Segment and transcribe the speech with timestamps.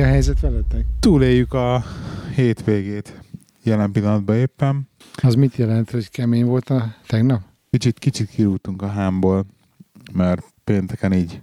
[0.00, 0.84] Mi a helyzet veletek?
[1.00, 1.82] Túléljük a
[2.34, 3.20] hétvégét
[3.62, 4.88] jelen pillanatban éppen.
[5.22, 7.42] Az mit jelent, hogy kemény volt a tegnap?
[7.70, 9.46] Kicsit, kicsit kirúgtunk a hámból,
[10.12, 11.42] mert pénteken így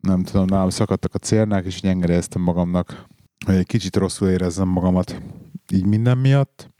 [0.00, 3.06] nem tudom, nálam szakadtak a cérnák, és így engedélyeztem magamnak,
[3.46, 5.22] hogy egy kicsit rosszul érezzem magamat
[5.72, 6.70] így minden miatt.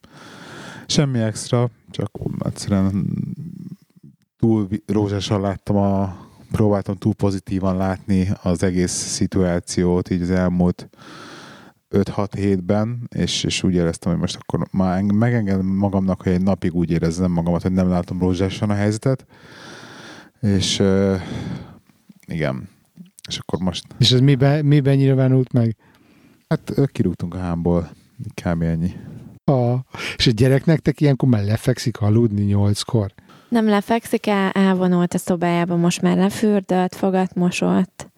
[0.87, 3.07] Semmi extra, csak egyszerűen
[4.39, 10.89] túl rózsásan láttam a próbáltam túl pozitívan látni az egész szituációt így az elmúlt
[11.91, 16.75] 5-6 hétben, és, és úgy éreztem, hogy most akkor már megengedem magamnak, hogy egy napig
[16.75, 19.27] úgy érezzem magamat, hogy nem látom rózsásan a helyzetet,
[20.41, 21.21] és uh,
[22.27, 22.69] igen,
[23.29, 23.85] és akkor most...
[23.99, 25.77] És ez miben, miben nyilvánult meg?
[26.49, 27.91] Hát kirúgtunk a hámból,
[28.45, 28.63] kb.
[28.63, 28.93] ennyi.
[29.45, 29.79] Ah,
[30.17, 33.13] és a gyerek nektek ilyenkor már lefekszik aludni nyolckor?
[33.51, 38.09] Nem lefekszik, el, elvonult a szobájába, most már lefürdött, fogat mosott,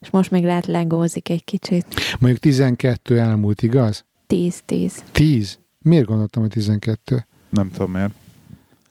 [0.00, 1.86] és most még lehet legózik egy kicsit.
[2.18, 4.04] Mondjuk 12 elmúlt, igaz?
[4.28, 4.92] 10-10.
[5.12, 5.58] 10?
[5.78, 7.26] Miért gondoltam, hogy 12?
[7.48, 8.12] Nem tudom miért.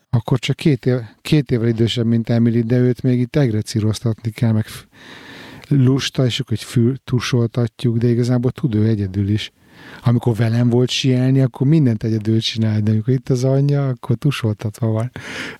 [0.10, 4.52] Akkor csak két, év, két évvel idősebb, mint Emily, de őt még itt egrecíroztatni kell,
[4.52, 4.66] meg
[5.68, 9.52] lusta, és akkor hogy fül tusoltatjuk, de igazából tud ő egyedül is.
[10.08, 14.88] Amikor velem volt sielni, akkor mindent egyedül csinál, de amikor itt az anyja, akkor tusoltatva
[14.88, 15.11] van.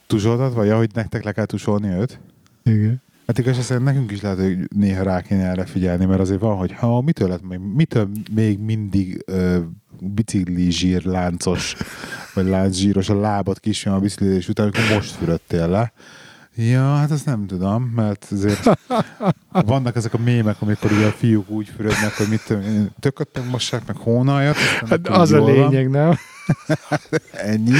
[0.08, 0.64] Tusoltatva?
[0.64, 2.20] Ja, hogy nektek le kell tusolni őt?
[2.64, 3.02] Igen.
[3.28, 6.58] Hát igaz, szerint nekünk is lehet, hogy néha rá kéne erre figyelni, mert azért van,
[6.58, 9.60] hogy ha mitől lett még, mitől még mindig ö,
[10.00, 11.76] bicikli zsír láncos,
[12.34, 15.94] vagy láncszsíros a lábad kisjön a biciklizés után, amikor most fürödtél le.
[16.56, 18.70] Ja, hát azt nem tudom, mert azért
[19.66, 22.58] vannak ezek a mémek, amikor ugye a fiúk úgy fürödnek, hogy mit
[23.00, 24.56] tököttek mossák, meg hónaljat.
[24.56, 26.02] Hát az a lényeg, van.
[26.02, 26.16] nem?
[27.52, 27.78] Ennyi.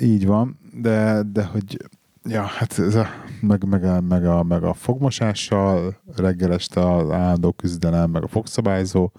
[0.00, 1.76] Így van, de, de hogy
[2.24, 3.06] Ja, hát ez a,
[3.40, 8.28] meg, meg, a, meg, a, meg a fogmosással, reggel este az állandó küzdelem, meg a
[8.28, 9.10] fogszabályzó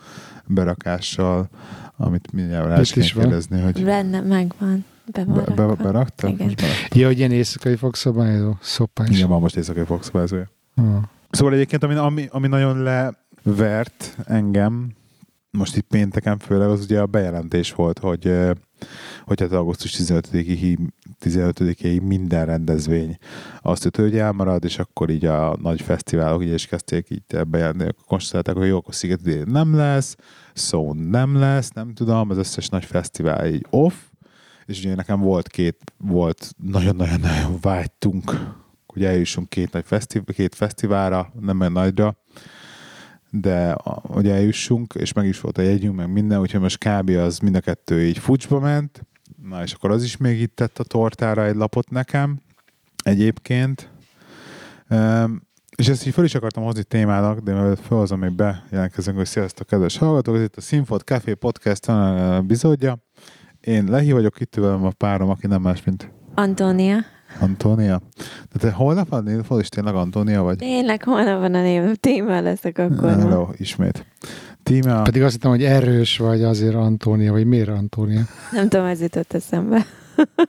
[0.45, 1.49] berakással,
[1.97, 3.83] amit mindjárt el is kérdezni, hogy...
[3.83, 4.85] Benne megvan.
[5.11, 6.27] Be, be, be, berakta?
[6.27, 6.55] Igen.
[6.89, 9.09] Ja, hogy ilyen éjszakai fogszabályzó, szopás.
[9.09, 10.49] Igen, van most éjszakai fogszabályzója.
[10.75, 11.09] Hmm.
[11.29, 14.91] Szóval egyébként, ami, ami, ami nagyon levert engem,
[15.51, 18.31] most itt pénteken főleg, az ugye a bejelentés volt, hogy
[19.25, 20.77] hogy hát augusztus 15-ig
[21.19, 23.17] 15 minden rendezvény
[23.61, 27.89] azt ütő, hogy elmarad, és akkor így a nagy fesztiválok így is kezdték így bejelenteni,
[27.89, 30.15] akkor konstatálták, hogy jó, akkor Sziget nem lesz,
[30.53, 33.93] szó nem lesz, nem tudom, az összes nagy fesztivál így off,
[34.65, 38.55] és ugye nekem volt két, volt nagyon-nagyon-nagyon vágytunk,
[38.87, 42.17] hogy eljussunk két nagy fesztivál, két fesztiválra, nem olyan nagyra,
[43.29, 47.09] de hogy eljussunk, és meg is volt a jegyünk, meg minden, úgyhogy most kb.
[47.09, 49.05] az mind a kettő így fucsba ment,
[49.43, 52.39] na és akkor az is még itt tett a tortára egy lapot nekem,
[53.03, 53.89] egyébként.
[54.89, 55.41] Um,
[55.75, 59.67] és ezt így fel is akartam hozni témának, de mielőtt felhozom, még bejelentkezünk, hogy sziasztok,
[59.67, 61.91] kedves hallgatók, ez itt a Sinfot Café Podcast
[62.45, 62.97] bizodja.
[63.63, 66.11] Én Lehi vagyok, itt a párom, aki nem más, mint...
[66.35, 66.97] Antónia.
[67.39, 68.01] Antónia?
[68.51, 70.57] De te holnap van névfal, és tényleg Antónia vagy?
[70.57, 73.09] Tényleg holnap van a név, téma leszek akkor.
[73.09, 74.05] Hello, ismét.
[74.63, 75.01] Tíma...
[75.01, 78.21] Pedig azt hittem, hogy erős vagy azért Antónia, vagy miért Antónia?
[78.51, 79.85] Nem tudom, ez jutott eszembe.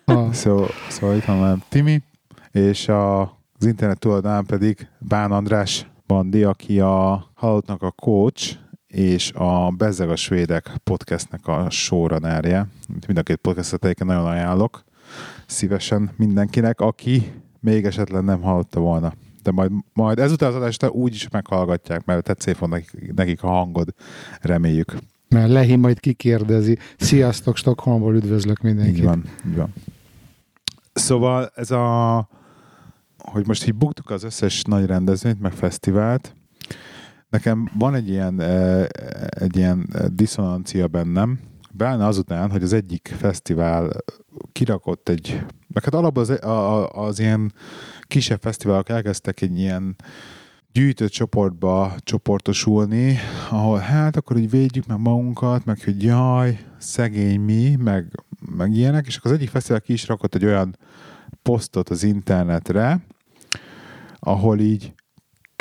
[0.05, 0.33] ah.
[0.43, 2.03] Szó, szóval itt van Timi,
[2.51, 3.21] és a,
[3.59, 8.57] az internet tulajdonán pedig Bán András Bandi, aki a halottnak a coach,
[8.95, 12.67] és a Bezzeg a Svédek podcastnek a showrunnerje.
[13.07, 14.85] Mind a két podcastet nagyon ajánlok
[15.47, 19.13] szívesen mindenkinek, aki még esetleg nem hallotta volna.
[19.43, 23.49] De majd, majd ezután az adást úgy is meghallgatják, mert tetszé fog nekik, nekik a
[23.49, 23.95] hangod,
[24.41, 24.95] reméljük.
[25.29, 26.79] Mert Lehi majd kikérdezi.
[26.97, 28.97] Sziasztok, Stockholmból üdvözlök mindenkit.
[28.97, 29.73] Így van, így van.
[30.93, 32.29] Szóval ez a,
[33.19, 36.35] hogy most így buktuk az összes nagy rendezvényt, meg fesztivált,
[37.35, 38.85] nekem van egy ilyen, eh,
[39.29, 41.39] egy ilyen diszonancia bennem,
[41.77, 43.91] Beállna azután, hogy az egyik fesztivál
[44.53, 47.53] kirakott egy, meg hát alapban az, az, az ilyen
[48.03, 49.97] kisebb fesztiválok elkezdtek egy ilyen
[50.73, 53.19] gyűjtött csoportba csoportosulni,
[53.51, 58.25] ahol hát akkor így védjük meg magunkat, meg hogy jaj, szegény mi, meg,
[58.57, 60.79] meg ilyenek, és akkor az egyik fesztivál ki is rakott egy olyan
[61.43, 63.05] posztot az internetre,
[64.19, 64.95] ahol így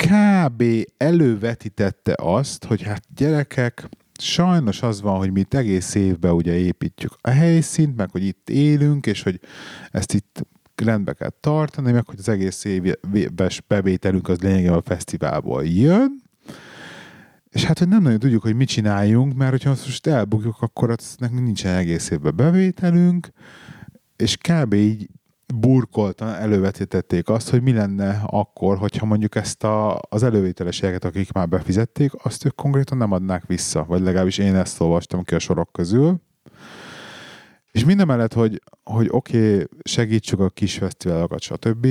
[0.06, 0.64] kb.
[0.96, 3.88] elővetítette azt, hogy hát gyerekek,
[4.20, 8.50] sajnos az van, hogy mi itt egész évben ugye építjük a helyszínt, meg hogy itt
[8.50, 9.40] élünk, és hogy
[9.90, 15.66] ezt itt rendbe kell tartani, meg hogy az egész éves bevételünk az lényegében a fesztiválból
[15.66, 16.22] jön,
[17.50, 20.90] és hát, hogy nem nagyon tudjuk, hogy mit csináljunk, mert hogyha azt most elbukjuk, akkor
[20.90, 23.28] az nekünk nincsen egész évben bevételünk,
[24.16, 24.74] és kb.
[24.74, 25.08] így
[25.54, 31.48] burkoltan elővetítették azt, hogy mi lenne akkor, hogyha mondjuk ezt a, az elővételeseket, akik már
[31.48, 35.72] befizették, azt ők konkrétan nem adnák vissza, vagy legalábbis én ezt olvastam ki a sorok
[35.72, 36.20] közül.
[37.70, 41.86] És minden mellett, hogy, hogy oké, okay, segítsük a kis fesztiválokat, stb.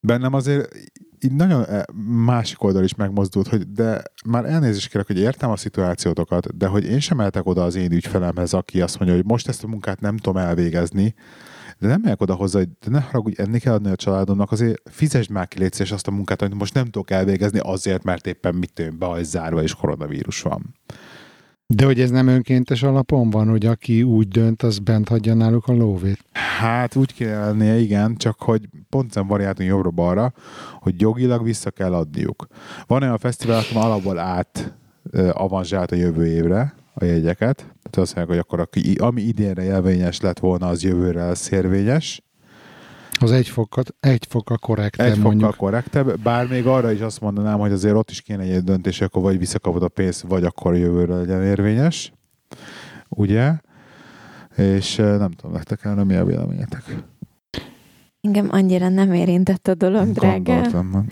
[0.00, 0.74] Bennem azért
[1.20, 1.82] így nagyon eh,
[2.24, 6.84] másik oldal is megmozdult, hogy de már elnézést kérek, hogy értem a szituációtokat, de hogy
[6.84, 10.00] én sem mehetek oda az én ügyfelemhez, aki azt mondja, hogy most ezt a munkát
[10.00, 11.14] nem tudom elvégezni,
[11.78, 14.82] de nem megyek oda hozzá, hogy de ne haragudj, enni kell adni a családomnak, azért
[14.90, 18.54] fizesd már ki létszés azt a munkát, amit most nem tudok elvégezni azért, mert éppen
[18.54, 20.74] mit tűn be, zárva és koronavírus van.
[21.68, 25.66] De hogy ez nem önkéntes alapon van, hogy aki úgy dönt, az bent hagyja náluk
[25.66, 26.24] a lóvét?
[26.32, 30.32] Hát úgy kell lennie, igen, csak hogy pont nem variáltunk jobbra-balra,
[30.80, 32.46] hogy jogilag vissza kell adniuk.
[32.86, 34.74] Van olyan fesztivál, aki alapból át
[35.32, 40.20] avanzsált a jövő évre a jegyeket, tehát azt mondják, hogy akkor aki, ami idénre jelvényes
[40.20, 42.20] lett volna, az jövőre lesz érvényes,
[43.18, 45.40] az egy fokat, egy fokkal korrektebb Egy mondjuk.
[45.40, 49.00] fokkal korrektebb, bár még arra is azt mondanám, hogy azért ott is kéne egy döntés,
[49.00, 52.12] akkor vagy visszakapod a pénzt, vagy akkor jövőre legyen érvényes.
[53.08, 53.52] Ugye?
[54.56, 56.82] És nem tudom, nektek el, mi a véleményetek?
[58.26, 60.66] Engem annyira nem érintett a dolog, drága.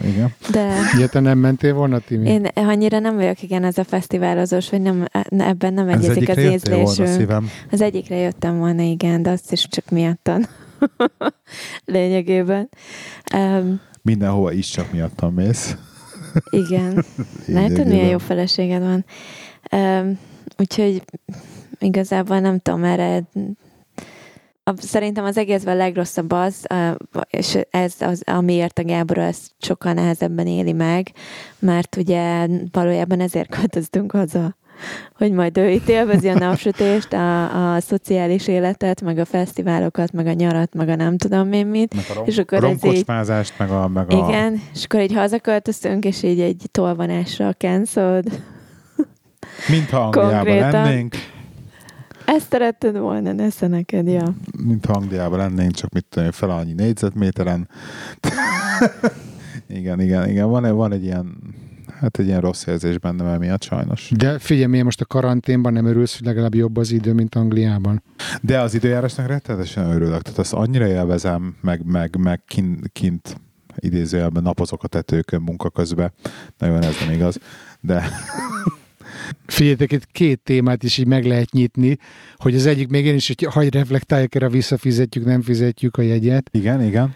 [0.04, 0.34] igen.
[0.50, 1.06] De...
[1.10, 2.28] Te nem mentél volna, Timi?
[2.28, 7.32] Én annyira nem vagyok, igen, ez a fesztiválozós, hogy nem, ebben nem egyezik az ízlésünk.
[7.70, 10.46] Az egyikre jöttem volna, igen, de azt is csak miattan.
[11.84, 12.68] lényegében.
[13.34, 15.76] Um, Mindenhova is csak miattam mész.
[16.50, 17.04] igen.
[17.46, 19.04] Hogy milyen jó feleséged van.
[19.72, 20.18] Um,
[20.58, 21.02] úgyhogy
[21.78, 23.22] igazából nem tudom, erre
[24.76, 26.66] szerintem az egészben a legrosszabb az,
[27.30, 31.12] és ez az, amiért a Gábor ezt sokkal nehezebben éli meg,
[31.58, 34.56] mert ugye valójában ezért költöztünk haza
[35.14, 40.26] hogy majd ő itt élvezi a napsütést, a, a szociális életet, meg a fesztiválokat, meg
[40.26, 41.94] a nyarat, meg a nem tudom én mit.
[41.94, 44.28] Meg a, rom- és akkor a romkocsmázást, meg a, meg a...
[44.28, 48.42] Igen, és akkor így hazaköltöztünk, és így egy tolvanásra cancelled.
[49.68, 51.14] Mintha Angliában lennénk.
[52.24, 54.34] Ezt szeretted volna, nesze neked, ja.
[54.64, 57.68] Mint Angliában lennénk, csak mit tudom, fel annyi négyzetméteren.
[59.68, 60.48] igen, igen, igen.
[60.48, 61.36] Van, van egy ilyen
[62.00, 64.10] hát egy ilyen rossz érzés bennem emiatt sajnos.
[64.16, 68.02] De figyelj, miért most a karanténban nem örülsz, hogy legalább jobb az idő, mint Angliában?
[68.40, 70.22] De az időjárásnak rettenetesen örülök.
[70.22, 73.40] Tehát azt annyira élvezem, meg, meg, meg kint, kint
[73.76, 76.12] idézőjelben napozok a tetőkön munka közben.
[76.58, 77.38] Nagyon ez nem igaz.
[77.80, 78.08] De
[79.46, 81.98] Figyeljetek, itt két témát is így meg lehet nyitni,
[82.36, 86.48] hogy az egyik még én is, hogy hagyj reflektáljak erre, visszafizetjük, nem fizetjük a jegyet.
[86.52, 87.14] Igen, igen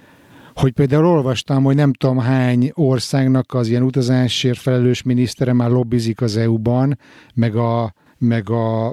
[0.59, 6.21] hogy például olvastam, hogy nem tudom hány országnak az ilyen utazásért felelős minisztere már lobbizik
[6.21, 6.99] az EU-ban,
[7.35, 8.89] meg a, meg a,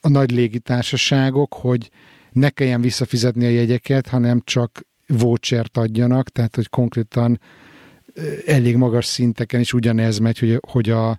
[0.00, 1.90] a nagy légitársaságok, hogy
[2.32, 7.40] ne kelljen visszafizetni a jegyeket, hanem csak vouchert adjanak, tehát hogy konkrétan
[8.46, 11.18] elég magas szinteken is ugyanez megy, hogy, hogy a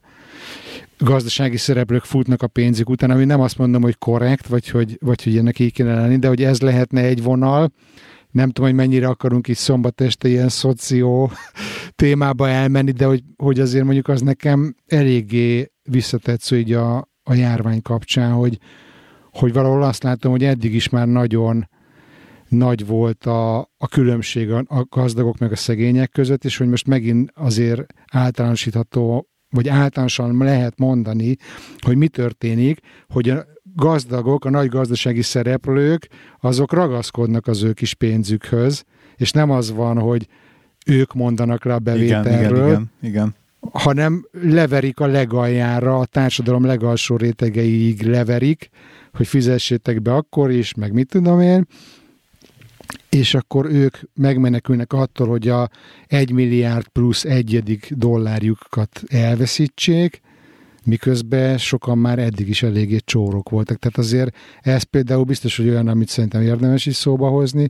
[0.98, 5.24] gazdasági szereplők futnak a pénzük után, ami nem azt mondom, hogy korrekt, vagy hogy, vagy
[5.24, 7.72] hogy ennek így kéne lenni, de hogy ez lehetne egy vonal,
[8.32, 11.32] nem tudom, hogy mennyire akarunk itt szombat este ilyen szoció
[11.96, 17.82] témába elmenni, de hogy, hogy azért mondjuk az nekem eléggé visszatetsző így a, a járvány
[17.82, 18.58] kapcsán, hogy,
[19.32, 21.70] hogy valahol azt látom, hogy eddig is már nagyon
[22.48, 26.88] nagy volt a, a különbség a, a gazdagok meg a szegények között, és hogy most
[26.88, 31.36] megint azért általánosítható, vagy általánosan lehet mondani,
[31.80, 36.08] hogy mi történik, hogy a gazdagok, a nagy gazdasági szereplők,
[36.40, 38.84] azok ragaszkodnak az ő kis pénzükhöz,
[39.16, 40.28] és nem az van, hogy
[40.86, 43.36] ők mondanak le a bevételről, igen, igen, igen, igen.
[43.72, 48.70] hanem leverik a legaljára, a társadalom legalsó rétegeiig leverik,
[49.14, 51.68] hogy fizessétek be akkor is, meg mit tudom én,
[53.10, 55.70] és akkor ők megmenekülnek attól, hogy a
[56.08, 60.22] 1 milliárd plusz egyedik dollárjukat elveszítsék,
[60.88, 63.78] miközben sokan már eddig is eléggé csórok voltak.
[63.78, 67.70] Tehát azért ez például biztos, hogy olyan, amit szerintem érdemes is szóba hozni.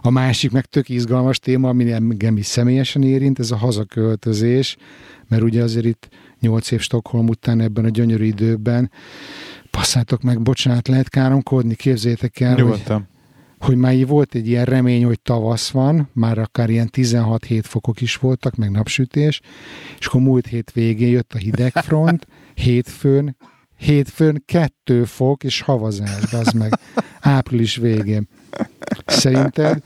[0.00, 4.76] A másik meg tök izgalmas téma, ami engem is személyesen érint, ez a hazaköltözés,
[5.28, 6.08] mert ugye azért itt
[6.40, 8.90] nyolc év Stockholm után ebben a gyönyörű időben
[9.70, 12.96] passzátok meg, bocsánat, lehet káromkodni, képzétek el, Nyugodtan.
[12.96, 13.13] hogy
[13.64, 18.00] hogy már így volt egy ilyen remény, hogy tavasz van, már akár ilyen 16-7 fokok
[18.00, 19.40] is voltak, meg napsütés,
[19.98, 23.36] és akkor múlt hét végén jött a hidegfront, hétfőn,
[23.76, 26.78] hétfőn kettő fok és havazás, az meg
[27.20, 28.28] április végén.
[29.06, 29.82] Szerinted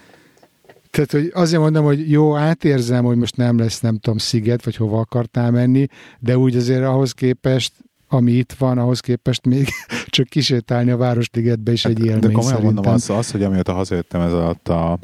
[0.91, 4.77] tehát, hogy azért mondom, hogy jó, átérzem, hogy most nem lesz, nem tudom, sziget, vagy
[4.77, 5.87] hova akartál menni,
[6.19, 7.73] de úgy azért ahhoz képest,
[8.09, 9.69] ami itt van, ahhoz képest még
[10.07, 12.75] csak kisétálni a Városligetbe is egy élmény De komolyan szerintem.
[12.75, 14.99] mondom, az, az, hogy amióta hazajöttem ez alatt a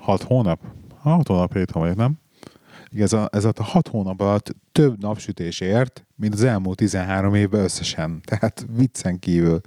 [0.00, 0.60] hat hónap?
[0.98, 2.18] Hat hónap, hét hónap, nem?
[2.96, 7.62] ez a, ez a hat hónap alatt több napsütés ért, mint az elmúlt 13 évben
[7.62, 8.20] összesen.
[8.24, 9.60] Tehát viccen kívül.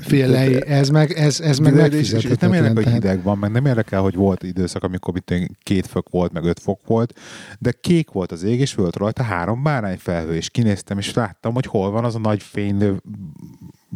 [0.00, 2.50] Félej, ez meg, ez, ez meg megfizethetetlen.
[2.50, 6.08] Nem érdekel, hogy hideg van, meg nem érdekel, hogy volt időszak, amikor itt két fok
[6.10, 7.18] volt, meg öt fok volt,
[7.58, 11.66] de kék volt az ég, és volt rajta három bárányfelhő, és kinéztem, és láttam, hogy
[11.66, 13.02] hol van az a nagy fénylő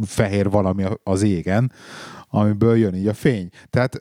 [0.06, 1.72] fehér valami az égen,
[2.28, 3.48] amiből jön így a fény.
[3.70, 4.00] Tehát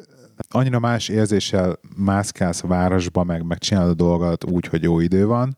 [0.49, 5.25] annyira más érzéssel mászkálsz a városba, meg, meg csinálod a dolgot úgy, hogy jó idő
[5.25, 5.57] van,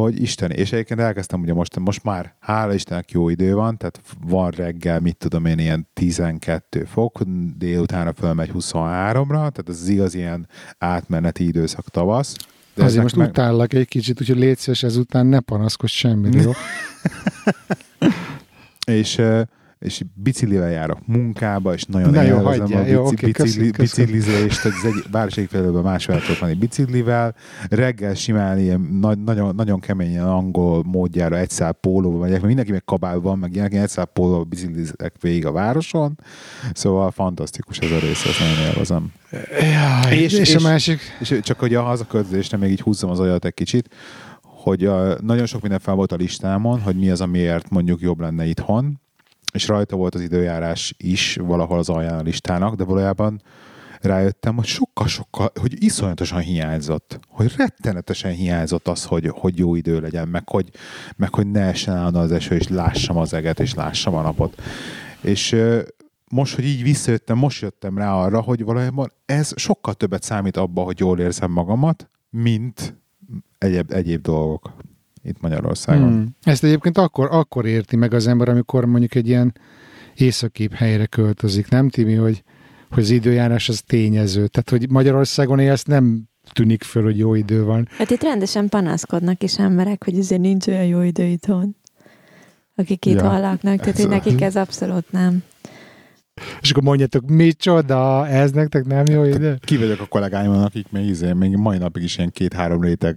[0.00, 4.00] hogy Isten, és egyébként elkezdtem ugye most, most már hála Istennek jó idő van, tehát
[4.26, 7.20] van reggel, mit tudom én, ilyen 12 fok,
[7.56, 10.48] délutánra fölmegy 23-ra, tehát ez az igaz ilyen
[10.78, 12.36] átmeneti időszak tavasz.
[12.74, 13.28] De Azért most meg...
[13.28, 16.50] utállak egy kicsit, úgyhogy légy ezután ne panaszkodj semmit, jó?
[19.00, 19.22] és
[19.84, 24.64] és biciklivel járok munkába, és nagyon Na jó, hagyja, a jó, bici, okay, bicikli, biciklizést,
[24.64, 27.34] az egy város felől más tudok menni biciklivel,
[27.68, 32.70] reggel simán ilyen nagy, nagyon, nagyon keményen angol módjára egy szál pólóba megyek, mert mindenki
[32.70, 36.18] meg kabálban, meg ilyenek, egy szál pólóba biciklizek végig a városon,
[36.72, 39.12] szóval fantasztikus ez a rész, ezt nagyon élvezem.
[39.60, 41.00] Ja, és, és, és, a másik...
[41.20, 43.88] És csak hogy a hazaköltözésre még így húzzam az olyat egy kicsit,
[44.42, 48.20] hogy a, nagyon sok minden fel volt a listámon, hogy mi az, amiért mondjuk jobb
[48.20, 49.02] lenne itthon,
[49.54, 53.42] és rajta volt az időjárás is valahol az alján a listának, de valójában
[54.00, 60.28] rájöttem, hogy sokkal-sokkal, hogy iszonyatosan hiányzott, hogy rettenetesen hiányzott az, hogy, hogy jó idő legyen,
[60.28, 60.70] meg hogy,
[61.16, 64.62] meg hogy ne essen állna az eső, és lássam az eget, és lássam a napot.
[65.20, 65.56] És
[66.28, 70.82] most, hogy így visszajöttem, most jöttem rá arra, hogy valójában ez sokkal többet számít abba,
[70.82, 72.94] hogy jól érzem magamat, mint
[73.58, 74.72] egyéb, egyéb dolgok
[75.24, 76.12] itt Magyarországon.
[76.12, 76.36] Hmm.
[76.42, 79.54] Ezt egyébként akkor, akkor érti meg az ember, amikor mondjuk egy ilyen
[80.14, 82.42] északép helyre költözik, nem Timi, hogy,
[82.90, 84.46] hogy az időjárás az tényező.
[84.46, 87.88] Tehát, hogy Magyarországon élsz, nem tűnik föl, hogy jó idő van.
[87.90, 91.76] Hát itt rendesen panaszkodnak is emberek, hogy azért nincs olyan jó idő itthon,
[92.74, 93.38] akik itt ja.
[93.38, 95.42] laknak, tehát hogy nekik ez abszolút nem.
[96.60, 99.58] És akkor mondjátok, micsoda, ez nektek nem jó idő?
[99.64, 103.16] Ki vagyok a kollégáimon, akik még, izé, még mai napig is ilyen két-három réteg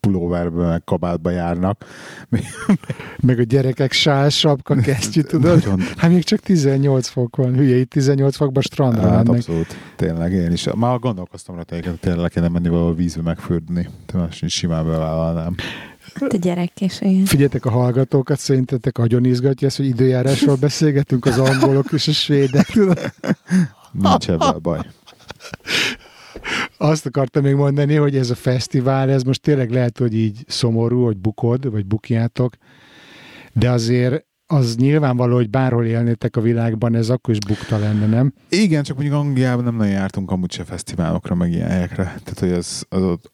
[0.00, 1.84] pulóverbe, meg kabátba járnak.
[3.26, 5.54] meg a gyerekek sál, sapka, kesztyű, tudod?
[5.54, 5.80] Nagyon...
[5.96, 9.28] Hát még csak 18 fok van, hülye, itt 18 fokban strandra hát, mennek.
[9.28, 10.66] abszolút, tényleg én is.
[10.74, 13.88] Már gondolkoztam rá, hogy tényleg le kéne menni valahol vízbe megfürdni.
[14.12, 15.54] Más simán bevállalnám.
[16.14, 17.24] Hát a gyerek is, igen.
[17.24, 22.74] Figyeljetek a hallgatókat, szerintetek nagyon izgatja ezt, hogy időjárásról beszélgetünk az angolok és a svédek?
[23.92, 24.78] Nincs ebben baj
[26.78, 31.04] azt akartam még mondani, hogy ez a fesztivál, ez most tényleg lehet, hogy így szomorú,
[31.04, 32.54] hogy bukod, vagy bukjátok,
[33.52, 38.32] de azért az nyilvánvaló, hogy bárhol élnétek a világban, ez akkor is bukta lenne, nem?
[38.48, 42.04] Igen, csak mondjuk Angliában nem nagyon jártunk amúgy se fesztiválokra, meg ilyen helyekre.
[42.04, 43.32] Tehát, hogy az, az ott...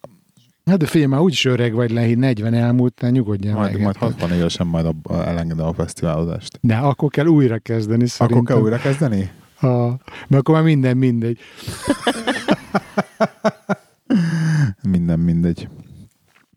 [0.65, 3.83] Hát de figyelj, már úgyis öreg vagy le, 40 elmúlt, ne nyugodjál majd, meg.
[3.83, 6.59] Majd 60 évesen majd elengedem a fesztiválozást.
[6.61, 8.43] De akkor kell újra kezdeni szerintem.
[8.43, 9.31] Akkor kell újra kezdeni?
[9.55, 9.87] Ha,
[10.29, 11.39] mert akkor már minden mindegy.
[14.83, 15.69] Minden mindegy.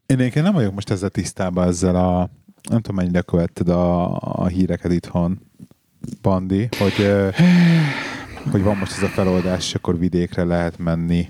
[0.05, 2.29] Én egyébként nem vagyok most ezzel tisztában ezzel a
[2.69, 5.39] nem tudom mennyire követted a, a híreket itthon,
[6.21, 7.11] Bandi, hogy,
[8.51, 11.29] hogy van most ez a feloldás, és akkor vidékre lehet menni.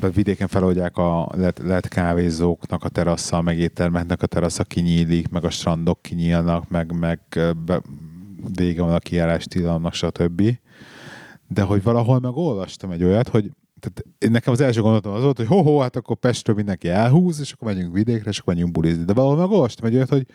[0.00, 5.44] De vidéken feloldják a lehet, lehet kávézóknak a terasszal, meg éttermeknek a terasza kinyílik, meg
[5.44, 7.20] a strandok kinyílnak, meg, meg
[7.64, 7.82] be,
[8.54, 10.58] vége van a kijárás tilalomnak, stb.
[11.48, 13.50] De hogy valahol meg olvastam egy olyat, hogy
[13.92, 17.52] tehát nekem az első gondolatom az volt, hogy ho-ho, hát akkor Pestről mindenki elhúz, és
[17.52, 19.04] akkor megyünk vidékre, és akkor megyünk bulizni.
[19.04, 20.26] De valahol meg olvastam egy hogy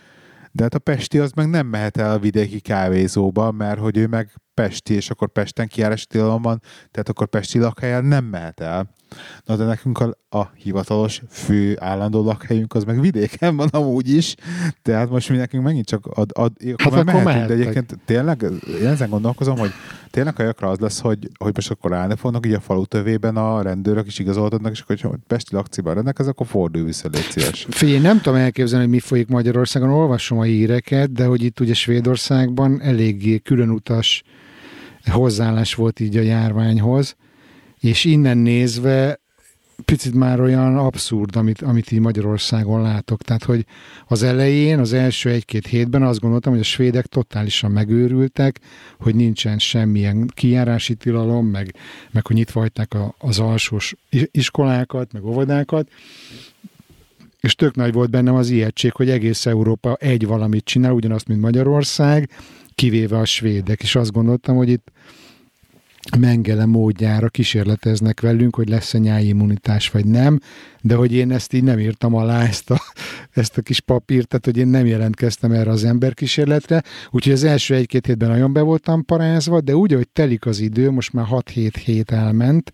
[0.52, 4.08] de hát a Pesti az meg nem mehet el a vidéki kávézóba, mert hogy ő
[4.08, 8.90] meg Pesti, és akkor Pesten kiárási tilalom van, tehát akkor Pesti lakhelyen nem mehet el.
[9.46, 14.36] Na de nekünk a, a hivatalos fő állandó lakhelyünk az meg vidéken van amúgy is,
[14.82, 17.48] tehát most mi nekünk megint csak ad, ad hát akkor mehetünk, mehettek.
[17.48, 18.46] de egyébként tényleg
[18.82, 19.72] én ezen gondolkozom, hogy
[20.10, 23.62] tényleg a az lesz, hogy, hogy most akkor állni fognak így a falu tövében a
[23.62, 27.68] rendőrök is igazoltatnak, és akkor, hogy Pesti lakciban rendelkez, akkor fordulj vissza, légy szíves.
[27.70, 31.74] Figyelj, nem tudom elképzelni, hogy mi folyik Magyarországon, olvasom a híreket, de hogy itt ugye
[31.74, 34.24] Svédországban eléggé különutas
[35.06, 37.16] hozzáállás volt így a járványhoz,
[37.80, 39.20] és innen nézve
[39.86, 43.22] picit már olyan abszurd, amit, amit így Magyarországon látok.
[43.22, 43.66] Tehát, hogy
[44.08, 48.60] az elején, az első egy-két hétben azt gondoltam, hogy a svédek totálisan megőrültek,
[49.00, 51.76] hogy nincsen semmilyen kijárási tilalom, meg,
[52.12, 53.96] meg hogy nyitva hagyták a, az alsós
[54.32, 55.90] iskolákat, meg óvodákat,
[57.42, 61.42] és tök nagy volt bennem az ijegység, hogy egész Európa egy valamit csinál, ugyanazt, mint
[61.42, 62.30] Magyarország,
[62.76, 64.92] kivéve a svédek, és azt gondoltam, hogy itt
[66.20, 70.40] Mengele módjára kísérleteznek velünk, hogy lesz-e nyájimmunitás vagy nem,
[70.82, 72.82] de hogy én ezt így nem írtam alá, ezt a,
[73.32, 77.76] ezt a kis papírt, tehát hogy én nem jelentkeztem erre az emberkísérletre, úgyhogy az első
[77.76, 81.72] egy-két hétben nagyon be voltam parázva, de úgy, hogy telik az idő, most már 6-7
[81.86, 82.74] hét elment,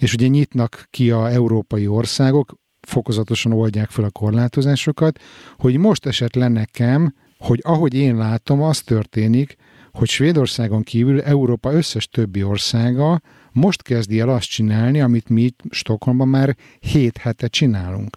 [0.00, 2.57] és ugye nyitnak ki a európai országok,
[2.88, 5.20] fokozatosan oldják fel a korlátozásokat,
[5.58, 9.56] hogy most esett le nekem, hogy ahogy én látom, az történik,
[9.92, 13.20] hogy Svédországon kívül Európa összes többi országa
[13.52, 18.16] most kezdi el azt csinálni, amit mi Stockholmban már 7 hete csinálunk.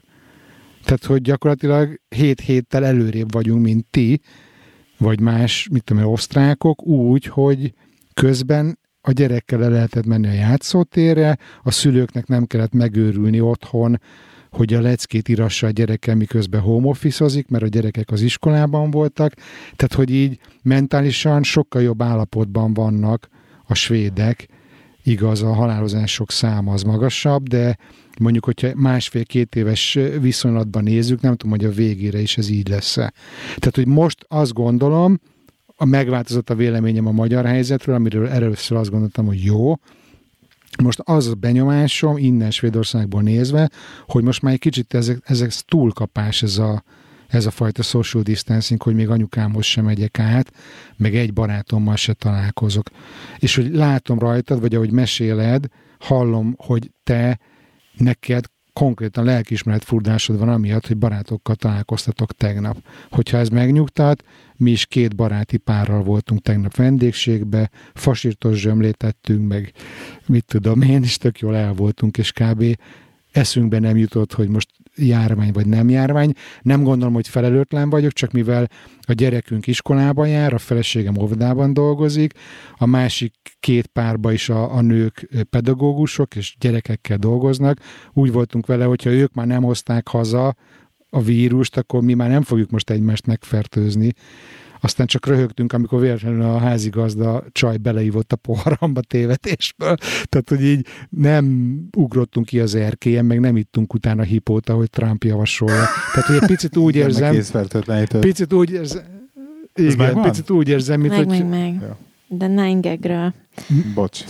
[0.83, 4.21] Tehát, hogy gyakorlatilag 7 héttel előrébb vagyunk, mint ti,
[4.97, 7.73] vagy más, mit tudom, osztrákok, úgy, hogy
[8.13, 13.99] közben a gyerekkel le lehetett menni a játszótérre, a szülőknek nem kellett megőrülni otthon,
[14.55, 19.34] hogy a leckét írassa a gyerekem, miközben home office mert a gyerekek az iskolában voltak.
[19.75, 23.29] Tehát, hogy így mentálisan sokkal jobb állapotban vannak
[23.65, 24.48] a svédek,
[25.03, 27.77] igaz, a halálozások száma az magasabb, de
[28.20, 32.98] mondjuk, hogyha másfél-két éves viszonylatban nézzük, nem tudom, hogy a végére is ez így lesz
[32.98, 33.13] -e.
[33.55, 35.20] Tehát, hogy most azt gondolom,
[35.75, 39.74] a megváltozott a véleményem a magyar helyzetről, amiről először azt gondoltam, hogy jó,
[40.83, 43.69] most az a benyomásom innen Svédországból nézve,
[44.07, 46.83] hogy most már egy kicsit ezek, ezek túlkapás ez a,
[47.27, 50.53] ez a fajta social distancing, hogy még anyukámhoz sem megyek át,
[50.97, 52.89] meg egy barátommal se találkozok.
[53.37, 55.65] És hogy látom rajtad, vagy ahogy meséled,
[55.99, 57.39] hallom, hogy te
[57.97, 62.77] neked konkrétan lelkiismeret furdásod van amiatt, hogy barátokkal találkoztatok tegnap.
[63.09, 64.23] Hogyha ez megnyugtat,
[64.55, 69.71] mi is két baráti párral voltunk tegnap vendégségbe, fasírtos zsömlét tettünk, meg
[70.25, 72.63] mit tudom én, is tök jól el voltunk, és kb.
[73.31, 76.33] Eszünkbe nem jutott, hogy most járvány vagy nem járvány.
[76.61, 78.67] Nem gondolom, hogy felelőtlen vagyok, csak mivel
[79.01, 82.34] a gyerekünk iskolában jár, a feleségem óvodában dolgozik,
[82.77, 87.79] a másik két párba is a, a nők pedagógusok és gyerekekkel dolgoznak.
[88.13, 90.56] Úgy voltunk vele, hogyha ők már nem hozták haza
[91.10, 94.13] a vírust, akkor mi már nem fogjuk most egymást megfertőzni.
[94.82, 99.96] Aztán csak röhögtünk, amikor véletlenül a házigazda csaj beleívott a poharamba tévetésből.
[100.24, 105.24] Tehát, hogy így nem ugrottunk ki az erkélyen, meg nem ittunk utána hipót, ahogy Trump
[105.24, 105.86] javasolja.
[106.13, 107.36] Tehát, hogy egy picit úgy érzem...
[108.20, 109.04] Picit úgy érzem...
[109.76, 111.50] Igen, picit úgy érzem, mint meg, hogy...
[111.50, 111.82] Meg, meg.
[111.82, 111.98] Ja.
[112.28, 113.34] De nine.
[113.94, 114.24] Bocs.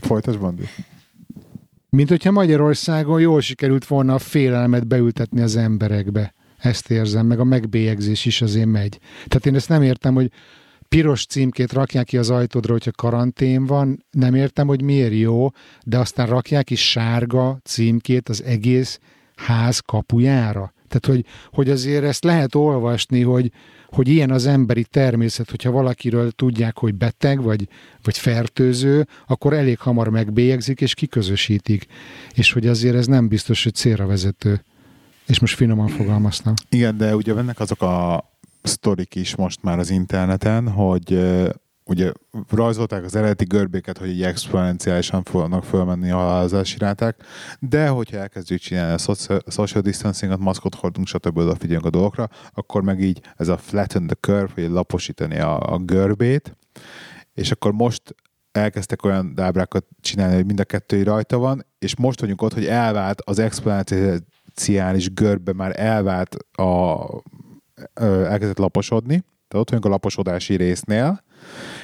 [0.00, 0.64] Folytasd, Bandi.
[1.90, 6.34] Mint hogyha Magyarországon jól sikerült volna a félelmet beültetni az emberekbe.
[6.60, 8.98] Ezt érzem, meg a megbélyegzés is azért megy.
[9.14, 10.30] Tehát én ezt nem értem, hogy
[10.88, 15.48] piros címkét rakják ki az ajtódra, hogyha karantén van, nem értem, hogy miért jó,
[15.84, 19.00] de aztán rakják ki sárga címkét az egész
[19.36, 20.72] ház kapujára.
[20.88, 23.52] Tehát, hogy, hogy azért ezt lehet olvasni, hogy,
[23.86, 27.68] hogy ilyen az emberi természet, hogyha valakiről tudják, hogy beteg vagy,
[28.02, 31.86] vagy fertőző, akkor elég hamar megbélyegzik és kiközösítik.
[32.34, 34.64] És hogy azért ez nem biztos, hogy célra vezető.
[35.30, 36.54] És most finoman fogalmaztam.
[36.68, 38.24] Igen, de ugye vannak azok a
[38.62, 41.18] sztorik is most már az interneten, hogy
[41.84, 42.12] ugye
[42.48, 47.16] rajzolták az eredeti görbéket, hogy így exponenciálisan fognak fölmenni a halálozási ráták,
[47.58, 49.02] de hogyha elkezdjük csinálni
[49.44, 51.38] a social distancingot, maszkot hordunk, stb.
[51.38, 55.78] odafigyelünk a dolgokra, akkor meg így ez a flatten the curve, hogy laposítani a, a
[55.78, 56.56] görbét,
[57.34, 58.14] és akkor most
[58.52, 62.66] elkezdtek olyan dábrákat csinálni, hogy mind a kettő rajta van, és most vagyunk ott, hogy
[62.66, 64.18] elvált az exponenciális
[65.14, 67.06] görbe már elvált a
[67.94, 69.14] elkezdett laposodni,
[69.48, 71.22] tehát ott vagyunk a laposodási résznél,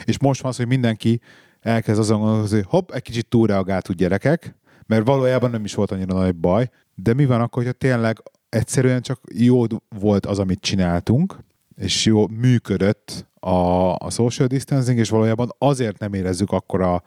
[0.04, 1.20] és most van az, hogy mindenki
[1.60, 6.14] elkezd azon gondolkozni, hogy hopp, egy kicsit túlreagáltuk gyerekek, mert valójában nem is volt annyira
[6.14, 9.64] nagy baj, de mi van akkor, hogyha tényleg egyszerűen csak jó
[9.98, 11.38] volt az, amit csináltunk,
[11.76, 17.02] és jó működött a, a social distancing, és valójában azért nem érezzük akkor a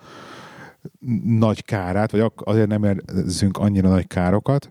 [1.24, 4.70] nagy kárát, vagy azért nem érezzünk annyira nagy károkat,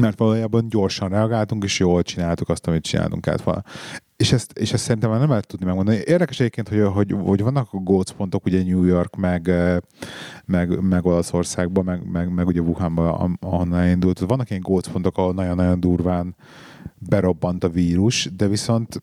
[0.00, 3.64] mert valójában gyorsan reagáltunk, és jól csináltuk azt, amit csináltunk át.
[4.16, 5.96] És ezt, és ezt szerintem már nem lehet tudni megmondani.
[6.04, 9.50] Érdekes egyébként, hogy, hogy, hogy vannak a gócpontok, ugye New York, meg,
[10.44, 14.18] meg, meg Olaszországban, meg, meg, meg ugye Wuhanban, ahonnan indult.
[14.18, 16.34] Vannak ilyen gócpontok, ahol nagyon-nagyon durván
[16.98, 19.02] berobbant a vírus, de viszont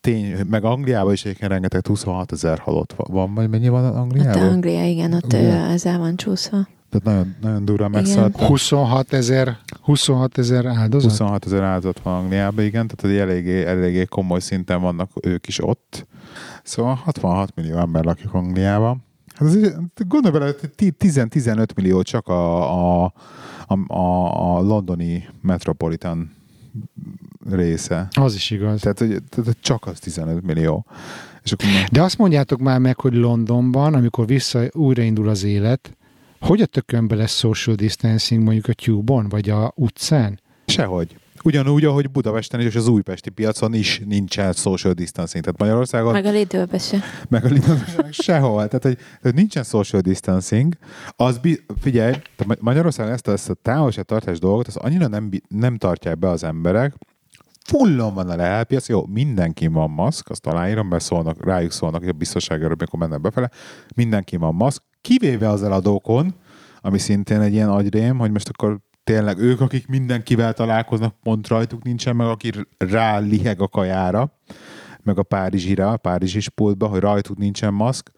[0.00, 4.42] tény, meg Angliában is egyébként rengeteg 26 ezer halott van, vagy mennyi van Angliában?
[4.42, 5.70] Hát Anglia, igen, ott igen.
[5.70, 6.66] ezzel van csúszva.
[6.98, 8.40] Tehát nagyon, nagyon durva megszállt.
[8.40, 11.10] 26 ezer 26 ezer áldozat?
[11.10, 16.06] 26 ezer áldozat van Angliában, igen, tehát eléggé, eléggé komoly szinten vannak ők is ott.
[16.62, 19.04] Szóval 66 millió ember lakik Angliában.
[19.34, 19.76] Hát az,
[20.08, 23.12] gondolj bele, 10-15 millió csak a, a,
[23.66, 26.32] a, a, a londoni metropolitan
[27.50, 28.08] része.
[28.10, 28.80] Az is igaz.
[28.80, 30.86] Tehát, hogy, tehát csak az 15 millió.
[31.42, 31.66] És akkor.
[31.92, 35.96] De azt mondjátok már meg, hogy Londonban, amikor vissza újraindul az élet,
[36.44, 40.40] hogy a tökönbe lesz social distancing mondjuk a tube vagy a utcán?
[40.66, 41.16] Sehogy.
[41.42, 45.44] Ugyanúgy, ahogy Budapesten és az újpesti piacon is nincsen social distancing.
[45.44, 46.12] Tehát Magyarországon...
[46.12, 46.98] Meg a Lidlbe se.
[47.28, 48.68] Meg a Lidlbe sehol.
[48.68, 50.74] Tehát, hogy, hogy nincsen social distancing.
[51.16, 52.14] Az, bi- figyelj,
[52.60, 56.94] Magyarországon ezt a, ezt a távolságtartás dolgot, az annyira nem, nem tartják be az emberek,
[57.64, 62.12] fullon van a lehelpiac, jó, mindenki van maszk, azt aláírom, beszólnak, rájuk szólnak, hogy a
[62.12, 63.50] biztonságára, amikor mennek befele,
[63.94, 66.34] mindenki van maszk, kivéve az eladókon,
[66.80, 71.82] ami szintén egy ilyen agyrém, hogy most akkor tényleg ők, akik mindenkivel találkoznak, pont rajtuk
[71.82, 74.32] nincsen, meg aki rá liheg a kajára,
[75.02, 78.10] meg a Párizsira, a Párizsi pultba, hogy rajtuk nincsen maszk.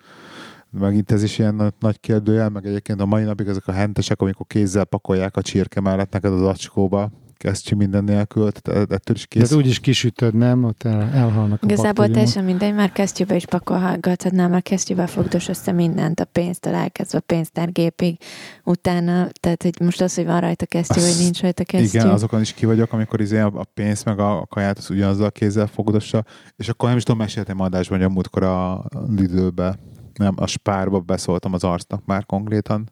[0.70, 4.46] Megint ez is ilyen nagy kérdőjel, meg egyébként a mai napig ezek a hentesek, amikor
[4.46, 9.50] kézzel pakolják a csirke mellett neked az acskóba, kesztyű minden nélkül, tehát ettől is kész.
[9.50, 10.64] De úgy is kisütöd, nem?
[10.64, 15.72] Ott el, elhalnak a Igazából teljesen mindegy, már kesztyűbe is pakolhatnád, már kesztyűbe fogdos össze
[15.72, 18.18] mindent, a pénztől elkezdve a pénztárgépig,
[18.64, 21.98] utána, tehát hogy most az, hogy van rajta kesztyű, vagy nincs rajta kesztyű.
[21.98, 25.30] Igen, azokon is ki vagyok, amikor izé a pénzt meg a kaját az ugyanazzal a
[25.30, 26.24] kézzel fogdossa,
[26.56, 28.84] és akkor nem is tudom, meséltem adásban, hogy a múltkor a
[29.16, 29.78] Lidlbe,
[30.14, 32.90] nem, a spárba beszóltam az arcnak már konkrétan,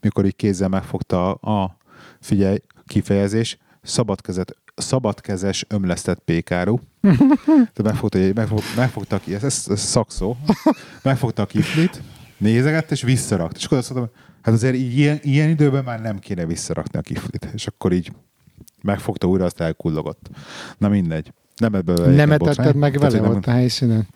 [0.00, 1.76] mikor így kézzel megfogta a, a
[2.20, 6.78] figyelj, kifejezés, szabadkezet, szabadkezes ömlesztett pékáru.
[7.74, 10.36] De megfogta, megfog, megfogta ki, ez, ez, ez szakszó,
[11.02, 12.02] megfogta a kiflit,
[12.38, 13.56] nézegett és visszarakt.
[13.56, 17.02] És akkor azt mondtam, hát azért így, ilyen, ilyen időben már nem kéne visszarakni a
[17.02, 17.48] kiflit.
[17.54, 18.12] És akkor így
[18.82, 20.30] megfogta újra, azt elkullogott.
[20.78, 21.32] Na mindegy.
[21.56, 23.54] Nem ebből Nem etetted meg vele Tehát, ott nem...
[23.54, 24.08] a helyszínen?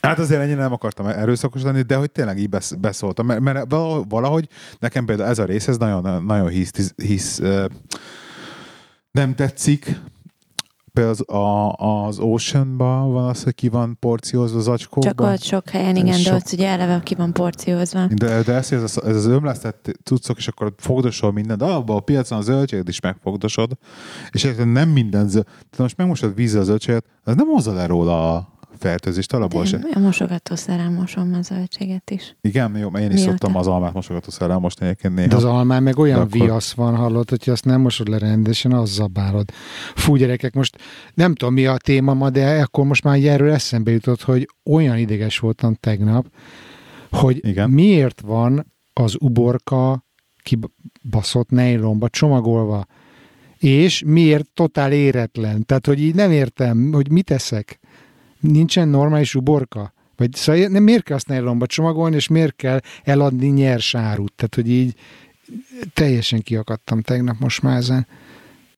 [0.00, 3.70] Hát azért ennyire nem akartam erőszakos lenni, de hogy tényleg így beszóltam, mert, mert
[4.08, 7.40] valahogy nekem például ez a rész, ez nagyon, nagyon hisz, hisz
[9.18, 10.00] nem tetszik.
[10.92, 11.72] Például az, a,
[12.06, 15.10] az Oceanban van az, hogy ki van porciózva az acskóban.
[15.10, 16.32] Csak ott sok helyen, igen, sok...
[16.32, 18.06] de ott ugye eleve ki van porciózva.
[18.06, 22.00] De, de ez, ez, ez az ömlesztett cuccok, és akkor fogdosol mindent, de abban a
[22.00, 23.72] piacon a zöldséget is megfogdosod,
[24.30, 25.44] és nem minden zöld.
[25.44, 29.80] Tehát most megmosod vízzel a zöldséget, az nem hozza le róla a, fertőzést alapból se.
[29.94, 32.36] A mosogatószerrel mosom a zöldséget is.
[32.40, 35.28] Igen, jó, mert én is szoktam az almát mosogatószerrel most egyébként néha.
[35.28, 36.30] De az almán meg olyan akkor...
[36.30, 39.50] viasz van, hallott, hogyha azt nem mosod le rendesen, az zabálod.
[39.94, 40.78] Fú, gyerekek, most
[41.14, 44.98] nem tudom mi a téma ma, de akkor most már erről eszembe jutott, hogy olyan
[44.98, 46.26] ideges voltam tegnap,
[47.10, 47.70] hogy Igen.
[47.70, 50.04] miért van az uborka
[50.42, 52.86] kibaszott nejlomba csomagolva,
[53.58, 55.66] és miért totál éretlen.
[55.66, 57.78] Tehát, hogy így nem értem, hogy mit eszek
[58.40, 59.92] nincsen normális uborka?
[60.16, 64.32] Vagy szóval nem, miért kell azt nejlomba csomagolni, és miért kell eladni nyers árut?
[64.32, 64.94] Tehát, hogy így
[65.92, 68.06] teljesen kiakadtam tegnap most már ezen.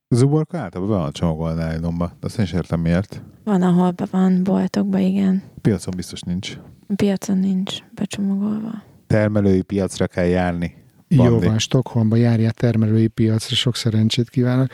[0.09, 3.23] Az uborka általában be van csomagolni nejlomba, de azt én is értem miért.
[3.45, 5.43] Van, ahol be van boltokban, igen.
[5.61, 6.59] Piacon biztos nincs.
[6.97, 8.83] Piacon nincs becsomagolva.
[9.07, 10.75] Termelői piacra kell járni.
[11.17, 11.33] Bandi.
[11.33, 14.69] Jó van, Stockholmba járjál termelői piacra, sok szerencsét kívánok.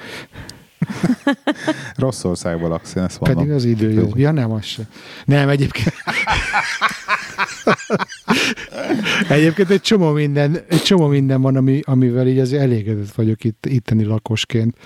[1.96, 3.38] Rossz országban laksz, én ezt mondom.
[3.38, 4.08] Pedig az idő jó.
[4.14, 4.82] Ja, nem, az se.
[5.24, 5.94] Nem, egyébként...
[9.28, 13.66] egyébként egy csomó minden, egy csomó minden van, ami, amivel így azért elégedett vagyok itt,
[13.66, 14.76] itteni lakosként.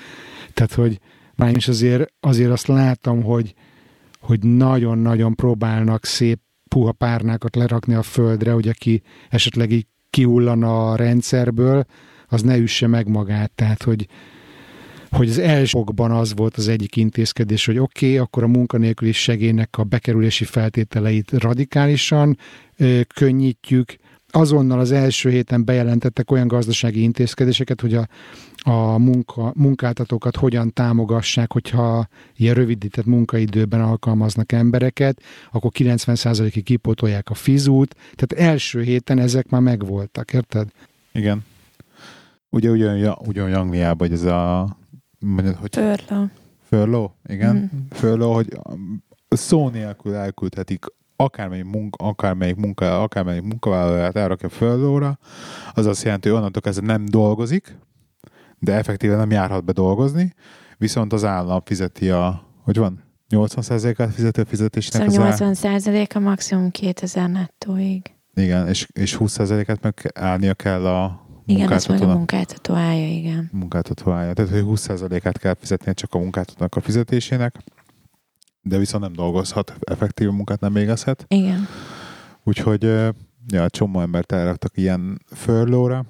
[0.54, 0.98] Tehát, hogy
[1.34, 3.54] már is azért, azért azt látom, hogy,
[4.20, 10.96] hogy nagyon-nagyon próbálnak szép puha párnákat lerakni a földre, hogy aki esetleg így kihullana a
[10.96, 11.84] rendszerből,
[12.26, 13.50] az ne üsse meg magát.
[13.50, 14.06] Tehát, hogy,
[15.10, 19.78] hogy az elsőkban az volt az egyik intézkedés, hogy oké, okay, akkor a munkanélküli segélynek
[19.78, 22.38] a bekerülési feltételeit radikálisan
[22.76, 23.96] ö, könnyítjük,
[24.32, 28.08] azonnal az első héten bejelentettek olyan gazdasági intézkedéseket, hogy a,
[28.70, 37.34] a munka, munkáltatókat hogyan támogassák, hogyha ilyen rövidített munkaidőben alkalmaznak embereket, akkor 90%-ig kipotolják a
[37.34, 40.68] fizút, tehát első héten ezek már megvoltak, érted?
[41.12, 41.44] Igen.
[42.48, 44.78] Ugye ugyan, ugyan Angliában, hogy ez a
[45.20, 45.74] mondjad, hogy...
[45.74, 46.30] Furlough.
[46.62, 47.56] Furlough, igen.
[47.56, 47.78] Mm.
[47.90, 48.58] Furlough, hogy
[49.28, 50.84] szó nélkül elküldhetik
[51.16, 55.16] akármelyik, munka, akármelyik, munka, akármelyik munkavállalóját elrakja furlough
[55.72, 57.76] az azt jelenti, hogy onnantól kezdve nem dolgozik,
[58.58, 60.34] de effektíven nem járhat be dolgozni,
[60.78, 65.10] viszont az állam fizeti a, hogy van, 80%-át fizeti a fizetésnek.
[65.10, 68.14] Szóval 80% a maximum 2000 nettóig.
[68.34, 73.48] Igen, és, és 20%-át meg állnia kell a igen, az meg a munkáltató állja, igen.
[73.52, 74.32] Munkáltató állja.
[74.32, 77.56] Tehát, hogy 20%-át kell fizetni csak a munkáltatónak a fizetésének,
[78.62, 81.24] de viszont nem dolgozhat, effektív munkát nem végezhet.
[81.28, 81.66] Igen.
[82.44, 82.82] Úgyhogy
[83.46, 86.04] ja, csomó embert elraktak ilyen furlough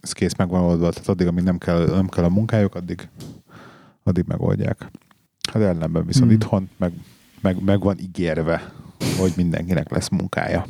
[0.00, 3.08] ez kész megvan oldva, tehát addig, amíg nem kell, nem kell a munkájuk, addig,
[4.02, 4.90] addig megoldják.
[5.52, 6.34] Hát ellenben viszont Hmm.
[6.34, 6.92] itthon meg,
[7.40, 8.72] meg, meg van ígérve,
[9.18, 10.66] hogy mindenkinek lesz munkája.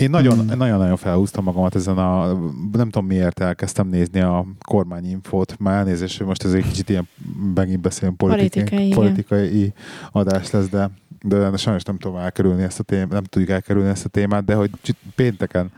[0.00, 0.58] Én nagyon, Hmm.
[0.58, 2.32] nagyon-nagyon felhúztam magamat ezen a,
[2.72, 7.08] nem tudom miért elkezdtem nézni a kormányinfót, már elnézést, hogy most ez egy kicsit ilyen,
[7.54, 8.98] megint beszélünk politikai, Politikai, igen.
[8.98, 9.72] politikai
[10.10, 14.04] adás lesz, de, de sajnos nem tudom elkerülni ezt a témát, nem tudjuk elkerülni ezt
[14.04, 14.70] a témát, de hogy
[15.14, 15.72] pénteken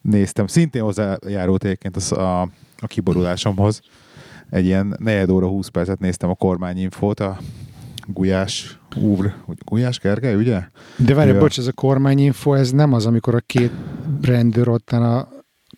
[0.00, 2.40] néztem, szintén hozzájárult egyébként az a,
[2.78, 3.80] a kiborulásomhoz,
[4.50, 7.38] egy ilyen negyed óra 20 percet néztem a kormányinfót, a
[8.12, 10.60] Gulyás úr, Gulyás Gergely, ugye?
[10.96, 13.70] De várj, bocs, ez a kormányinfo, ez nem az, amikor a két
[14.22, 15.28] rendőr ott a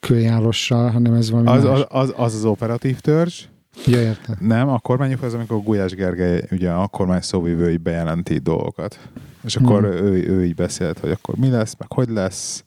[0.01, 1.85] kölyálossal, hanem ez valami Az más.
[1.89, 3.45] az, az, az operatív törzs,
[3.87, 4.37] Ja, érted.
[4.41, 8.99] nem, a kormányinfo az, amikor Gulyás Gergely, ugye a kormány szóvivői bejelenti dolgokat.
[9.45, 9.93] És akkor Hmm.
[9.93, 12.65] ő, ő így beszélt, hogy akkor mi lesz, meg hogy lesz.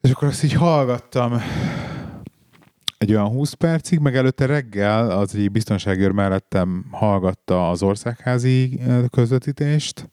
[0.00, 1.42] És akkor azt így hallgattam
[3.02, 8.80] egy olyan 20 percig, meg előtte reggel az egy biztonsági őr mellettem hallgatta az országházi
[9.10, 10.10] közvetítést,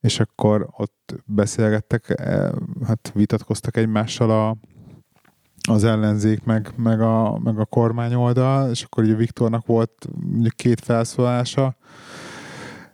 [0.00, 2.50] és akkor ott beszélgettek, eh,
[2.86, 4.56] hát vitatkoztak egymással a,
[5.70, 10.08] az ellenzék, meg, meg, a, meg a kormány oldal, és akkor ugye Viktornak volt
[10.38, 11.76] ugye két felszólása,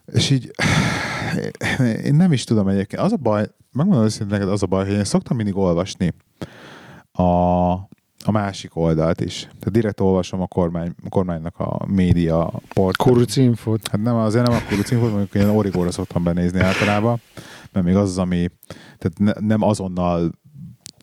[0.05, 0.51] és így
[2.07, 3.01] én nem is tudom egyébként.
[3.01, 6.13] Az a baj, megmondom őszintén neked, az a baj, hogy én szoktam mindig olvasni
[7.11, 7.73] a,
[8.27, 9.39] a másik oldalt is.
[9.39, 12.97] Tehát direkt olvasom a, kormány, a kormánynak a média port.
[12.97, 13.87] Kuruc infót.
[13.87, 17.21] Hát nem, azért nem a kurucinfót, mondjuk én origóra szoktam benézni általában,
[17.71, 18.47] mert még az az, ami
[18.97, 20.31] tehát ne, nem azonnal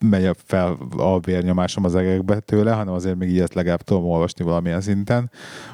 [0.01, 4.45] megy fel a vérnyomásom az egekbe tőle, hanem azért még így ezt legalább tudom olvasni
[4.45, 5.31] valamilyen szinten,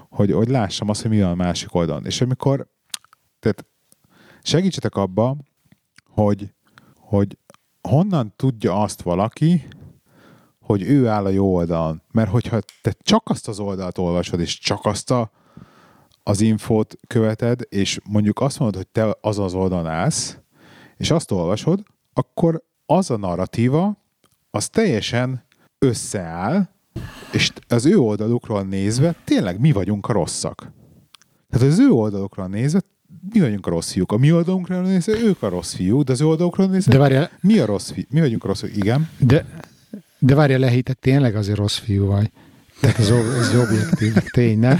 [0.08, 2.06] hogy, hogy lássam azt, hogy mi van a másik oldalon.
[2.06, 2.66] És amikor
[3.40, 3.66] tehát
[4.42, 5.36] segítsetek abba,
[6.08, 6.54] hogy,
[6.96, 7.38] hogy
[7.88, 9.68] honnan tudja azt valaki,
[10.70, 12.02] hogy ő áll a jó oldalon.
[12.12, 15.30] Mert hogyha te csak azt az oldalt olvasod, és csak azt a,
[16.22, 20.38] az infót követed, és mondjuk azt mondod, hogy te az az oldalon állsz,
[20.96, 23.96] és azt olvasod, akkor az a narratíva,
[24.50, 25.44] az teljesen
[25.78, 26.68] összeáll,
[27.32, 30.72] és az ő oldalukról nézve tényleg mi vagyunk a rosszak.
[31.48, 32.80] Tehát az ő oldalukról nézve
[33.32, 34.12] mi vagyunk a rossz fiúk.
[34.12, 37.30] A mi oldalunkról nézve ők a rossz fiúk, de az ő oldalukról nézve De várjál,
[37.40, 38.04] mi a rossz fiú?
[38.10, 38.76] Mi vagyunk a rossz fiúk?
[38.76, 39.08] Igen.
[39.18, 39.46] de,
[40.20, 42.30] de várjál, Lehi, te tényleg azért rossz fiú vagy.
[42.80, 44.78] Tehát ez, ez objektív tény, nem?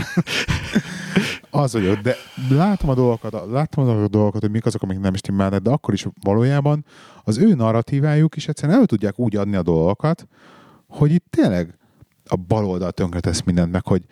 [1.50, 2.16] Az vagyok, de
[2.50, 6.06] látom a dolgokat, látom a dolgokat, hogy mik azok, amik nem stimmelnek, de akkor is
[6.22, 6.84] valójában
[7.24, 10.26] az ő narratívájuk is egyszerűen el tudják úgy adni a dolgokat,
[10.88, 11.78] hogy itt tényleg
[12.28, 14.02] a bal oldal tönkretesz mindent, meg hogy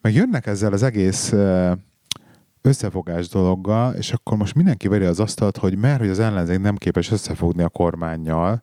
[0.00, 1.72] meg jönnek ezzel az egész eh,
[2.62, 6.76] összefogás dologgal, és akkor most mindenki veri az asztalt, hogy mert hogy az ellenzék nem
[6.76, 8.62] képes összefogni a kormányjal,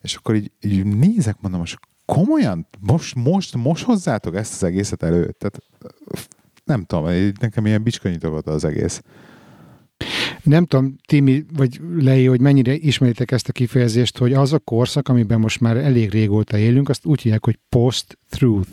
[0.00, 5.02] és akkor így, így nézek, mondom, most komolyan, most, most, most hozzátok ezt az egészet
[5.02, 5.34] elő?
[5.38, 5.58] Tehát
[6.64, 7.04] nem tudom,
[7.40, 9.02] nekem ilyen bicskanyitogat az egész.
[10.42, 15.08] Nem tudom, Timi, vagy Lei, hogy mennyire ismeritek ezt a kifejezést, hogy az a korszak,
[15.08, 18.70] amiben most már elég régóta élünk, azt úgy hívják, hogy post-truth.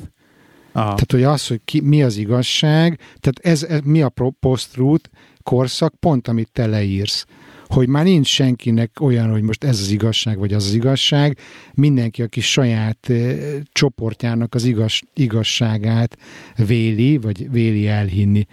[0.76, 0.84] Aha.
[0.86, 5.10] Tehát, hogy az, hogy ki, mi az igazság, tehát ez, ez mi a post-truth
[5.44, 7.26] korszak, pont amit te leírsz.
[7.68, 11.38] Hogy már nincs senkinek olyan, hogy most ez az igazság, vagy az az igazság.
[11.74, 13.36] Mindenki, aki saját e,
[13.72, 16.18] csoportjának az igaz, igazságát
[16.56, 18.46] véli, vagy véli elhinni.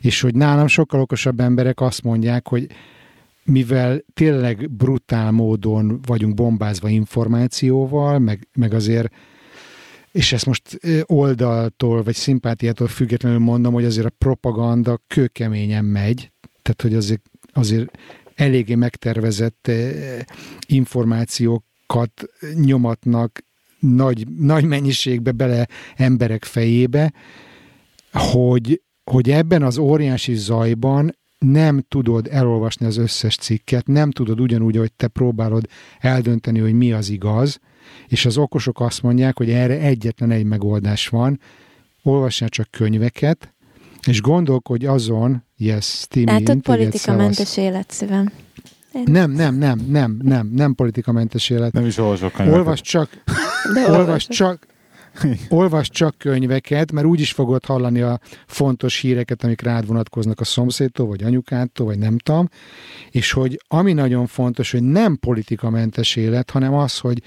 [0.00, 2.66] És hogy nálam sokkal okosabb emberek azt mondják, hogy
[3.44, 9.12] mivel tényleg brutál módon vagyunk bombázva információval, meg, meg azért
[10.12, 16.82] és ezt most oldaltól vagy szimpátiától függetlenül mondom, hogy azért a propaganda kőkeményen megy, tehát
[16.82, 17.98] hogy azért, azért
[18.34, 19.70] eléggé megtervezett
[20.66, 23.44] információkat nyomatnak
[23.78, 27.12] nagy, nagy mennyiségbe bele emberek fejébe,
[28.12, 34.76] hogy, hogy ebben az óriási zajban nem tudod elolvasni az összes cikket, nem tudod ugyanúgy,
[34.76, 35.66] hogy te próbálod
[35.98, 37.60] eldönteni, hogy mi az igaz,
[38.08, 41.40] és az okosok azt mondják, hogy erre egyetlen egy megoldás van,
[42.02, 43.54] olvassál csak könyveket,
[44.06, 48.32] és gondolkodj azon, yes, Timi, Látod, politikamentes élet szívem.
[49.04, 51.72] Nem, nem, nem, nem, nem, nem politikamentes élet.
[51.72, 52.58] Nem is olvasok könyveket.
[52.58, 53.22] Olvasd csak,
[53.74, 54.66] De olvasd csak,
[55.48, 60.44] olvasd csak könyveket, mert úgy is fogod hallani a fontos híreket, amik rád vonatkoznak a
[60.44, 62.48] szomszédtól, vagy anyukától, vagy nem tudom,
[63.10, 67.22] és hogy ami nagyon fontos, hogy nem politikamentes élet, hanem az, hogy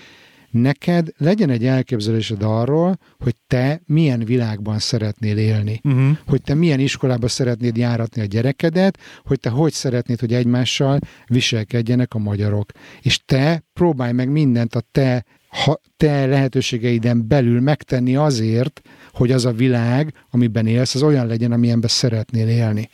[0.54, 5.80] neked legyen egy elképzelésed arról, hogy te milyen világban szeretnél élni.
[5.84, 6.18] Uh-huh.
[6.28, 12.14] Hogy te milyen iskolába szeretnéd járatni a gyerekedet, hogy te hogy szeretnéd, hogy egymással viselkedjenek
[12.14, 12.72] a magyarok.
[13.02, 18.82] És te próbálj meg mindent a te ha te lehetőségeiden belül megtenni azért,
[19.14, 22.90] hogy az a világ, amiben élsz, az olyan legyen, amilyenben szeretnél élni.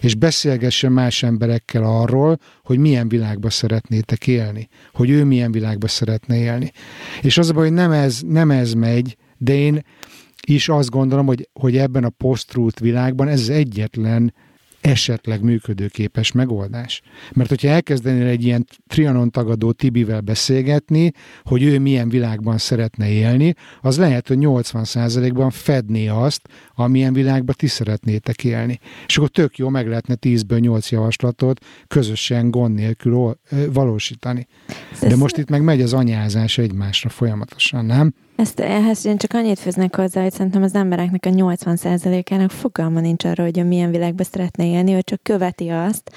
[0.00, 6.36] És beszélgessen más emberekkel arról, hogy milyen világba szeretnétek élni, hogy ő milyen világba szeretne
[6.36, 6.72] élni.
[7.22, 9.84] És az a baj, hogy nem ez, nem ez megy, de én
[10.46, 14.34] is azt gondolom, hogy, hogy ebben a post világban ez az egyetlen
[14.84, 17.02] esetleg működőképes megoldás.
[17.32, 23.54] Mert hogyha elkezdenél egy ilyen trianon tagadó Tibivel beszélgetni, hogy ő milyen világban szeretne élni,
[23.80, 28.78] az lehet, hogy 80%-ban fedné azt, amilyen világban ti szeretnétek élni.
[29.06, 33.38] És akkor tök jó, meg lehetne 10-ből 8 javaslatot közösen gond nélkül
[33.72, 34.46] valósítani.
[35.00, 38.14] De most itt meg megy az anyázás egymásra folyamatosan, nem?
[38.36, 43.24] Ezt ehhez én csak annyit főznek hozzá, hogy szerintem az embereknek a 80%-ának fogalma nincs
[43.24, 46.12] arra, hogy a milyen világban szeretne élni, hogy csak követi azt,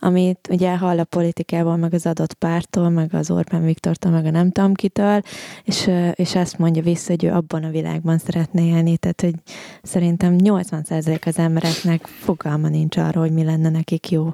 [0.00, 4.30] amit ugye hall a politikából, meg az adott pártól, meg az Orbán Viktortól, meg a
[4.30, 5.22] nem tudom kitől,
[5.64, 8.96] és, és azt mondja vissza, hogy ő abban a világban szeretne élni.
[8.96, 9.34] Tehát, hogy
[9.82, 14.28] szerintem 80% az embereknek fogalma nincs arra, hogy mi lenne nekik jó,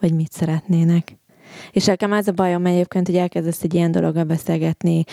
[0.00, 1.18] vagy mit szeretnének.
[1.72, 5.04] És nekem az a bajom egyébként, hogy elkezdesz egy ilyen dologgal beszélgetni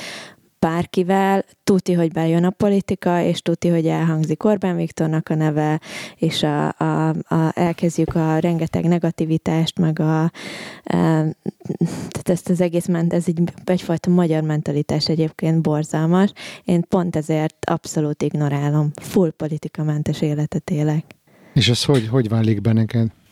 [0.66, 5.80] bárkivel, tuti, hogy bejön a politika, és tuti, hogy elhangzik Orbán Viktornak a neve,
[6.16, 10.32] és a, a, a, elkezdjük a rengeteg negativitást, meg a, a
[10.84, 16.32] tehát ezt az egész ment, ez egy, egyfajta magyar mentalitás egyébként borzalmas.
[16.64, 18.92] Én pont ezért abszolút ignorálom.
[19.02, 21.06] Full politikamentes életet élek.
[21.54, 22.74] És ez hogy, hogy válik be?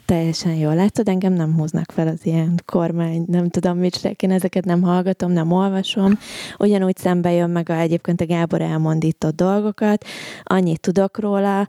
[0.05, 0.75] Teljesen jól.
[0.75, 5.31] Látod, engem nem húznak fel az ilyen kormány, nem tudom mit én ezeket nem hallgatom,
[5.31, 6.19] nem olvasom.
[6.57, 10.05] Ugyanúgy szembe jön meg a, egyébként a Gábor elmondított dolgokat,
[10.43, 11.67] annyit tudok róla,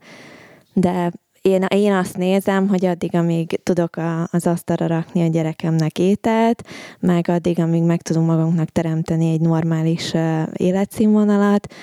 [0.73, 5.99] de én, én azt nézem, hogy addig, amíg tudok a, az asztalra rakni a gyerekemnek
[5.99, 6.62] ételt,
[7.01, 11.75] meg addig, amíg meg tudunk magunknak teremteni egy normális uh, életszínvonalat,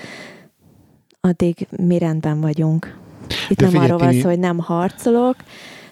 [1.20, 2.98] addig mi rendben vagyunk.
[3.50, 5.36] Itt De nem arról van szó, hogy nem harcolok,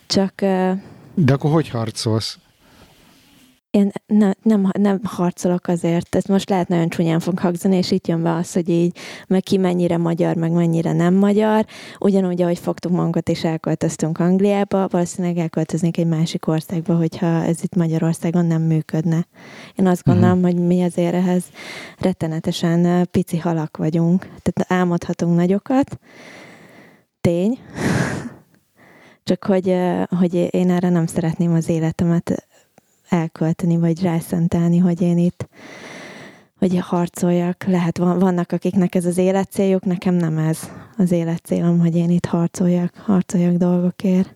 [0.09, 0.33] csak...
[1.13, 2.37] De akkor hogy harcolsz?
[3.71, 8.07] Én ne, nem, nem harcolok azért, ez most lehet nagyon csúnyán fog hangzani, és itt
[8.07, 11.65] jön be az, hogy így, meg ki mennyire magyar, meg mennyire nem magyar.
[11.99, 17.75] Ugyanúgy, ahogy fogtuk magunkat és elköltöztünk Angliába, valószínűleg elköltöznék egy másik országba, hogyha ez itt
[17.75, 19.27] Magyarországon nem működne.
[19.75, 20.13] Én azt mhm.
[20.13, 20.53] gondolom, uh-huh.
[20.53, 21.43] hogy mi azért ehhez
[21.97, 24.21] rettenetesen pici halak vagyunk.
[24.21, 25.99] Tehát álmodhatunk nagyokat.
[27.21, 27.59] Tény.
[29.29, 29.75] Csak hogy,
[30.09, 32.47] hogy én erre nem szeretném az életemet
[33.09, 35.47] elkölteni, vagy rászentelni, hogy én itt
[36.57, 37.63] hogy harcoljak.
[37.63, 42.25] Lehet, van, vannak, akiknek ez az életcéljuk, nekem nem ez az életcélom, hogy én itt
[42.25, 44.35] harcoljak, harcoljak dolgokért.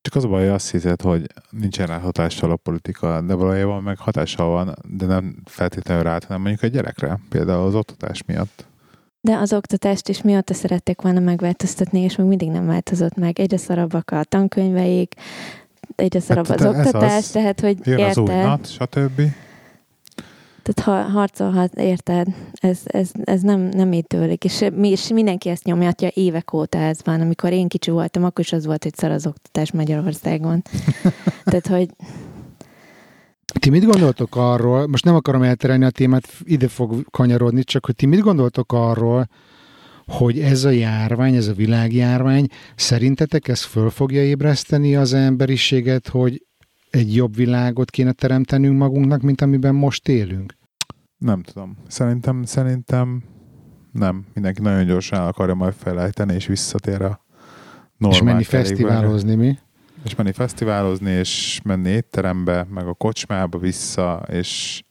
[0.00, 3.98] Csak az a baj, azt hiszed, hogy nincsen rá hatással a politika, de valójában meg
[3.98, 8.66] hatással van, de nem feltétlenül rá, hanem mondjuk a gyerekre, például az oktatás miatt.
[9.26, 13.38] De az oktatást is mióta szerették volna megváltoztatni, és még mindig nem változott meg.
[13.38, 15.14] Egyre szarabbak a tankönyveik,
[15.96, 18.28] egyre szarabb hát, az oktatás, az, tehát hogy jön érted.
[18.28, 19.20] az új nat, stb.
[20.62, 22.26] Tehát ha harcolhat, érted?
[22.52, 24.44] Ez, ez, ez nem, nem így tőlik.
[24.44, 27.20] És, mi, és mindenki ezt nyomjatja évek óta ez van.
[27.20, 30.62] Amikor én kicsi voltam, akkor is az volt, hogy szar az oktatás Magyarországon.
[31.44, 31.88] Tehát, hogy
[33.58, 37.96] ti mit gondoltok arról, most nem akarom elterelni a témát, ide fog kanyarodni, csak hogy
[37.96, 39.28] ti mit gondoltok arról,
[40.06, 46.46] hogy ez a járvány, ez a világjárvány, szerintetek ez föl fogja ébreszteni az emberiséget, hogy
[46.90, 50.56] egy jobb világot kéne teremtenünk magunknak, mint amiben most élünk?
[51.18, 51.76] Nem tudom.
[51.88, 53.22] Szerintem, szerintem
[53.92, 54.26] nem.
[54.34, 57.24] Mindenki nagyon gyorsan akarja majd felejteni, és visszatér a
[57.96, 59.58] normál És menni fesztiválozni, mi?
[60.06, 64.82] És menni fesztiválozni, és menni étterembe, meg a kocsmába vissza, és,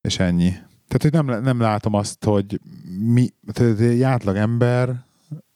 [0.00, 0.50] és ennyi.
[0.88, 2.60] Tehát, hogy nem, nem látom azt, hogy
[2.98, 5.04] mi, tehát egy átlag ember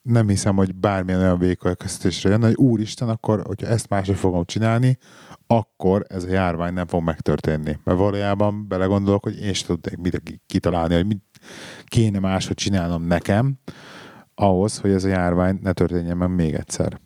[0.02, 4.98] nem hiszem, hogy bármilyen olyan végkövetkeztetésre jön, hogy úristen, akkor, hogyha ezt máshogy fogom csinálni,
[5.46, 7.78] akkor ez a járvány nem fog megtörténni.
[7.84, 11.22] Mert valójában belegondolok, hogy én sem tudnék mit kitalálni, hogy mit
[11.84, 13.58] kéne máshogy csinálnom nekem,
[14.34, 17.00] ahhoz, hogy ez a járvány ne történjen meg még egyszer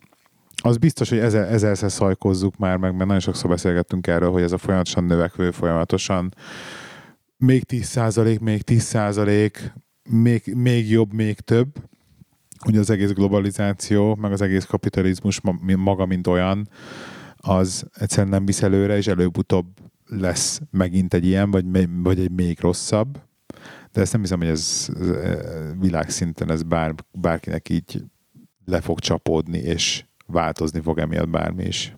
[0.61, 4.51] az biztos, hogy ezer, ezerszer szajkozzuk már meg, mert nagyon sokszor beszélgettünk erről, hogy ez
[4.51, 6.33] a folyamatosan növekvő, folyamatosan
[7.37, 9.73] még 10 százalék, még 10 százalék,
[10.09, 11.67] még, még jobb, még több.
[12.67, 15.41] Ugye az egész globalizáció, meg az egész kapitalizmus
[15.77, 16.69] maga, mint olyan,
[17.37, 19.65] az egyszerűen nem visz előre, és előbb-utóbb
[20.05, 21.65] lesz megint egy ilyen, vagy,
[22.03, 23.21] vagy egy még rosszabb.
[23.91, 24.89] De ezt nem hiszem, hogy ez,
[25.23, 25.39] ez
[25.79, 28.03] világszinten ez bár, bárkinek így
[28.65, 31.95] le fog csapódni, és változni fog emiatt bármi is.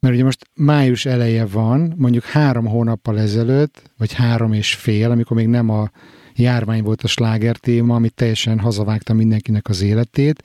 [0.00, 5.36] Mert ugye most május eleje van, mondjuk három hónappal ezelőtt, vagy három és fél, amikor
[5.36, 5.90] még nem a
[6.34, 10.42] járvány volt a sláger téma, ami teljesen hazavágta mindenkinek az életét,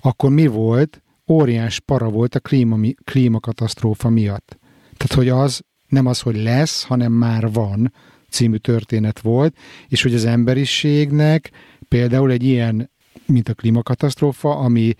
[0.00, 1.02] akkor mi volt?
[1.28, 4.58] Óriás para volt a klíma, klímakatasztrófa miatt.
[4.96, 7.92] Tehát, hogy az nem az, hogy lesz, hanem már van
[8.30, 9.56] című történet volt,
[9.88, 11.50] és hogy az emberiségnek
[11.88, 12.90] például egy ilyen,
[13.26, 14.94] mint a klímakatasztrófa, ami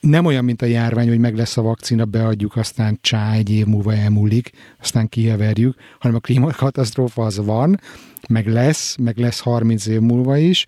[0.00, 3.66] nem olyan, mint a járvány, hogy meg lesz a vakcina, beadjuk, aztán csá, egy év
[3.66, 7.80] múlva elmúlik, aztán kiheverjük, hanem a klímakatasztrófa az van,
[8.28, 10.66] meg lesz, meg lesz 30 év múlva is,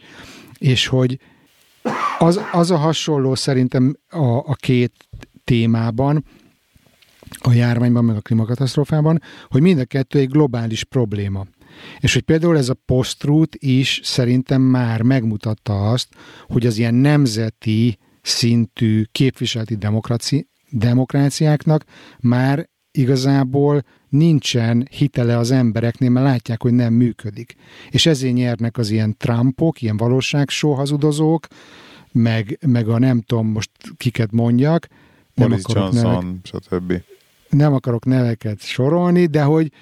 [0.59, 1.19] és hogy
[2.19, 4.93] az, az a hasonló szerintem a, a két
[5.45, 6.25] témában,
[7.39, 11.47] a járványban, meg a klímakatasztrófában, hogy mind a kettő egy globális probléma.
[12.01, 16.09] És hogy például ez a posztrút is szerintem már megmutatta azt,
[16.47, 21.85] hogy az ilyen nemzeti szintű képviseleti demokráci, demokráciáknak
[22.21, 27.55] már igazából nincsen hitele az embereknél, mert látják, hogy nem működik.
[27.91, 31.47] És ezért nyernek az ilyen Trumpok, ilyen valóságsó hazudozók,
[32.13, 34.87] meg, meg a nem tudom most kiket mondjak.
[35.35, 37.03] Nem Johnson, nevek, stb.
[37.49, 39.73] Nem akarok neveket sorolni, de hogy,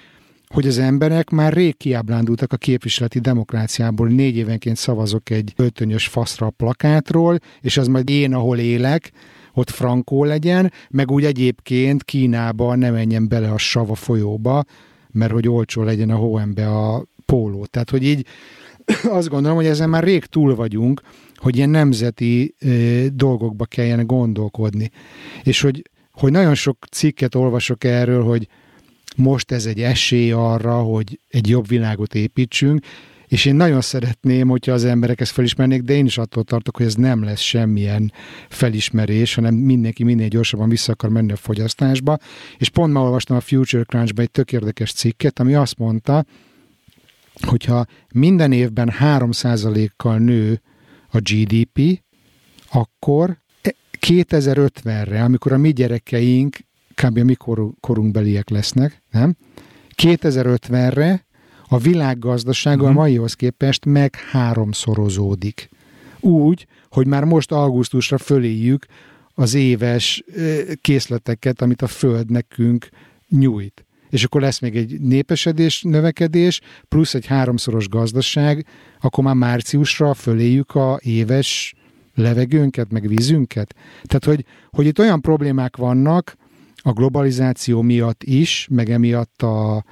[0.51, 4.07] hogy az emberek már rég kiábrándultak a képviseleti demokráciából.
[4.07, 9.11] Négy évenként szavazok egy öltönyös faszra a plakátról, és az majd én, ahol élek,
[9.53, 14.63] ott frankó legyen, meg úgy egyébként Kínába ne menjen bele a sava folyóba,
[15.11, 17.65] mert hogy olcsó legyen a hóembe a póló.
[17.65, 18.25] Tehát, hogy így
[19.03, 21.01] azt gondolom, hogy ezen már rég túl vagyunk,
[21.35, 24.91] hogy ilyen nemzeti ö, dolgokba kelljen gondolkodni.
[25.43, 28.47] És hogy, hogy nagyon sok cikket olvasok erről, hogy
[29.17, 32.85] most ez egy esély arra, hogy egy jobb világot építsünk,
[33.31, 36.85] és én nagyon szeretném, hogyha az emberek ezt felismernék, de én is attól tartok, hogy
[36.85, 38.11] ez nem lesz semmilyen
[38.49, 42.17] felismerés, hanem mindenki minél gyorsabban vissza akar menni a fogyasztásba.
[42.57, 46.25] És pont ma olvastam a Future Crunch-ba egy tök érdekes cikket, ami azt mondta,
[47.47, 50.61] hogyha minden évben 3%-kal nő
[51.07, 52.03] a GDP,
[52.71, 53.37] akkor
[54.07, 56.57] 2050-re, amikor a mi gyerekeink
[56.93, 57.17] kb.
[57.17, 57.35] a mi
[57.79, 59.35] korunkbeliek lesznek, nem?
[59.95, 61.25] 2050-re
[61.67, 62.89] a világgazdasága uh-huh.
[62.89, 63.01] a mhm.
[63.01, 65.69] maihoz képest meg háromszorozódik.
[66.19, 68.85] Úgy, hogy már most augusztusra föléjük
[69.33, 70.23] az éves
[70.81, 72.89] készleteket, amit a Föld nekünk
[73.29, 73.85] nyújt.
[74.09, 78.65] És akkor lesz még egy népesedés, növekedés, plusz egy háromszoros gazdaság,
[79.01, 81.73] akkor már márciusra föléjük a éves
[82.15, 83.75] levegőnket, meg vízünket.
[84.03, 86.35] Tehát, hogy, hogy itt olyan problémák vannak
[86.83, 89.85] a globalizáció miatt is, meg emiatt a,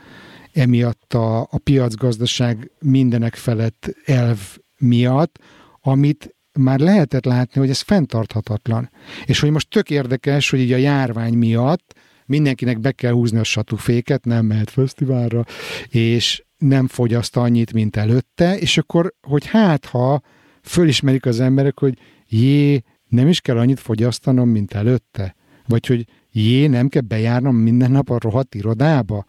[0.54, 4.40] emiatt a, a piacgazdaság mindenek felett elv
[4.78, 5.40] miatt,
[5.82, 8.90] amit már lehetett látni, hogy ez fenntarthatatlan.
[9.26, 11.94] És hogy most tök érdekes, hogy így a járvány miatt
[12.26, 15.46] mindenkinek be kell húzni a satuféket, nem mehet fesztiválra,
[15.90, 20.22] és nem fogyaszt annyit, mint előtte, és akkor, hogy hát, ha
[20.62, 25.36] fölismerik az emberek, hogy jé, nem is kell annyit fogyasztanom, mint előtte,
[25.68, 29.26] vagy hogy jé, nem kell bejárnom minden nap a rohadt irodába,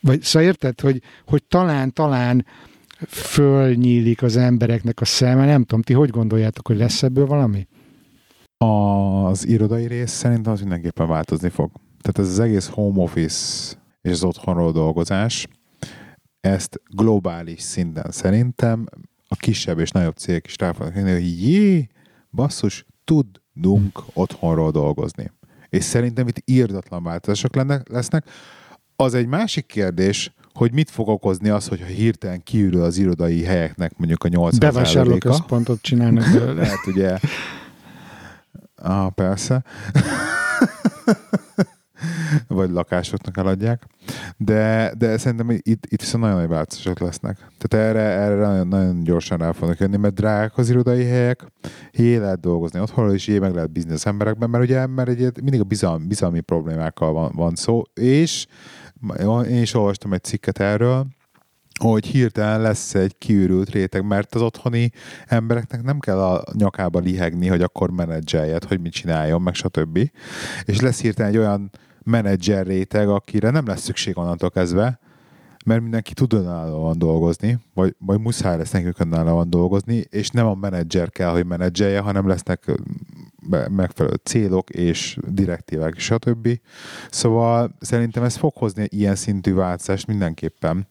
[0.00, 2.46] vagy szóval érted, hogy, hogy talán, talán
[3.08, 7.66] fölnyílik az embereknek a szeme, nem tudom, ti hogy gondoljátok, hogy lesz ebből valami?
[8.56, 11.70] Az irodai rész szerintem az mindenképpen változni fog.
[12.00, 15.48] Tehát ez az egész home office és az otthonról dolgozás,
[16.40, 18.86] ezt globális szinten szerintem
[19.28, 21.88] a kisebb és nagyobb cégek is rá fognak hogy jé,
[22.30, 25.30] basszus, tudunk otthonról dolgozni.
[25.70, 27.54] És szerintem itt írdatlan változások
[27.88, 28.24] lesznek,
[28.96, 33.92] az egy másik kérdés, hogy mit fog okozni az, hogyha hirtelen kiürül az irodai helyeknek
[33.96, 36.52] mondjuk a 80 Bevásárló központot csinálnak belőle.
[36.52, 37.18] Lehet ugye.
[38.74, 39.62] Ah, persze.
[42.48, 43.86] Vagy lakásoknak eladják.
[44.36, 47.36] De, de szerintem itt, itt viszont nagyon nagy változások lesznek.
[47.58, 51.46] Tehát erre, erre nagyon, nagyon gyorsan rá fognak jönni, mert drágák az irodai helyek,
[51.92, 55.60] jé lehet dolgozni otthonról, és jé meg lehet biznisz emberekben, mert ugye mert egy, mindig
[55.60, 58.46] a bizalmi, bizalmi problémákkal van, van szó, és
[59.48, 61.06] én is olvastam egy cikket erről,
[61.80, 64.90] hogy hirtelen lesz egy kiürült réteg, mert az otthoni
[65.26, 70.10] embereknek nem kell a nyakába lihegni, hogy akkor menedzseljed, hogy mit csináljon, meg stb.
[70.64, 71.70] És lesz hirtelen egy olyan
[72.10, 74.98] menedzser réteg, akire nem lesz szükség onnantól kezdve,
[75.64, 80.54] mert mindenki tud önállóan dolgozni, vagy, vagy muszáj lesz nekünk önállóan dolgozni, és nem a
[80.54, 82.70] menedzser kell, hogy menedzselje, hanem lesznek
[83.70, 86.48] megfelelő célok és direktívák, stb.
[87.10, 90.86] Szóval szerintem ez fog hozni ilyen szintű változást mindenképpen.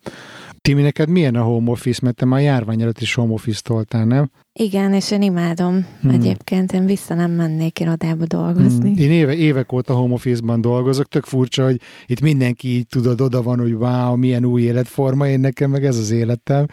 [0.62, 2.00] Timi, neked milyen a home office?
[2.04, 4.30] Mert te már járvány előtt is home office toltál, nem?
[4.54, 5.86] Igen, és én imádom.
[6.02, 6.12] Hmm.
[6.12, 8.94] Egyébként én vissza nem mennék irodába dolgozni.
[8.94, 9.04] Hmm.
[9.04, 11.08] Én éve, évek óta home office-ban dolgozok.
[11.08, 15.40] Tök furcsa, hogy itt mindenki így tudod, oda van, hogy wow, milyen új életforma, én
[15.40, 16.66] nekem meg ez az életem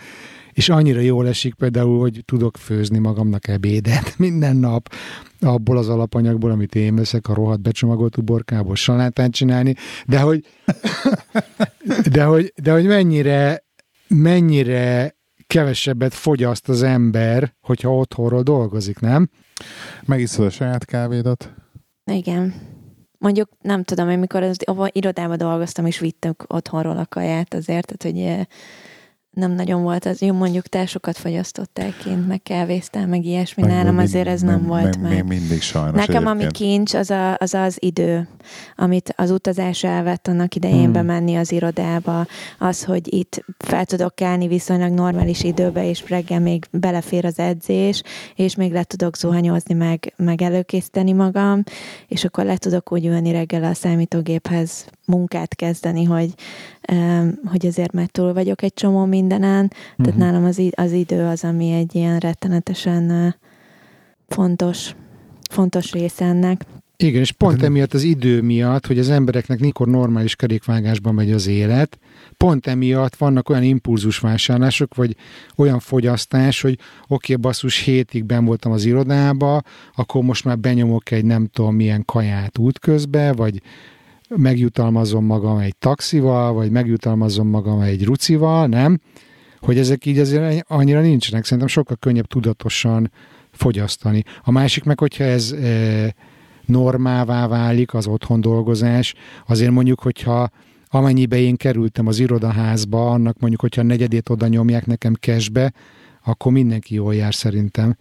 [0.57, 4.93] és annyira jól esik például, hogy tudok főzni magamnak ebédet minden nap
[5.41, 9.75] abból az alapanyagból, amit én veszek, a rohadt becsomagolt uborkából salátát csinálni,
[10.07, 10.45] de hogy,
[12.15, 13.66] de hogy, de hogy mennyire,
[14.09, 19.31] mennyire kevesebbet fogyaszt az ember, hogyha otthonról dolgozik, nem?
[20.05, 21.55] Megiszod a saját kávédat?
[22.05, 22.55] Igen.
[23.19, 24.57] Mondjuk nem tudom, amikor az
[24.93, 28.45] irodában dolgoztam, és vittük otthonról a kaját azért, tehát hogy eh,
[29.37, 30.21] nem nagyon volt az.
[30.21, 33.63] Jó, mondjuk te sokat fogyasztottál kint, meg kávéztál, meg ilyesmi.
[33.63, 35.13] Meg Nálam azért ez nem, nem volt meg.
[35.13, 36.43] Még mindig sajnos Nekem egyébként.
[36.43, 38.29] ami kincs, az, a, az az idő,
[38.77, 40.93] amit az utazás elvett annak idején hmm.
[40.93, 42.27] bemenni az irodába,
[42.59, 48.03] az, hogy itt fel tudok kelni viszonylag normális időbe, és reggel még belefér az edzés,
[48.35, 51.63] és még le tudok zuhanyozni, meg, meg előkészíteni magam,
[52.09, 56.35] és akkor le tudok úgy ülni reggel a számítógéphez munkát kezdeni, hogy,
[57.45, 59.69] hogy azért már túl vagyok egy csomó mindenen.
[59.69, 60.17] Tehát uh-huh.
[60.17, 63.35] nálam az, az idő az, ami egy ilyen rettenetesen
[64.29, 64.95] fontos,
[65.51, 66.65] fontos része ennek.
[66.99, 71.47] Igen, és pont emiatt az idő miatt, hogy az embereknek mikor normális kerékvágásban megy az
[71.47, 71.99] élet,
[72.37, 75.17] pont emiatt vannak olyan impulzusvásárlások, vagy
[75.57, 76.79] olyan fogyasztás, hogy
[77.09, 79.63] oké, okay, basszus, hétig ben voltam az irodába,
[79.95, 83.63] akkor most már benyomok egy nem tudom milyen kaját útközbe, vagy
[84.29, 89.01] megjutalmazom magam egy taxival, vagy megjutalmazom magam egy rucival, nem?
[89.61, 91.45] Hogy ezek így azért annyira nincsenek.
[91.45, 93.11] Szerintem sokkal könnyebb tudatosan
[93.51, 94.23] fogyasztani.
[94.43, 96.15] A másik meg, hogyha ez e,
[96.65, 99.15] normává válik az otthon dolgozás,
[99.47, 100.49] azért mondjuk, hogyha
[100.89, 105.73] amennyibe én kerültem az irodaházba, annak mondjuk, hogyha negyedét oda nyomják nekem cashbe,
[106.25, 107.97] akkor mindenki jól jár szerintem.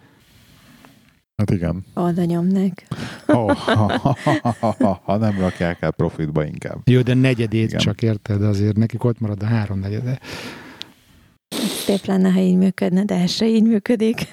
[1.37, 1.85] Hát igen.
[1.93, 2.83] Oda nyomnak.
[3.27, 4.15] Oh, ha, ha,
[4.59, 6.81] ha, ha, ha nem rakják el profitba inkább.
[6.85, 7.79] Jó, de negyedét igen.
[7.79, 10.19] csak érted, azért nekik ott marad a három negyede.
[11.85, 14.27] Szép lenne, ha így működne, de ez se így működik.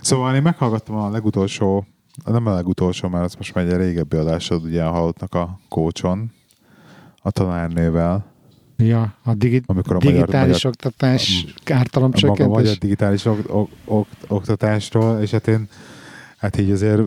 [0.00, 1.86] szóval én meghallgattam a legutolsó,
[2.24, 6.32] nem a legutolsó, mert az most megy egy régebbi adásod, ugye a halottnak a kócson,
[7.22, 8.33] a tanárnővel,
[8.76, 12.44] Ja, a digi- Amikor a digitális magyar, oktatás ártalomcsökkentés.
[12.46, 15.68] A magyar digitális ok- ok- ok- oktatásról, és hát én
[16.36, 17.00] hát így azért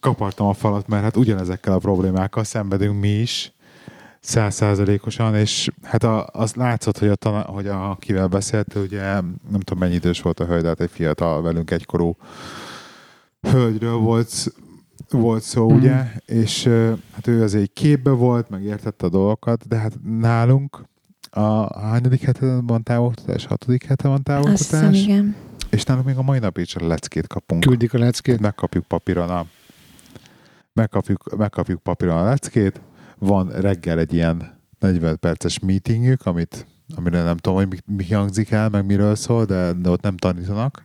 [0.00, 3.52] kapartam a falat, mert hát ugyanezekkel a problémákkal szenvedünk mi is,
[4.20, 9.02] százszázalékosan, és hát a, az látszott, hogy, a, tana, hogy a, akivel beszélt, ugye
[9.50, 12.16] nem tudom mennyi idős volt a hölgy, de hát egy fiatal velünk egykorú
[13.40, 14.52] hölgyről volt,
[15.10, 15.76] volt szó, mm.
[15.76, 16.64] ugye, és
[17.12, 20.82] hát ő azért egy képbe volt, meg értette a dolgokat, de hát nálunk
[21.30, 23.46] a hányadik hete van távoktatás?
[23.46, 24.60] Hatodik hete van távoktatás?
[24.60, 25.36] Azt hiszem, igen.
[25.70, 27.62] És nálunk még a mai nap is a leckét kapunk.
[27.62, 28.40] Küldik a leckét?
[28.40, 29.46] Megkapjuk papíron a
[30.72, 32.80] megkapjuk, megkapjuk papíron a leckét,
[33.18, 38.50] van reggel egy ilyen 40 perces meetingük, amit, amire nem tudom, hogy mi, mi hangzik
[38.50, 40.84] el, meg miről szól, de, de ott nem tanítanak.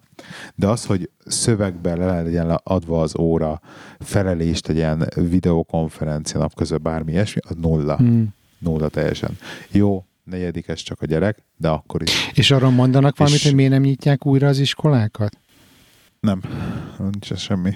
[0.55, 3.61] De az, hogy szövegben le legyen adva az óra,
[3.99, 7.95] felelést egy ilyen videokonferencia nap között bármi ilyesmi, az nulla.
[7.95, 8.34] Hmm.
[8.59, 9.38] Nulla teljesen.
[9.72, 12.32] Jó, negyedikes csak a gyerek, de akkor is.
[12.34, 13.45] És arra mondanak valamit, és...
[13.45, 15.38] hogy miért nem nyitják újra az iskolákat?
[16.20, 16.41] Nem,
[16.97, 17.74] nincs semmi.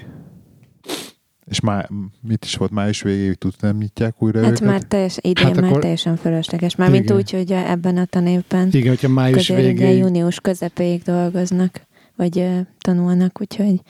[1.44, 1.88] És már
[2.20, 4.60] mit is volt május végéig, tud nem nyitják újra hát őket?
[4.66, 5.80] már teljes, idén hát már akkor...
[5.80, 6.76] teljesen fölösleges.
[6.76, 8.68] Mármint úgy, hogy ebben a tanévben.
[8.72, 9.98] Igen, hogyha május végéig.
[9.98, 11.86] június közepéig dolgoznak,
[12.18, 13.80] vagy tanulnak, úgyhogy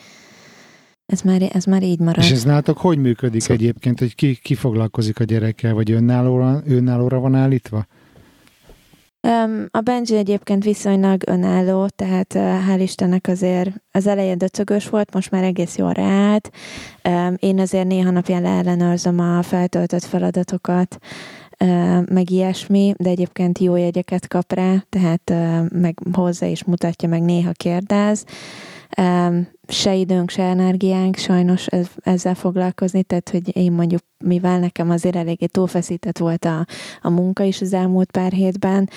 [1.06, 2.24] ez már, ez már így marad.
[2.24, 3.56] És ez nálatok hogy működik szóval...
[3.56, 7.86] egyébként, hogy ki, ki foglalkozik a gyerekkel, vagy önállóra, önállóra van állítva?
[9.70, 15.44] A Benji egyébként viszonylag önálló, tehát hál' Istennek azért az elején döcögös volt, most már
[15.44, 16.50] egész jól ráállt.
[17.36, 20.98] Én azért néha napján leellenőrzöm a feltöltött feladatokat,
[22.08, 25.32] meg ilyesmi, de egyébként jó jegyeket kap rá, tehát
[25.72, 28.24] meg hozzá is mutatja, meg néha kérdez
[29.68, 31.66] se időnk, se energiánk sajnos
[32.02, 36.66] ezzel foglalkozni, tehát hogy én mondjuk, mivel nekem azért eléggé túlfeszített volt a,
[37.02, 38.90] a munka is az elmúlt pár hétben,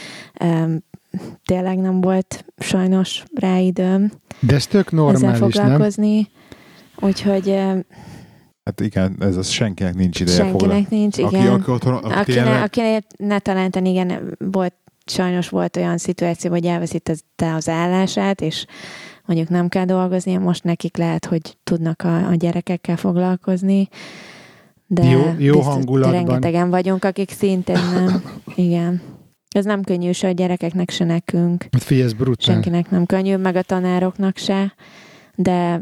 [1.46, 4.12] tényleg nem volt sajnos rá időm.
[4.40, 6.16] De ez tök normális, ezzel foglalkozni.
[6.16, 7.10] Nem?
[7.10, 7.60] Úgyhogy
[8.72, 10.38] Hát igen, ez az senkinek nincs ideje.
[10.38, 10.86] Senkinek foglal...
[10.90, 11.28] nincs, igen.
[11.28, 12.62] Aki, aki otthon, aki aki tényleg...
[12.62, 14.74] akinek ne találtan, igen, volt,
[15.06, 18.66] sajnos volt olyan szituáció, hogy elveszítette az állását, és
[19.26, 23.88] mondjuk nem kell dolgozni, most nekik lehet, hogy tudnak a, a gyerekekkel foglalkozni,
[24.88, 26.12] de jó, jó hangulatban.
[26.12, 28.24] rengetegen vagyunk, akik szintén nem.
[28.56, 29.02] Igen.
[29.50, 31.66] Ez nem könnyű se a gyerekeknek, se nekünk.
[31.72, 32.54] Hát figyelj, ez brutál.
[32.54, 34.74] Senkinek nem könnyű, meg a tanároknak se,
[35.36, 35.82] de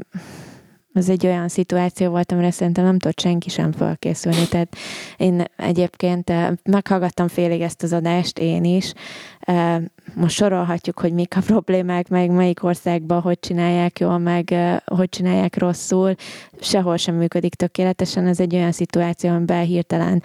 [0.93, 4.47] ez egy olyan szituáció volt, amire szerintem nem tudott senki sem felkészülni.
[4.47, 4.75] Tehát
[5.17, 8.93] én egyébként eh, meghallgattam félig ezt az adást, én is.
[9.39, 9.77] Eh,
[10.15, 15.09] most sorolhatjuk, hogy mik a problémák, meg melyik országban hogy csinálják jól, meg eh, hogy
[15.09, 16.15] csinálják rosszul.
[16.59, 18.27] Sehol sem működik tökéletesen.
[18.27, 20.23] Ez egy olyan szituáció, amiben hirtelen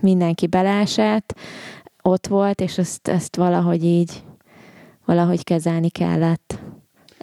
[0.00, 1.34] mindenki belásett,
[2.02, 4.22] ott volt, és ezt, ezt valahogy így
[5.04, 6.58] valahogy kezelni kellett.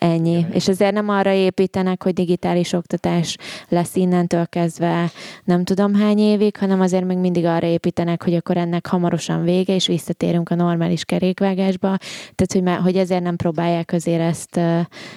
[0.05, 0.31] Ennyi.
[0.31, 0.45] Jaj.
[0.51, 3.37] És azért nem arra építenek, hogy digitális oktatás
[3.69, 5.11] lesz innentől kezdve
[5.43, 9.73] nem tudom hány évig, hanem azért még mindig arra építenek, hogy akkor ennek hamarosan vége,
[9.75, 11.97] és visszatérünk a normális kerékvágásba.
[12.35, 14.59] Tehát, hogy, már, hogy ezért nem próbálják azért ezt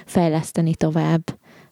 [0.04, 1.22] fejleszteni tovább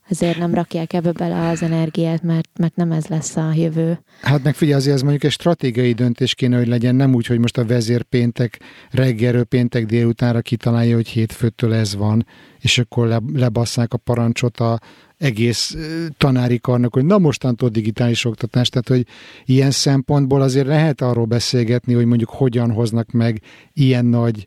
[0.09, 3.99] ezért nem rakják ebbe bele az energiát, mert, mert nem ez lesz a jövő.
[4.23, 7.39] Hát meg figyelj, azért ez mondjuk egy stratégiai döntés kéne, hogy legyen, nem úgy, hogy
[7.39, 12.27] most a vezér péntek reggelről péntek délutánra kitalálja, hogy hétfőtől ez van,
[12.61, 14.81] és akkor le, lebasszák a parancsot a
[15.19, 15.77] egész
[16.17, 19.07] tanári karnak, hogy na mostantól digitális oktatás, tehát hogy
[19.45, 23.41] ilyen szempontból azért lehet arról beszélgetni, hogy mondjuk hogyan hoznak meg
[23.73, 24.47] ilyen nagy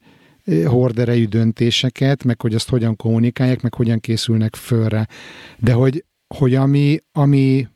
[0.66, 5.08] horderejű döntéseket, meg hogy azt hogyan kommunikálják, meg hogyan készülnek fölre.
[5.58, 7.68] De hogy, hogy ami, ami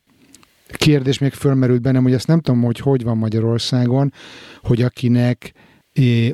[0.67, 4.13] kérdés még fölmerült bennem, hogy ezt nem tudom, hogy hogy van Magyarországon,
[4.61, 5.53] hogy akinek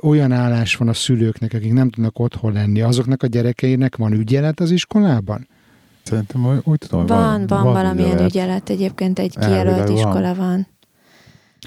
[0.02, 4.60] olyan állás van a szülőknek, akik nem tudnak otthon lenni, azoknak a gyerekeinek van ügyelet
[4.60, 5.48] az iskolában?
[6.04, 8.30] Szerintem úgy tudom, van, van, van, van valamilyen ügyelet.
[8.30, 8.70] ügyelet.
[8.70, 10.68] Egyébként egy kijelölt iskola van.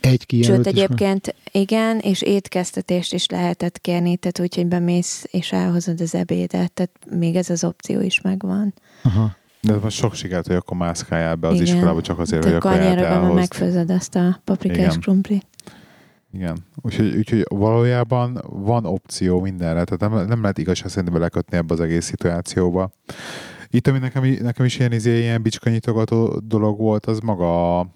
[0.03, 1.62] Egy kijelölt Sőt, egyébként van?
[1.62, 6.90] igen, és étkeztetést is lehetett kérni, tehát úgy, hogy bemész és elhozod az ebédet, tehát
[7.11, 8.74] még ez az opció is megvan.
[9.03, 9.36] Aha.
[9.61, 11.66] De most sok sikert, hogy akkor mászkáljál be az Igen.
[11.74, 13.34] iskolába, csak azért, hogy akkor elhozd.
[13.34, 15.42] megfőzöd azt a paprikás krumpli.
[16.32, 16.57] Igen.
[16.82, 21.80] Úgyhogy, úgyhogy valójában van opció mindenre, tehát nem, nem lehet igazság szerint belekötni ebbe az
[21.80, 22.90] egész szituációba.
[23.68, 27.86] Itt, ami nekem, nekem is ilyen, izé, ilyen bicskanyitogató dolog volt, az maga a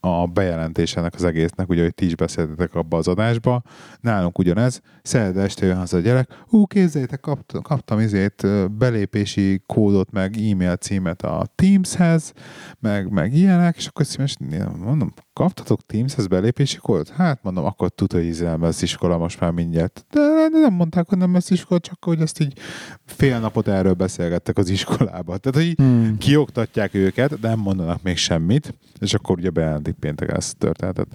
[0.00, 3.62] a bejelentésének az egésznek, ugye, hogy ti is beszéltetek abba az adásba.
[4.00, 10.10] Nálunk ugyanez, szerda este jön haza a gyerek, ú, képzeljétek, kaptam, kaptam izét, belépési kódot,
[10.10, 12.32] meg e-mail címet a Teamshez,
[12.80, 14.36] meg, meg ilyenek, és akkor szíves,
[14.78, 17.08] mondom, kaptatok Teamshez belépési kódot?
[17.08, 20.04] Hát mondom, akkor tudod, hogy nem lesz iskola most már mindjárt.
[20.10, 20.20] De,
[20.52, 22.58] de nem mondták, hogy nem lesz iskola, csak hogy ezt így
[23.04, 25.36] fél napot erről beszélgettek az iskolába.
[25.36, 26.18] Tehát, hogy hmm.
[26.18, 31.08] kioktatják őket, de nem mondanak még semmit, és akkor ugye bejelentik péntek ezt történetet.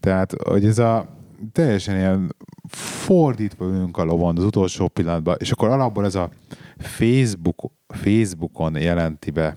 [0.00, 1.16] Tehát, hogy ez a
[1.52, 2.34] teljesen ilyen
[2.68, 6.30] fordítva ülünk a lovon az utolsó pillanatban, és akkor alapból ez a
[6.76, 9.56] Facebook, Facebookon jelenti be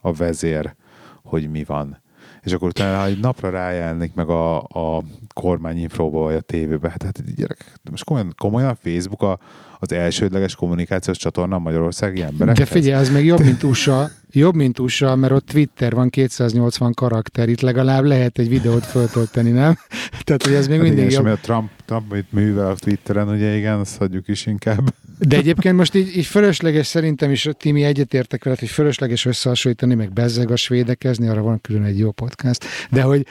[0.00, 0.74] a vezér,
[1.22, 2.01] hogy mi van.
[2.42, 7.34] És akkor utána, egy napra rájelnik meg a, a kormányinfóba vagy a tévébe, hát, hát
[7.34, 9.38] gyerek, most komolyan, komolyan Facebook a,
[9.78, 12.56] az elsődleges kommunikációs csatorna a magyarországi emberek.
[12.56, 16.92] De figyelj, ez még jobb, mint USA, jobb, mint USA, mert ott Twitter van 280
[16.94, 19.78] karakter, itt legalább lehet egy videót föltölteni, nem?
[20.24, 21.32] Tehát, hogy ez még hát mindig igen, jobb.
[21.32, 24.94] a Trump, Trump itt művel a Twitteren, ugye igen, azt hagyjuk is inkább.
[25.18, 30.12] De egyébként most így, így fölösleges szerintem is, Timi egyetértek veled, hogy fölösleges összehasonlítani, meg
[30.12, 33.26] bezzeg a svédekezni, arra van külön egy jó podcast, de hogy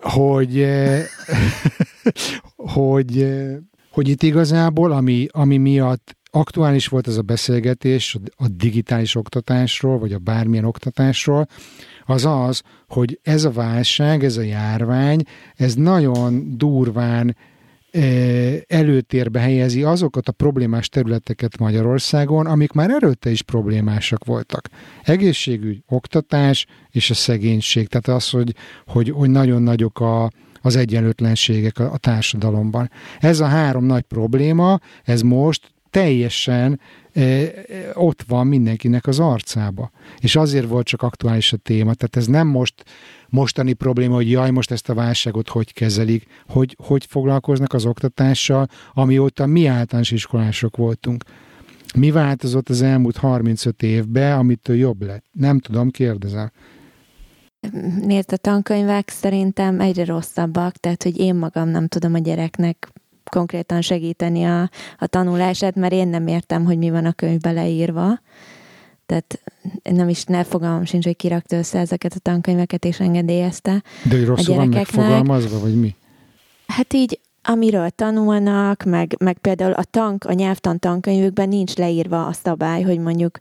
[0.00, 1.04] hogy, eh,
[2.74, 3.56] hogy, eh,
[3.90, 10.12] hogy itt igazából, ami, ami miatt aktuális volt ez a beszélgetés a digitális oktatásról, vagy
[10.12, 11.46] a bármilyen oktatásról,
[12.04, 15.22] az az, hogy ez a válság, ez a járvány,
[15.54, 17.36] ez nagyon durván
[18.66, 24.68] előtérbe helyezi azokat a problémás területeket Magyarországon, amik már előtte is problémásak voltak.
[25.02, 27.88] Egészségügy, oktatás és a szegénység.
[27.88, 28.54] Tehát az, hogy,
[28.86, 30.30] hogy, hogy nagyon nagyok a,
[30.60, 32.90] az egyenlőtlenségek a, a társadalomban.
[33.18, 36.80] Ez a három nagy probléma, ez most teljesen
[37.12, 37.52] e, e,
[37.94, 39.90] ott van mindenkinek az arcába.
[40.18, 41.94] És azért volt csak aktuális a téma.
[41.94, 42.84] Tehát ez nem most
[43.28, 48.66] mostani probléma, hogy jaj, most ezt a válságot hogy kezelik, hogy, hogy foglalkoznak az oktatással,
[48.92, 51.24] amióta mi általános iskolások voltunk.
[51.94, 55.24] Mi változott az elmúlt 35 évben, amitől jobb lett?
[55.32, 56.50] Nem tudom, kérdezem.
[58.00, 62.88] Nézd, a tankönyvek szerintem egyre rosszabbak, tehát hogy én magam nem tudom a gyereknek
[63.30, 68.20] konkrétan segíteni a, a tanulását, mert én nem értem, hogy mi van a könyvbe leírva.
[69.06, 69.42] Tehát
[69.82, 73.82] nem is ne fogalmam sincs, hogy kirakta össze ezeket a tankönyveket és engedélyezte.
[74.08, 75.96] De hogy rosszul van megfogalmazva, vagy mi?
[76.66, 82.32] Hát így, amiről tanulnak, meg, meg például a tank, a nyelvtan tankönyvükben nincs leírva a
[82.32, 83.38] szabály, hogy mondjuk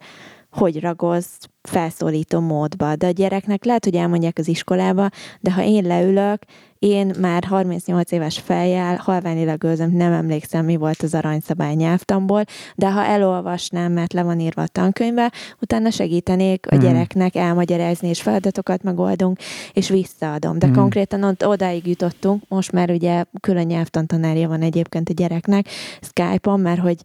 [0.51, 2.95] hogy ragoz felszólító módba.
[2.95, 6.41] De a gyereknek lehet, hogy elmondják az iskolába, de ha én leülök,
[6.79, 12.43] én már 38 éves fejjel halványilag őzöm, nem emlékszem, mi volt az aranyszabály nyelvtamból,
[12.75, 15.31] de ha elolvasnám, mert le van írva a tankönyvbe,
[15.61, 16.83] utána segítenék a hmm.
[16.83, 19.39] gyereknek elmagyarázni, és feladatokat megoldunk,
[19.73, 20.59] és visszaadom.
[20.59, 20.75] De hmm.
[20.75, 25.67] konkrétan ott odáig jutottunk, most már ugye külön nyelvtantanárja van egyébként a gyereknek,
[26.01, 26.97] Skype-on, mert hogy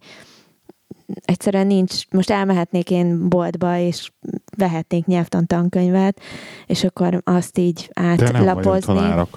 [1.25, 4.11] egyszerűen nincs, most elmehetnék én boltba, és
[4.57, 6.19] vehetnék nyelvtan tankönyvet,
[6.65, 8.93] és akkor azt így átlapozni.
[8.93, 9.27] De nem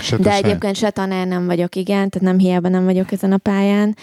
[0.00, 3.36] Se de egyébként se tanár nem vagyok, igen, tehát nem hiába nem vagyok ezen a
[3.36, 3.96] pályán,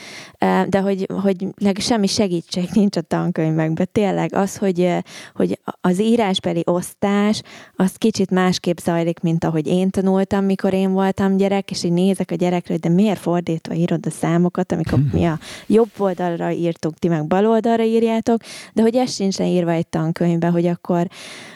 [0.67, 1.47] de hogy, hogy
[1.79, 3.87] semmi segítség nincs a tankönyvekben.
[3.91, 4.93] Tényleg az, hogy,
[5.33, 7.41] hogy az írásbeli osztás,
[7.75, 12.31] az kicsit másképp zajlik, mint ahogy én tanultam, mikor én voltam gyerek, és így nézek
[12.31, 16.97] a gyerekre, hogy de miért fordítva írod a számokat, amikor mi a jobb oldalra írtuk,
[16.97, 18.41] ti meg bal oldalra írjátok,
[18.73, 21.07] de hogy ez sincs leírva egy tankönyvbe, hogy akkor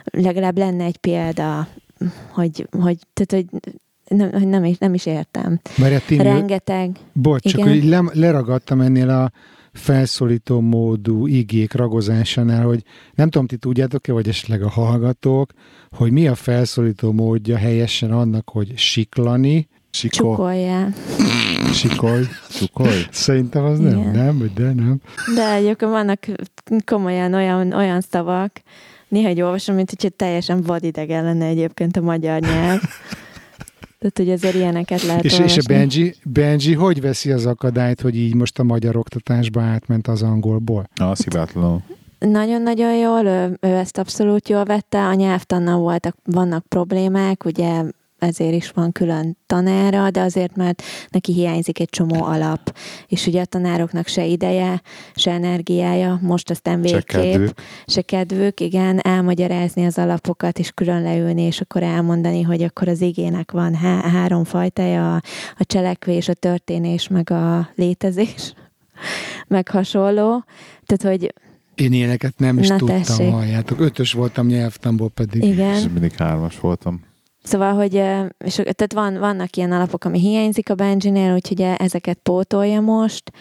[0.03, 1.67] legalább lenne egy példa,
[2.33, 3.59] hogy, hogy, tehát, hogy
[4.15, 5.59] nem, nem, is, nem is értem.
[6.05, 6.95] Tini, Rengeteg.
[7.13, 9.31] Bocs, csak hogy le, leragadtam ennél a
[9.73, 12.83] felszólító módú igék ragozásánál, hogy
[13.13, 15.51] nem tudom, ti tudjátok-e, vagy esetleg a hallgatók,
[15.89, 20.35] hogy mi a felszólító módja helyesen annak, hogy siklani, Sikol.
[20.35, 20.87] Csukolja.
[21.73, 22.23] Sikolj.
[22.49, 23.05] Csukolj.
[23.11, 24.11] Szerintem az nem, Igen.
[24.11, 25.01] nem, de nem.
[25.35, 26.25] De egyébként vannak
[26.85, 28.61] komolyan olyan, olyan szavak,
[29.07, 32.81] néha egy olvasom, mint hogyha teljesen vadidegen lenne egyébként a magyar nyelv.
[34.01, 38.15] Tehát, hogy azért ilyeneket lehet És, és a Benji, Benji hogy veszi az akadályt, hogy
[38.15, 40.89] így most a magyar oktatásba átment az angolból?
[40.95, 41.81] Na, szívátlanul.
[42.19, 47.83] Nagyon-nagyon jól, ő, ő ezt abszolút jól vette, a nyelvtannal voltak, vannak problémák, ugye
[48.21, 53.41] ezért is van külön tanára, de azért, mert neki hiányzik egy csomó alap, és ugye
[53.41, 54.81] a tanároknak se ideje,
[55.15, 57.53] se energiája, most aztán végképp, se kedvük,
[57.85, 63.01] se kedvük igen, elmagyarázni az alapokat, és külön leülni, és akkor elmondani, hogy akkor az
[63.01, 65.21] igének van há- három fajtája, a,
[65.57, 68.53] a cselekvés, a történés, meg a létezés,
[69.47, 70.43] meg hasonló.
[70.85, 71.33] Tehát, hogy
[71.75, 73.31] én ilyeneket nem is Na tudtam, tessék.
[73.31, 73.79] halljátok.
[73.79, 75.43] Ötös voltam nyelvtamból pedig.
[75.43, 75.75] Igen.
[75.75, 77.09] És mindig hármas voltam.
[77.43, 77.93] Szóval, hogy
[78.37, 83.31] és, tehát van, vannak ilyen alapok, ami hiányzik a Benji-nél, úgyhogy ezeket pótolja most,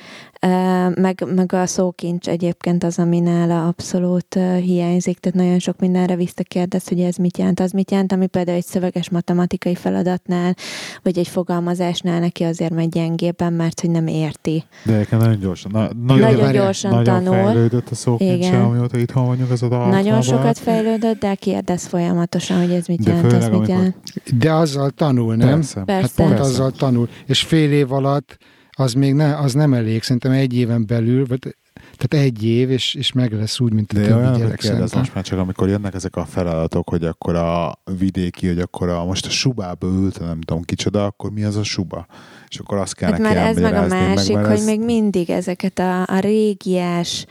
[0.95, 6.89] meg, meg a szókincs egyébként az, ami nála abszolút hiányzik, tehát nagyon sok mindenre visszakérdez,
[6.89, 10.55] hogy ez mit jelent, az mit jelent, ami például egy szöveges matematikai feladatnál,
[11.03, 14.65] vagy egy fogalmazásnál neki azért megy gyengébben, mert hogy nem érti.
[14.85, 17.45] De egyébként nagyon gyorsan, na, nagyon, nagyon gyorsan nagyon tanul.
[17.45, 22.71] fejlődött a szókincse, amióta itthon vagyunk, az a Nagyon sokat fejlődött, de kérdez folyamatosan, hogy
[22.71, 23.97] ez mit de jelent, ez mit jelent.
[24.39, 25.49] De azzal tanul, nem?
[25.49, 25.85] Persze.
[25.87, 26.43] Hát pont Persze.
[26.43, 27.09] azzal tanul.
[27.27, 28.39] És fél év alatt
[28.81, 31.57] az még ne, az nem elég, szerintem egy éven belül, vagy
[31.97, 35.15] tehát egy év, és, és meg lesz úgy, mint a De többi gyerek kérdez most
[35.15, 39.27] már csak, amikor jönnek ezek a feladatok, hogy akkor a vidéki, hogy akkor a, most
[39.27, 42.07] a subába ült, nem tudom kicsoda, akkor mi az a suba?
[42.49, 44.65] És akkor azt kell hát neki ez meg a másik, meg, hogy ez...
[44.65, 47.27] még mindig ezeket a, a régies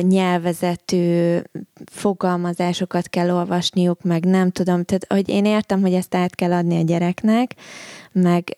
[0.00, 1.36] nyelvezetű
[1.84, 6.76] fogalmazásokat kell olvasniuk, meg nem tudom, tehát hogy én értem, hogy ezt át kell adni
[6.76, 7.54] a gyereknek,
[8.12, 8.56] meg,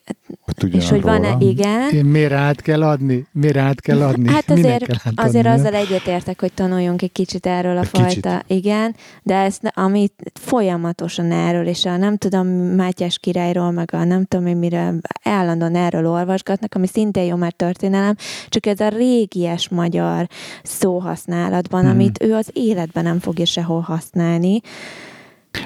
[0.73, 1.91] és hogy van-e, igen.
[1.91, 3.27] Én miért át kell adni?
[3.33, 4.29] Miért át kell adni?
[4.29, 8.45] Hát azért, azért azzal egyetértek, hogy tanuljunk egy kicsit erről a egy fajta, kicsit.
[8.47, 14.25] igen, de ez, amit folyamatosan erről, és a nem tudom, Mátyás királyról, meg a nem
[14.25, 18.15] tudom, miről állandóan erről olvasgatnak, ami szintén jó már történelem,
[18.49, 20.29] csak ez a régies magyar
[20.63, 21.91] szóhasználatban, hmm.
[21.91, 24.61] amit ő az életben nem fogja sehol használni,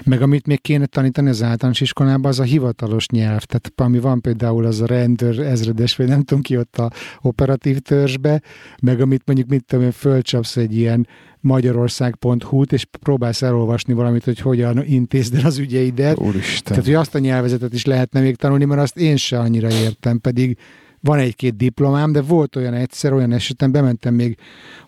[0.04, 3.42] meg amit még kéne tanítani az általános iskolában, az a hivatalos nyelv.
[3.42, 7.78] Tehát ami van például az a rendőr ezredes, vagy nem tudom ki ott a operatív
[7.78, 8.42] törzsbe,
[8.82, 11.06] meg amit mondjuk, mit tudom én, fölcsapsz egy ilyen
[11.40, 16.18] magyarország.hu-t, és próbálsz elolvasni valamit, hogy hogyan intézd el az ügyeidet.
[16.18, 16.62] Úristen.
[16.64, 20.18] Tehát, hogy azt a nyelvezetet is lehetne még tanulni, mert azt én se annyira értem,
[20.18, 20.58] pedig
[21.00, 24.36] van egy-két diplomám, de volt olyan egyszer, olyan esetem, bementem még,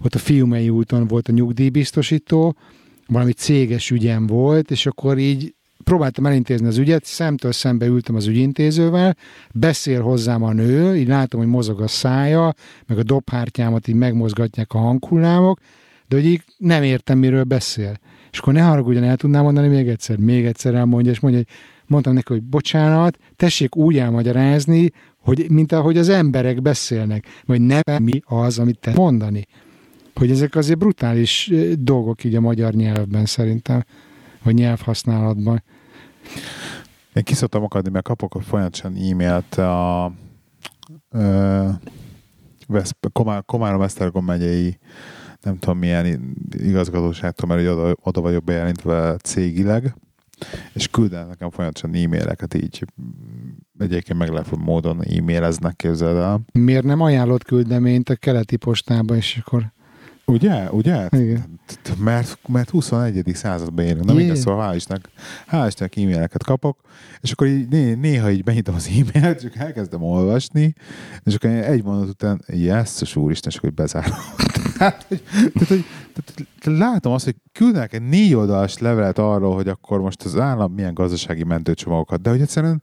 [0.01, 2.57] ott a Fiumei úton volt a nyugdíjbiztosító,
[3.07, 5.54] valami céges ügyem volt, és akkor így
[5.84, 9.16] próbáltam elintézni az ügyet, szemtől szembe ültem az ügyintézővel,
[9.52, 12.54] beszél hozzám a nő, így látom, hogy mozog a szája,
[12.86, 15.59] meg a dobhártyámat így megmozgatják a hanghullámok,
[16.09, 17.98] de hogy így nem értem, miről beszél.
[18.32, 21.57] És akkor ne haragudjon, el tudnám mondani még egyszer, még egyszer elmondja, és mondja, hogy
[21.86, 28.02] mondtam neki, hogy bocsánat, tessék úgy elmagyarázni, hogy mint ahogy az emberek beszélnek, vagy nem
[28.02, 29.46] mi az, amit te mondani
[30.18, 33.84] hogy ezek azért brutális dolgok így a magyar nyelvben szerintem,
[34.42, 35.62] vagy nyelvhasználatban.
[37.14, 40.12] Én kiszoktam akadni, mert kapok folyamatosan e-mailt a
[41.10, 41.68] ö,
[42.66, 44.78] Vesz, Komár, Komárom-Esztergom megyei
[45.42, 49.94] nem tudom milyen igazgatóságtól, mert oda, oda vagyok bejelentve cégileg,
[50.72, 52.84] és küldenek nekem folyamatosan e-maileket így
[53.78, 56.40] egyébként meglepő módon e-maileznek, képzeld el.
[56.52, 59.74] Miért nem ajánlott küldeményt a keleti postába, és akkor
[60.27, 60.70] Ugye?
[60.70, 61.09] Ugye?
[61.11, 61.61] Igen.
[61.99, 63.31] Mert, mert 21.
[63.35, 64.05] században élünk.
[64.05, 65.09] Na mindegy, szóval hál' Istennek,
[65.51, 66.79] hál' Istennek e-maileket kapok,
[67.20, 70.74] és akkor így né, néha így benyitom az e-mailt, csak elkezdem olvasni,
[71.24, 74.16] és akkor egy mondat után, jesszus úristen, és akkor bezárom.
[74.79, 79.55] tehát, hogy, tehát, hogy, tehát, tehát, látom azt, hogy küldenek egy négy oldalas levelet arról,
[79.55, 82.83] hogy akkor most az állam milyen gazdasági mentőcsomagokat, de hogy egyszerűen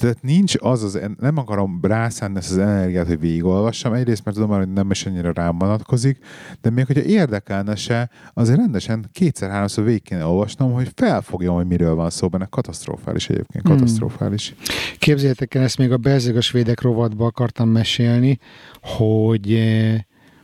[0.00, 3.92] tehát nincs az, az nem akarom rászánni ezt az energiát, hogy végigolvassam.
[3.92, 6.18] Egyrészt, mert tudom hogy nem is annyira rám vonatkozik,
[6.60, 11.94] de még hogyha érdekelne se, azért rendesen kétszer-háromszor végig kéne olvasnom, hogy felfogjam, hogy miről
[11.94, 13.76] van szó, benne katasztrofális egyébként, hmm.
[13.76, 14.48] katasztrofális.
[14.48, 14.74] Hmm.
[14.98, 18.38] Képzeljétek el, ezt még a belzégas védek rovatba akartam mesélni,
[18.80, 20.00] hogy eh,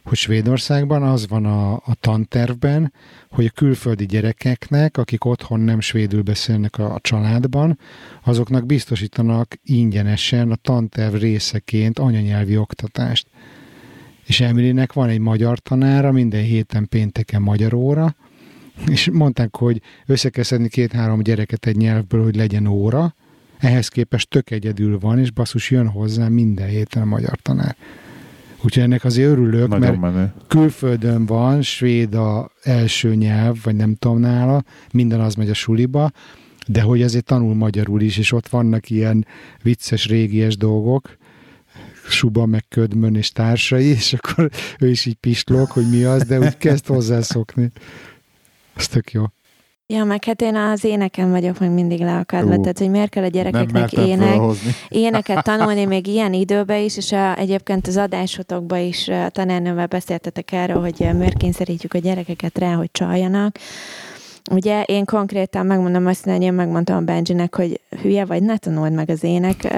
[0.09, 2.93] hogy Svédországban az van a, a tantervben,
[3.31, 7.79] hogy a külföldi gyerekeknek, akik otthon nem svédül beszélnek a, a családban,
[8.25, 13.27] azoknak biztosítanak ingyenesen a tanterv részeként anyanyelvi oktatást.
[14.27, 18.17] És Emilynek van egy magyar tanára, minden héten pénteken magyar óra,
[18.87, 23.15] és mondták, hogy össze kell szedni két-három gyereket egy nyelvből, hogy legyen óra,
[23.59, 27.77] ehhez képest tök egyedül van, és basszus jön hozzá minden héten a magyar tanár.
[28.63, 30.33] Úgyhogy ennek azért örülök, Nagyon mert menő.
[30.49, 36.11] külföldön van, svéd a első nyelv, vagy nem tudom nála, minden az megy a suliba,
[36.67, 39.27] de hogy azért tanul magyarul is, és ott vannak ilyen
[39.63, 41.17] vicces, régies dolgok,
[42.09, 46.39] Suba, meg Ködmön és társai, és akkor ő is így pislog, hogy mi az, de
[46.39, 47.71] úgy kezd hozzászokni.
[48.75, 49.25] Ez tök jó.
[49.93, 52.61] Ja, meg hát én az éneken vagyok meg mindig leakadva, Jó.
[52.61, 54.41] tehát hogy miért kell a gyerekeknek ének,
[54.89, 60.53] éneket tanulni még ilyen időben is, és a, egyébként az adásotokban is a tanárnővel beszéltetek
[60.53, 63.59] erről, hogy miért kényszerítjük a gyerekeket rá, hogy csaljanak.
[64.51, 68.93] Ugye én konkrétan megmondom azt, hogy én megmondtam a Benjinek, hogy hülye vagy, ne tanuld
[68.93, 69.75] meg az ének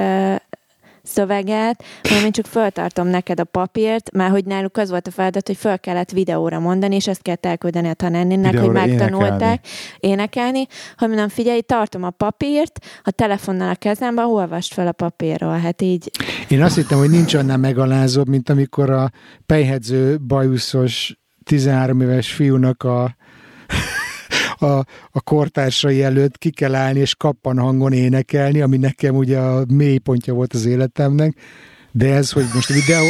[1.11, 5.47] szöveget, hanem én csak föltartom neked a papírt, mert hogy náluk az volt a feladat,
[5.47, 9.67] hogy föl kellett videóra mondani, és ezt kellett elküldeni a tanárnénnek, hogy megtanulták
[10.01, 10.21] énekelni.
[10.31, 15.59] énekelni, hogy mondom, figyelj, tartom a papírt, a telefonnal a kezembe, olvast fel a papírról,
[15.59, 16.11] hát így.
[16.49, 19.11] Én azt hittem, hogy nincs annál megalázóbb, mint amikor a
[19.47, 23.17] pejhedző bajuszos 13 éves fiúnak a
[24.63, 24.79] a,
[25.11, 30.35] a kortársai előtt ki kell állni és kappan hangon énekelni, ami nekem ugye a mélypontja
[30.35, 31.35] volt az életemnek,
[31.93, 33.05] de ez, hogy most videó,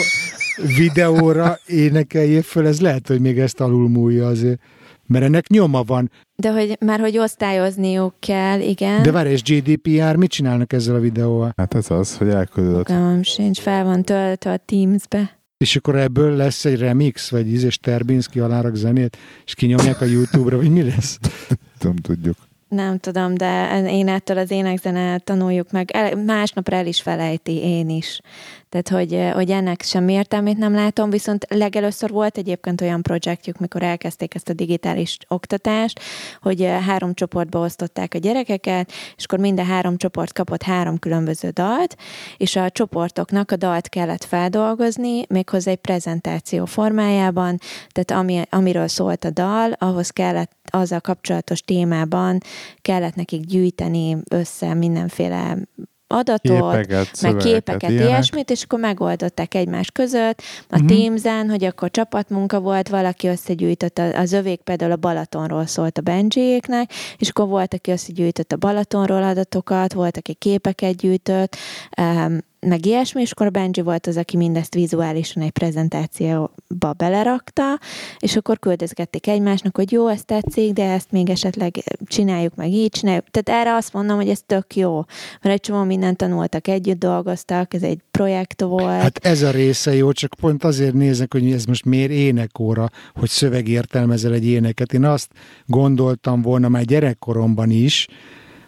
[0.76, 4.60] videóra énekeljél föl, ez lehet, hogy még ezt alulmúlja azért.
[5.06, 6.10] Mert ennek nyoma van.
[6.36, 9.02] De hogy már hogy osztályozniuk kell, igen.
[9.02, 11.52] De várj, és GDPR mit csinálnak ezzel a videóval?
[11.56, 12.86] Hát ez az, hogy elküldött.
[12.86, 15.39] Fogalmam sincs, fel van töltve a Teams-be.
[15.64, 20.04] És akkor ebből lesz egy remix, vagy íz és Terbinski alárak zenét, és kinyomják a
[20.04, 21.18] YouTube-ra, vagy mi lesz?
[21.80, 22.36] Nem tudjuk.
[22.68, 25.90] Nem tudom, de én ettől az énekzene tanuljuk meg.
[25.90, 28.20] El, másnapra el is felejti, én is.
[28.70, 33.82] Tehát, hogy, hogy ennek sem értelmét nem látom, viszont legelőször volt egyébként olyan projektjük, mikor
[33.82, 36.00] elkezdték ezt a digitális oktatást,
[36.40, 41.96] hogy három csoportba osztották a gyerekeket, és akkor minden három csoport kapott három különböző dalt,
[42.36, 47.58] és a csoportoknak a dalt kellett feldolgozni, méghozzá egy prezentáció formájában,
[47.88, 52.38] tehát ami, amiről szólt a dal, ahhoz kellett azzal kapcsolatos témában
[52.82, 55.56] kellett nekik gyűjteni össze mindenféle
[56.12, 58.08] adatot, képeket, meg képeket, ilyenek.
[58.08, 60.42] ilyesmit, és akkor megoldották egymás között.
[60.68, 60.88] A uh-huh.
[60.88, 66.90] Teams-en, hogy akkor csapatmunka volt, valaki összegyűjtött, az övék például a Balatonról szólt a Benjiéknek,
[67.18, 71.56] és akkor volt, aki összegyűjtött a Balatonról adatokat, volt, aki képeket gyűjtött,
[72.66, 77.78] meg ilyesmi, és akkor Benji volt az, aki mindezt vizuálisan egy prezentációba belerakta,
[78.18, 82.90] és akkor küldözgették egymásnak, hogy jó, ezt tetszik, de ezt még esetleg csináljuk meg így,
[82.90, 83.24] csináljuk.
[83.30, 85.04] Tehát erre azt mondom, hogy ez tök jó,
[85.42, 89.00] mert egy csomó mindent tanultak, együtt dolgoztak, ez egy projekt volt.
[89.00, 93.28] Hát ez a része jó, csak pont azért nézek, hogy ez most miért énekóra, hogy
[93.28, 94.92] szövegértelmezel egy éneket.
[94.92, 95.28] Én azt
[95.66, 98.06] gondoltam volna már gyerekkoromban is,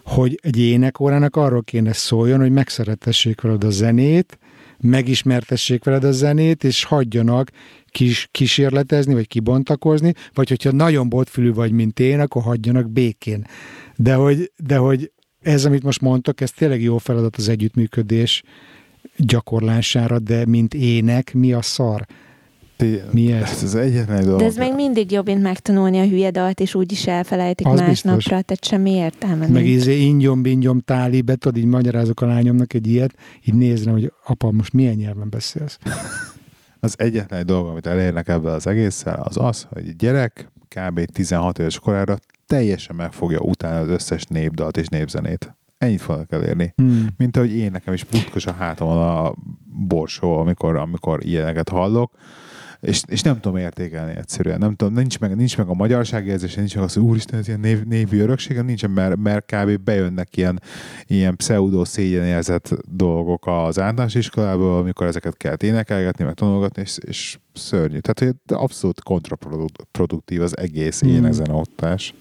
[0.05, 4.38] hogy egy énekórának arról kéne szóljon, hogy megszeretessék veled a zenét,
[4.78, 7.50] megismertessék veled a zenét, és hagyjanak
[7.86, 13.46] kis, kísérletezni, vagy kibontakozni, vagy hogyha nagyon botfülű vagy, mint én, akkor hagyjanak békén.
[13.96, 18.42] De hogy, de hogy ez, amit most mondtok, ez tényleg jó feladat az együttműködés
[19.16, 22.07] gyakorlására, de mint ének, mi a szar?
[23.10, 23.50] Mi ez?
[23.50, 24.38] Ez az egyetlen dolog.
[24.38, 28.16] De ez még mindig jobb, mint megtanulni a hülye dalt, és úgyis elfelejtik az másnapra,
[28.16, 28.24] biztos.
[28.24, 33.14] tehát semmi értelme Meg izé ingyom, bingyom, táli, betod, így magyarázok a lányomnak egy ilyet,
[33.44, 35.78] így nézne, hogy apa, most milyen nyelven beszélsz.
[36.84, 41.04] Az egyetlen dolog, amit elérnek ebben az egésszel, az az, hogy egy gyerek kb.
[41.04, 42.16] 16 éves korára
[42.46, 45.54] teljesen meg fogja utána az összes népdalt és népzenét.
[45.78, 46.72] Ennyit fognak elérni.
[46.76, 47.06] Hmm.
[47.16, 49.34] Mint ahogy én nekem is putkos a hátamon a
[49.88, 52.12] borsó, amikor, amikor ilyeneket hallok,
[52.82, 54.58] és, és nem tudom értékelni egyszerűen.
[54.58, 57.48] Nem tudom, nincs meg, nincs meg a magyarság érzése, nincs meg az, hogy úristen, ez
[57.48, 59.78] ilyen név, névi öröksége, nincsen, mert, mert kb.
[59.78, 60.62] bejönnek ilyen,
[61.06, 67.38] ilyen pseudo szégyenérzett dolgok az általános iskolából, amikor ezeket kell énekelgetni, meg tanulgatni, és, és
[67.52, 67.98] szörnyű.
[67.98, 71.08] Tehát hogy abszolút kontraproduktív az egész mm.
[71.08, 72.14] énekzeneoktás.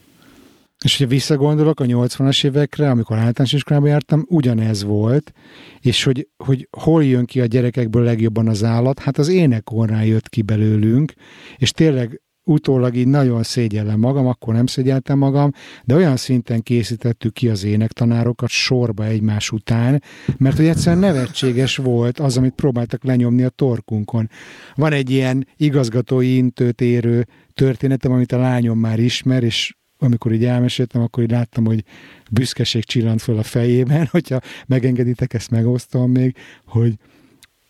[0.83, 5.31] És hogyha visszagondolok a 80-as évekre, amikor általános iskolába jártam, ugyanez volt,
[5.79, 10.29] és hogy, hogy hol jön ki a gyerekekből legjobban az állat, hát az énekorrán jött
[10.29, 11.13] ki belőlünk,
[11.57, 15.51] és tényleg utólag így nagyon szégyellem magam, akkor nem szégyeltem magam,
[15.83, 20.03] de olyan szinten készítettük ki az énektanárokat sorba egymás után,
[20.37, 24.29] mert hogy egyszerűen nevetséges volt az, amit próbáltak lenyomni a torkunkon.
[24.75, 30.45] Van egy ilyen igazgatói intőt érő történetem, amit a lányom már ismer, és amikor így
[30.45, 31.83] elmeséltem, akkor így láttam, hogy
[32.31, 36.35] büszkeség csillant föl a fejében, hogyha megengeditek, ezt megosztom még,
[36.65, 36.93] hogy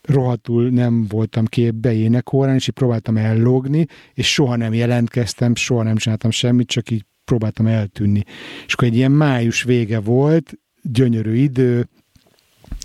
[0.01, 5.95] rohadtul nem voltam képbe énekórán, és így próbáltam ellogni, és soha nem jelentkeztem, soha nem
[5.95, 8.23] csináltam semmit, csak így próbáltam eltűnni.
[8.65, 11.87] És akkor egy ilyen május vége volt, gyönyörű idő,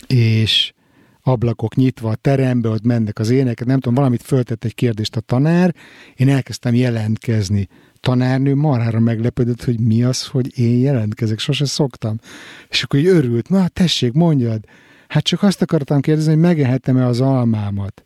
[0.07, 0.73] és
[1.23, 5.21] ablakok nyitva a terembe, ott mennek az éneket, nem tudom, valamit föltett egy kérdést a
[5.21, 5.75] tanár,
[6.17, 7.69] én elkezdtem jelentkezni.
[8.07, 12.19] Tanárnő marhára meglepődött, hogy mi az, hogy én jelentkezek, sose szoktam.
[12.69, 14.65] És akkor így örült, na tessék, mondjad.
[15.09, 18.05] Hát csak azt akartam kérdezni, hogy megehetem-e az almámat.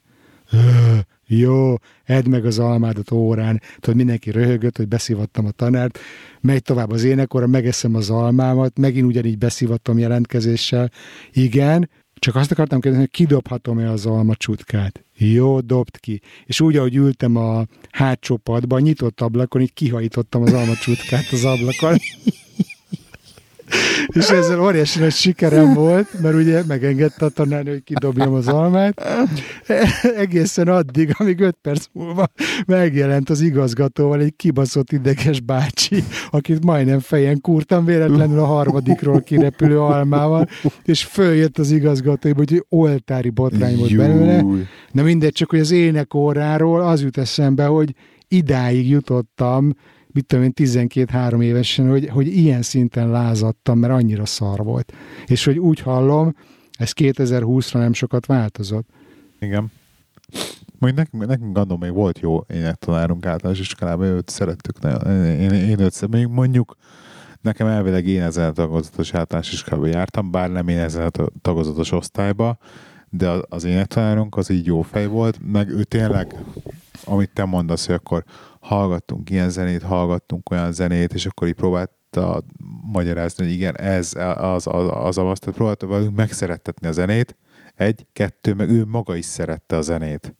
[1.27, 1.75] Jó,
[2.05, 3.61] edd meg az almádat órán.
[3.81, 5.99] Tudod, mindenki röhögött, hogy beszivattam a tanárt.
[6.41, 10.91] Megy tovább az énekora, megeszem az almámat, megint ugyanígy beszivattam jelentkezéssel.
[11.33, 11.89] Igen,
[12.21, 15.05] csak azt akartam kérdezni, hogy kidobhatom-e az alma csutkát.
[15.17, 16.21] Jó, dobd ki.
[16.45, 21.45] És úgy, ahogy ültem a hátsó padban, nyitott ablakon, így kihajítottam az alma csutkát az
[21.45, 21.97] ablakon.
[24.07, 29.03] És ezzel óriási nagy sikerem volt, mert ugye megengedte a tanárnő, hogy kidobjam az almát.
[30.17, 32.27] Egészen addig, amíg öt perc múlva
[32.67, 39.81] megjelent az igazgatóval egy kibaszott ideges bácsi, akit majdnem fejen kúrtam véletlenül a harmadikról kirepülő
[39.81, 40.49] almával,
[40.85, 44.45] és följött az igazgató, hogy oltári botrány volt belőle.
[44.93, 47.95] Na mindegy, csak hogy az énekóráról az jut eszembe, hogy
[48.29, 49.75] idáig jutottam,
[50.13, 54.93] mit tudom én, 12-3 évesen, hogy, hogy ilyen szinten lázadtam, mert annyira szar volt.
[55.27, 56.35] És hogy úgy hallom,
[56.79, 58.89] ez 2020-ra nem sokat változott.
[59.41, 59.73] Igen.
[60.79, 65.25] Mondjuk nekünk, nekünk gondolom még volt jó énektanárunk általános iskolában, őt szerettük nagyon.
[65.25, 66.77] Én, én őt szem- mondjuk,
[67.41, 71.93] nekem elvileg én ezen a tagozatos általános iskolába jártam, bár nem én ezen a tagozatos
[71.93, 72.59] osztályba,
[73.09, 76.35] de az énektanárunk az így jó fej volt, meg ő tényleg,
[77.05, 78.25] amit te mondasz, hogy akkor
[78.61, 82.43] hallgattunk ilyen zenét, hallgattunk olyan zenét, és akkor így próbálta
[82.93, 87.37] magyarázni, hogy igen, ez az, az, az a tehát próbálta velünk megszerettetni a zenét,
[87.75, 90.35] egy, kettő, meg ő maga is szerette a zenét.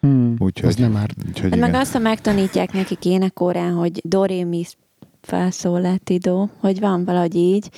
[0.00, 0.34] Hmm.
[0.38, 1.14] Úgyhogy, Ez nem árt.
[1.28, 4.64] Úgyhogy Hát meg azt, ha megtanítják nekik énekórán, hogy do, ré, mi,
[5.20, 7.70] fa, szó, la, ti, do, hogy van valahogy így,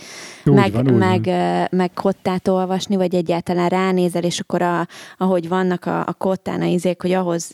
[0.44, 1.66] Úgy meg, van, úgy meg, van.
[1.70, 6.64] meg kottát olvasni, vagy egyáltalán ránézel, és akkor a, ahogy vannak a, a kottán a
[6.64, 7.52] izék, hogy ahhoz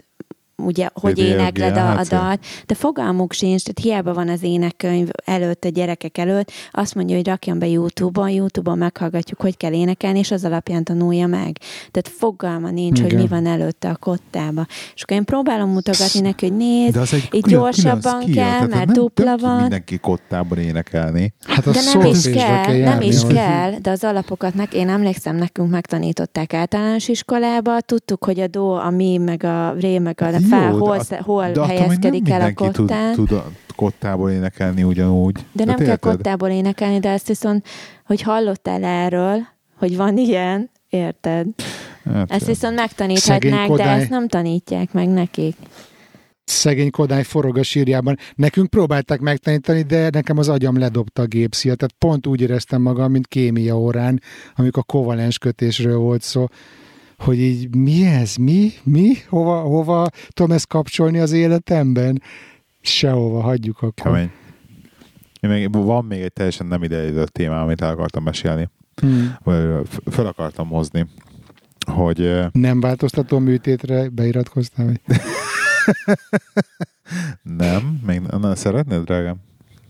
[0.62, 4.42] ugye, hogy DDLG, énekled a, a hát, dalt, de fogalmuk sincs, tehát hiába van az
[4.42, 9.72] énekkönyv előtt, a gyerekek előtt, azt mondja, hogy rakjon be YouTube-on, YouTube-on meghallgatjuk, hogy kell
[9.72, 11.58] énekelni, és az alapján tanulja meg.
[11.90, 13.20] Tehát fogalma nincs, hogy Igen.
[13.22, 14.66] mi van előtte a kottába.
[14.94, 18.84] És akkor én próbálom mutogatni neki, hogy nézd, így külön- gyorsabban külön kell, tehát mert
[18.84, 19.60] nem, dupla nem van.
[19.60, 21.34] mindenki kottában énekelni.
[21.46, 24.74] Hát a De nem is kell, nem járni, is hogy- kell, de az alapokat, nek,
[24.74, 29.98] én emlékszem, nekünk megtanították általános iskolába, tudtuk, hogy a do, a mi, meg a ré,
[29.98, 32.86] meg a Jó, fá, de hol, sze- hol De helyezkedik nem el a mindenki tud,
[32.88, 33.14] kottán.
[33.14, 33.44] tud a
[33.76, 35.44] kottából énekelni ugyanúgy.
[35.52, 35.98] De nem kell érted?
[36.12, 37.66] kottából énekelni, de ezt viszont,
[38.04, 39.38] hogy hallottál erről,
[39.78, 41.46] hogy van ilyen, érted?
[42.12, 44.00] Hát, Ezt viszont megtaníthatnák, de Kodály.
[44.00, 45.56] ezt nem tanítják meg nekik.
[46.44, 48.18] szegény Kodály forog a sírjában.
[48.34, 53.10] Nekünk próbálták megtanítani, de nekem az agyam ledobta a gépszia, tehát pont úgy éreztem magam,
[53.10, 54.20] mint kémia órán,
[54.56, 56.46] amikor a kovalens kötésről volt szó,
[57.18, 62.22] hogy így mi ez, mi, mi, hova, hova tudom ezt kapcsolni az életemben?
[62.80, 63.92] Sehova, hagyjuk akkor.
[63.94, 64.30] Kemény.
[65.40, 68.68] Én még, van még egy teljesen nem ideidőtt témám, amit el akartam mesélni.
[68.94, 69.36] Hmm.
[70.10, 71.06] Föl akartam hozni,
[71.90, 74.86] hogy Nem változtató műtétre beiratkoztál?
[74.96, 75.00] Vagy?
[77.42, 79.36] nem, még na, szeretnéd, drágám?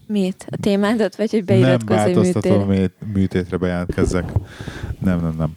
[0.07, 0.47] Mit?
[0.51, 2.81] A témádat, vagy hogy nem beiratkozz egy változtató műtére?
[2.81, 4.33] mű- műtétre bejelentkezzek.
[4.99, 5.55] Nem, nem, nem.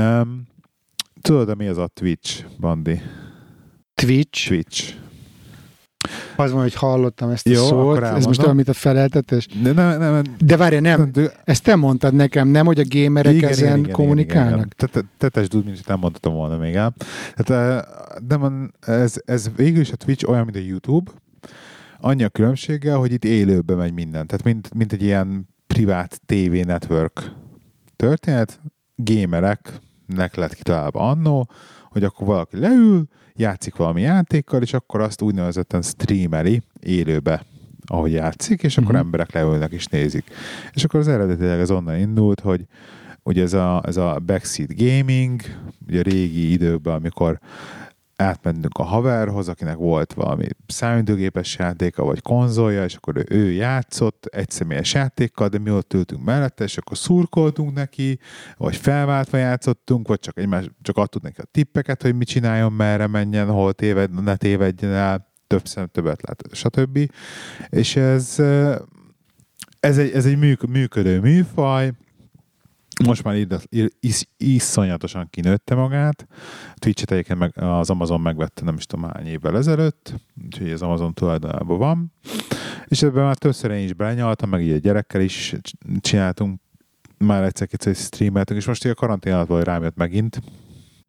[0.00, 0.46] Um,
[1.24, 3.00] tudod, mi az a Twitch, Bandi?
[3.94, 4.48] Twitch.
[4.48, 4.94] Twitch.
[6.36, 8.02] Az van, hogy hallottam ezt a Jó, szót.
[8.02, 9.46] Ez most olyan, mint a feleltetés.
[9.62, 11.12] De nem, nem, De várj, nem.
[11.12, 14.74] de- Ezt te mondtad nekem, nem, hogy a gémerek ezen kommunikálnak?
[14.74, 15.08] Igen, igen.
[15.18, 16.94] Te- te- úgy, mint nem mondhatom volna még el.
[17.34, 21.10] Tehát, eh, de van, ez, ez végül is a Twitch olyan, mint a YouTube,
[22.00, 24.26] annyi a különbséggel, hogy itt élőben megy minden.
[24.26, 27.30] Tehát mint, mint egy ilyen privát TV network
[27.96, 28.60] történet,
[30.06, 31.48] gamereknek lett kitalálva annó,
[31.90, 33.04] hogy akkor valaki leül,
[33.36, 37.44] játszik valami játékkal, és akkor azt úgynevezetten streameli élőbe,
[37.86, 39.00] ahogy játszik, és akkor Mhm.
[39.00, 40.24] emberek leülnek és nézik.
[40.72, 42.66] És akkor az eredetileg ez onnan indult, hogy
[43.22, 45.40] ugye ez a, ez a backseat gaming,
[45.88, 47.38] ugye a régi időkben, amikor
[48.16, 54.26] átmentünk a haverhoz, akinek volt valami számítógépes játéka, vagy konzolja, és akkor ő, ő játszott
[54.26, 58.18] egy személyes játékkal, de mi ott ültünk mellette, és akkor szurkoltunk neki,
[58.56, 63.06] vagy felváltva játszottunk, vagy csak egymás, csak adtuk neki a tippeket, hogy mit csináljon, merre
[63.06, 67.10] menjen, hol téved, ne tévedjen el, több szem, többet lát, stb.
[67.68, 68.38] És ez,
[69.80, 71.92] ez egy, ez egy műk- működő műfaj,
[73.04, 73.68] most már id-
[74.00, 76.26] is, iszonyatosan kinőtte magát.
[76.74, 80.14] Twitch-et egyébként meg, az Amazon megvette nem is tudom hány évvel ezelőtt,
[80.44, 82.12] úgyhogy az Amazon tulajdonában van.
[82.86, 85.54] És ebben már többször én is belenyaltam, meg így a gyerekkel is
[86.00, 86.60] csináltunk
[87.18, 90.42] már egyszer-kétszer streameltünk, és most így a karantén alatt valahogy rám jött megint,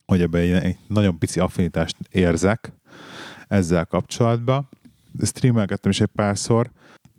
[0.06, 2.74] hogy ebben egy, egy nagyon pici affinitást érzek
[3.48, 4.70] ezzel kapcsolatban.
[5.22, 6.72] Streamelgettem is egy párszor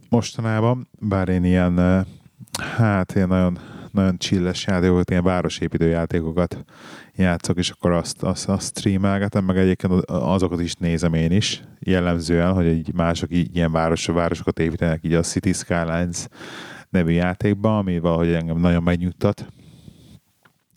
[0.09, 2.05] mostanában, bár én ilyen, eh,
[2.77, 3.59] hát ilyen nagyon,
[3.97, 6.65] nagyon chilles játékokat, ilyen városépítő játékokat
[7.15, 12.53] játszok, és akkor azt, azt, azt streamelgetem, meg egyébként azokat is nézem én is, jellemzően,
[12.53, 16.27] hogy így mások ilyen város, városokat építenek így a City Skylines
[16.91, 19.47] nevű játékban, ami valahogy engem nagyon megnyugtat,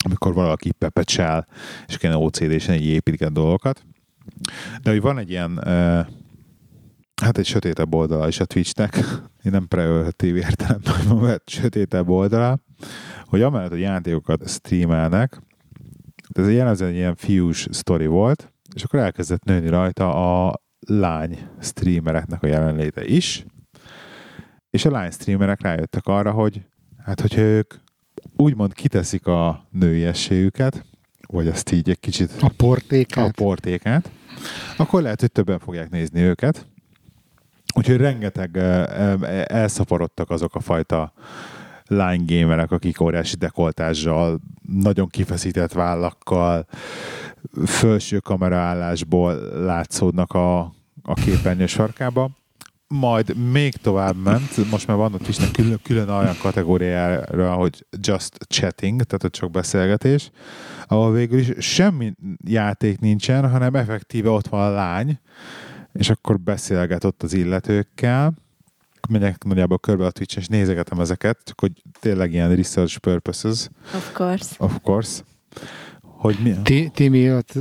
[0.04, 1.46] amikor valaki pepecsel,
[1.86, 3.84] és kéne OCD-sen így építget dolgokat.
[4.82, 6.06] De hogy van egy ilyen, uh,
[7.20, 8.96] hát egy sötétebb oldala is a Twitchnek,
[9.42, 12.58] én nem preöltív értelemben mondom, mert sötétebb oldala,
[13.24, 15.40] hogy amellett, hogy játékokat streamelnek,
[16.28, 21.38] de ez egy jellemzően ilyen fiús sztori volt, és akkor elkezdett nőni rajta a lány
[21.60, 23.44] streamereknek a jelenléte is,
[24.70, 26.60] és a lány streamerek rájöttek arra, hogy
[27.04, 27.74] hát, hogyha ők
[28.36, 30.84] úgymond kiteszik a nőiességüket,
[31.26, 33.28] vagy azt így egy kicsit A portékát.
[33.28, 34.10] a portékát,
[34.76, 36.66] akkor lehet, hogy többen fogják nézni őket.
[37.74, 38.56] Úgyhogy rengeteg
[39.46, 41.12] elszaporodtak azok a fajta
[41.86, 46.66] line gamerek, akik óriási dekoltással, nagyon kifeszített vállakkal,
[47.64, 50.60] felső kameraállásból látszódnak a,
[51.02, 52.30] a képernyő sarkába.
[52.88, 58.38] Majd még tovább ment, most már van ott is külön, külön olyan kategóriára, hogy just
[58.48, 60.30] chatting, tehát hogy csak beszélgetés,
[60.86, 62.12] ahol végül is semmi
[62.44, 65.18] játék nincsen, hanem effektíve ott van a lány,
[65.92, 68.32] és akkor beszélget ott az illetőkkel,
[69.08, 74.12] megyek nagyjából körbe a Twitch-en, és nézegetem ezeket, csak hogy tényleg ilyen research purposes, Of
[74.12, 74.54] course.
[74.58, 75.22] of course,
[76.00, 77.52] hogy, mi, Ti, ti miatt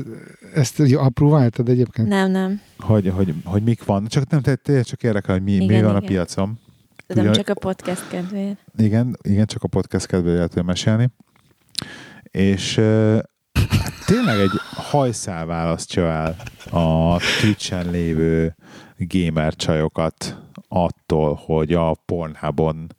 [0.53, 2.07] ezt apróváltad egyébként?
[2.07, 2.61] Nem, nem.
[2.77, 4.07] hogy, hogy, hogy mik van.
[4.07, 6.09] Csak nem, te- tényleg csak érdekel, hogy mi, mi Igen, van a igen.
[6.09, 6.59] piacon.
[7.07, 8.57] Tudom, Ugye- csak a podcast kedvéért.
[8.77, 11.09] Igen, igen, csak a podcast kedvéért lehet tudom mesélni.
[12.32, 12.82] És
[14.10, 16.36] tényleg egy hajszál választja el
[16.72, 18.55] a Twitch-en lévő
[18.97, 20.38] gamer csajokat
[20.68, 22.95] attól, hogy a Pornhubon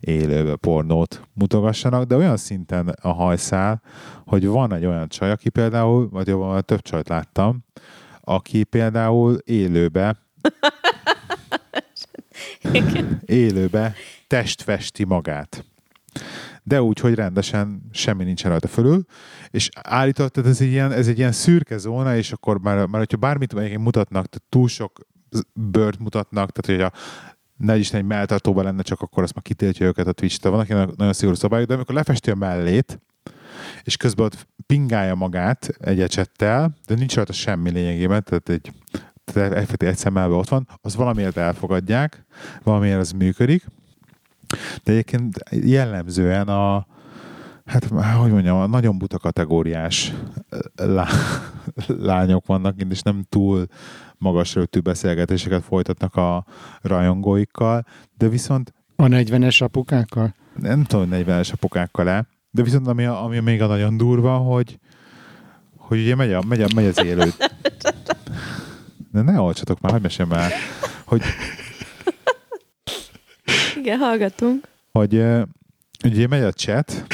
[0.00, 3.82] élő pornót mutogassanak, de olyan szinten a hajszál,
[4.26, 7.64] hogy van egy olyan csaj, aki például, vagy jobban több csajt láttam,
[8.20, 10.16] aki például élőbe
[13.26, 13.94] élőbe
[14.26, 15.64] testfesti magát.
[16.66, 19.04] De úgy, hogy rendesen semmi nincsen rajta fölül,
[19.50, 22.98] és állított, tehát ez egy ilyen, ez egy ilyen szürke zóna, és akkor már, már
[22.98, 25.00] hogyha bármit mutatnak, tehát túl sok
[25.52, 26.98] bőrt mutatnak, tehát hogy a
[27.56, 30.40] ne is egy melltartóban lenne, csak akkor azt már kitiltja őket a Twitch.
[30.40, 33.00] Tehát vannak ilyen nagyon szigorú szabályok, de amikor lefesti a mellét,
[33.82, 38.72] és közben ott pingálja magát egy ecsettel, de nincs rajta semmi lényegében, tehát egy
[39.24, 42.24] tehát egy szemmelve ott van, az valamiért elfogadják,
[42.62, 43.64] valamiért az működik,
[44.84, 46.86] de egyébként jellemzően a
[47.64, 47.84] hát,
[48.16, 50.12] hogy mondjam, a nagyon buta kategóriás
[50.76, 51.06] lá,
[51.86, 53.66] lányok vannak, és nem túl
[54.18, 56.44] magas rögtű beszélgetéseket folytatnak a
[56.82, 57.84] rajongóikkal,
[58.16, 60.34] de viszont A 40-es apukákkal?
[60.60, 64.78] nem tudom, 40-es apukákkal le, de viszont ami, a- ami még a nagyon durva, hogy,
[65.76, 67.30] hogy ugye megy, a, megy, a, megy az élő.
[69.12, 70.50] De ne olcsatok már, hogy mesélj már,
[71.04, 71.22] hogy,
[73.84, 74.68] Igen, hallgatunk.
[74.92, 75.24] hogy
[76.04, 77.06] ugye megy a chat,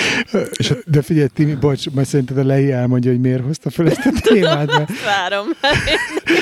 [0.56, 0.74] És a...
[0.86, 4.20] De figyelj, Timi, bocs, majd szerinted a Lehi elmondja, hogy miért hozta fel ezt a
[4.20, 4.66] témát.
[4.66, 4.90] Mert...
[5.04, 5.46] Várom.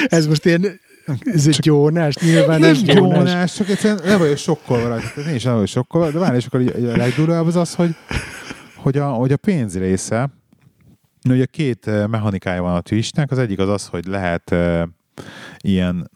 [0.07, 0.81] ez most ilyen
[1.21, 3.55] ez egy gyónás, nyilván nem gyónás.
[3.55, 5.21] csak egyszerűen nem vagyok sokkolva rajta.
[5.29, 7.95] Én is nem vagyok sokkolva, de várj, és akkor a legdurvább az az, hogy,
[8.77, 10.31] hogy, a, hogy a pénz része,
[11.29, 14.83] ugye két mechanikája van a Twitchnek, az egyik az az, hogy lehet uh,
[15.59, 16.11] ilyen,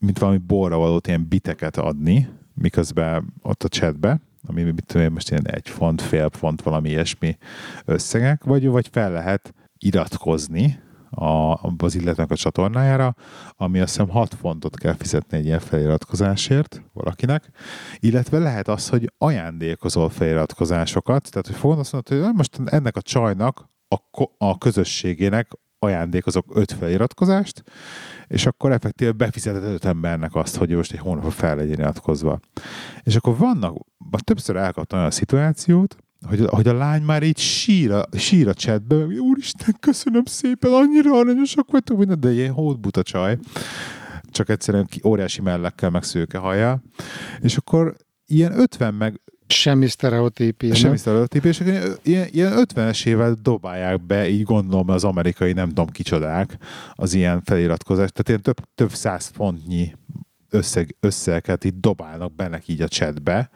[0.00, 5.30] mint valami borra való ilyen biteket adni, miközben ott a chatbe, ami mit tudom, most
[5.30, 7.36] ilyen egy font, fél font, valami ilyesmi
[7.84, 13.14] összegek, vagy, vagy fel lehet iratkozni a, az illetőnek a csatornájára,
[13.56, 17.50] ami azt hiszem 6 fontot kell fizetni egy ilyen feliratkozásért valakinek,
[17.98, 23.02] illetve lehet az, hogy ajándékozol feliratkozásokat, tehát hogy fogod azt mondod, hogy most ennek a
[23.02, 27.64] csajnak a, a közösségének ajándékozok öt feliratkozást,
[28.26, 32.40] és akkor effektíve befizeted öt embernek azt, hogy most egy hónapra fel legyen iratkozva.
[33.02, 33.76] És akkor vannak,
[34.18, 35.96] többször elkaptam olyan szituációt,
[36.28, 41.18] hogy, hogy a lány már így sír a, sír a chatbe, úristen, köszönöm szépen, annyira
[41.18, 43.38] aranyosak vagytok, minden, de ilyen hódbuta csaj,
[44.30, 46.82] csak egyszerűen óriási mellekkel, meg szőke haja,
[47.40, 47.96] és akkor
[48.26, 50.74] ilyen 50 meg Semmi sztereotípia.
[50.74, 51.62] Semmi sztereotípia, és
[52.02, 56.56] ilyen, ilyen 50-es évvel dobálják be, így gondolom az amerikai nem tudom kicsodák
[56.92, 59.92] az ilyen feliratkozást, tehát ilyen több, több száz fontnyi
[60.50, 63.50] összeg, összeget így dobálnak be így a chatbe,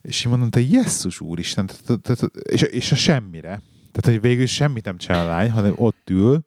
[0.00, 1.70] és így mondom, te jesszus úristen,
[2.42, 3.62] és, és a semmire.
[3.92, 6.40] Tehát, hogy végül semmit nem csinál a lány, hanem ott ül,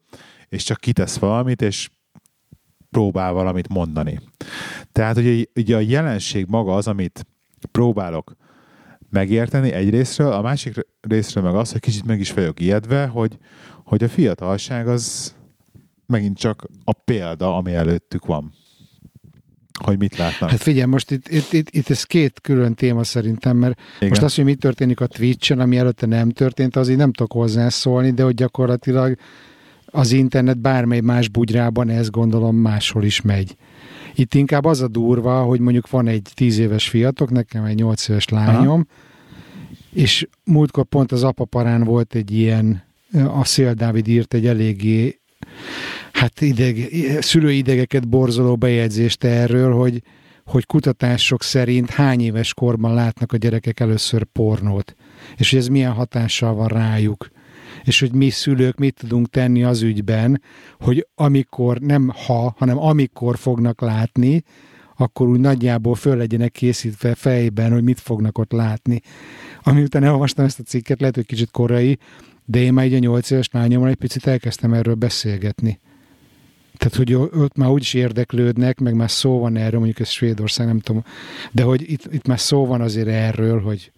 [0.49, 1.89] és csak kitesz valamit, és
[2.89, 4.19] próbál valamit mondani.
[4.91, 7.25] Tehát, ugye, ugye a jelenség maga az, amit
[7.71, 8.35] próbálok
[9.11, 13.37] megérteni egy részről, a másik részről meg az, hogy kicsit meg is vagyok ijedve, hogy,
[13.83, 15.35] hogy a fiatalság az
[16.05, 18.53] megint csak a példa, ami előttük van.
[19.83, 20.49] Hogy mit látnak.
[20.49, 24.09] Hát figyelj, most itt, itt, itt, itt ez két külön téma szerintem, mert Igen.
[24.09, 27.31] most az, hogy mi történik a Twitch-en, ami előtte nem történt, az így nem tudok
[27.31, 29.17] hozzászólni, de hogy gyakorlatilag
[29.85, 33.55] az internet bármely más bugyrában ez gondolom máshol is megy.
[34.15, 38.07] Itt inkább az a durva, hogy mondjuk van egy tíz éves fiatok, nekem egy nyolc
[38.07, 38.85] éves lányom, Aha.
[39.93, 42.83] és múltkor pont az apaparán volt egy ilyen,
[43.13, 45.19] a Szél Dávid írt egy eléggé
[46.11, 46.89] hát ideg,
[47.19, 50.01] szülői idegeket borzoló bejegyzést erről, hogy,
[50.45, 54.95] hogy kutatások szerint hány éves korban látnak a gyerekek először pornót,
[55.37, 57.29] és hogy ez milyen hatással van rájuk
[57.83, 60.41] és hogy mi szülők mit tudunk tenni az ügyben,
[60.79, 64.43] hogy amikor, nem ha, hanem amikor fognak látni,
[64.97, 69.01] akkor úgy nagyjából föl legyenek készítve fejben, hogy mit fognak ott látni.
[69.63, 71.97] Ami után elolvastam ezt a cikket, lehet, hogy kicsit korai,
[72.45, 75.79] de én már egy a nyolc éves lányommal egy picit elkezdtem erről beszélgetni.
[76.77, 80.79] Tehát, hogy ott már úgyis érdeklődnek, meg már szó van erről, mondjuk ez Svédország, nem
[80.79, 81.03] tudom,
[81.51, 83.91] de hogy itt, itt már szó van azért erről, hogy,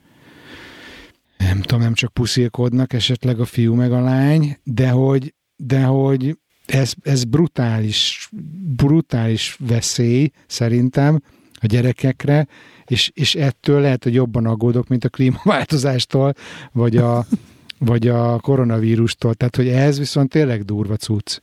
[1.44, 6.38] nem tudom, nem csak puszilkodnak esetleg a fiú meg a lány, de hogy, de hogy
[6.66, 8.30] ez, ez brutális,
[8.76, 11.22] brutális veszély szerintem
[11.54, 12.48] a gyerekekre,
[12.86, 16.34] és, és ettől lehet, hogy jobban aggódok, mint a klímaváltozástól,
[16.72, 17.26] vagy a,
[17.80, 19.34] vagy a koronavírustól.
[19.34, 21.40] Tehát, hogy ez viszont tényleg durva cucc.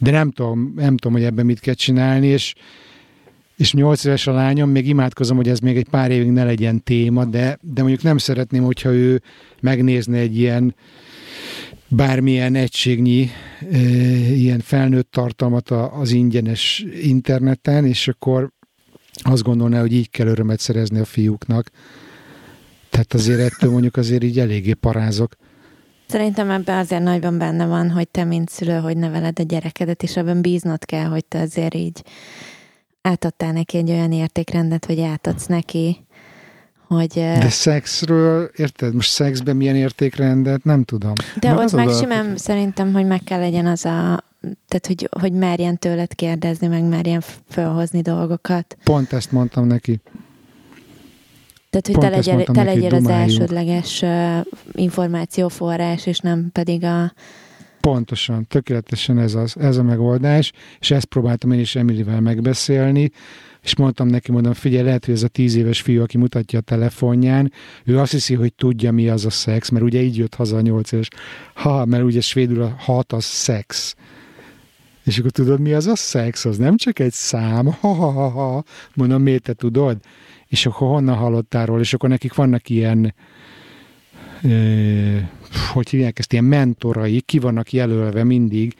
[0.00, 2.54] De nem tudom, nem tudom, hogy ebben mit kell csinálni, és,
[3.56, 6.82] és nyolc éves a lányom, még imádkozom, hogy ez még egy pár évig ne legyen
[6.82, 9.22] téma, de, de mondjuk nem szeretném, hogyha ő
[9.60, 10.74] megnézne egy ilyen
[11.88, 13.30] bármilyen egységnyi
[13.72, 13.78] e,
[14.34, 18.52] ilyen felnőtt tartalmat az ingyenes interneten, és akkor
[19.22, 21.70] azt gondolná, hogy így kell örömet szerezni a fiúknak.
[22.90, 25.36] Tehát azért ettől mondjuk azért így eléggé parázok.
[26.06, 30.16] Szerintem ebben azért nagyban benne van, hogy te, mint szülő, hogy neveled a gyerekedet, és
[30.16, 32.02] ebben bíznod kell, hogy te azért így
[33.08, 36.04] átadtál neki egy olyan értékrendet, hogy átadsz neki,
[36.86, 37.12] hogy...
[37.14, 38.94] De szexről, érted?
[38.94, 40.64] Most szexben milyen értékrendet?
[40.64, 41.12] Nem tudom.
[41.40, 44.24] De Na, ott meg simán szerintem, hogy meg kell legyen az a...
[44.68, 48.76] Tehát, hogy, hogy merjen tőled kérdezni, meg merjen felhozni dolgokat.
[48.84, 50.00] Pont ezt mondtam neki.
[51.70, 54.38] Tehát, hogy Pont te legyél, te legyél az elsődleges uh,
[54.72, 57.12] információforrás, és nem pedig a,
[57.84, 63.10] Pontosan, tökéletesen ez, az, ez a megoldás, és ezt próbáltam én is Emilivel megbeszélni,
[63.62, 66.62] és mondtam neki, mondom, figyelj, lehet, hogy ez a tíz éves fiú, aki mutatja a
[66.62, 67.52] telefonján,
[67.84, 70.60] ő azt hiszi, hogy tudja, mi az a szex, mert ugye így jött haza a
[70.60, 71.08] nyolc éves.
[71.54, 73.94] Ha, mert ugye svédül a hat az szex.
[75.04, 76.44] És akkor tudod, mi az a szex?
[76.44, 77.66] Az nem csak egy szám.
[77.66, 78.64] Ha, ha, ha, ha.
[78.94, 79.96] Mondom, miért te tudod?
[80.46, 81.80] És akkor honnan hallottál róla?
[81.80, 83.14] És akkor nekik vannak ilyen
[85.72, 88.74] hogy hívják ezt, ilyen mentorai, ki vannak jelölve mindig,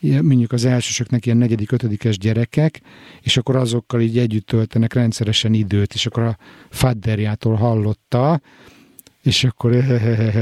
[0.00, 2.80] mondjuk az elsősöknek ilyen negyedik, ötödikes gyerekek,
[3.20, 6.38] és akkor azokkal így együtt töltenek rendszeresen időt, és akkor a
[6.68, 8.40] fadderjától hallotta,
[9.22, 9.76] és akkor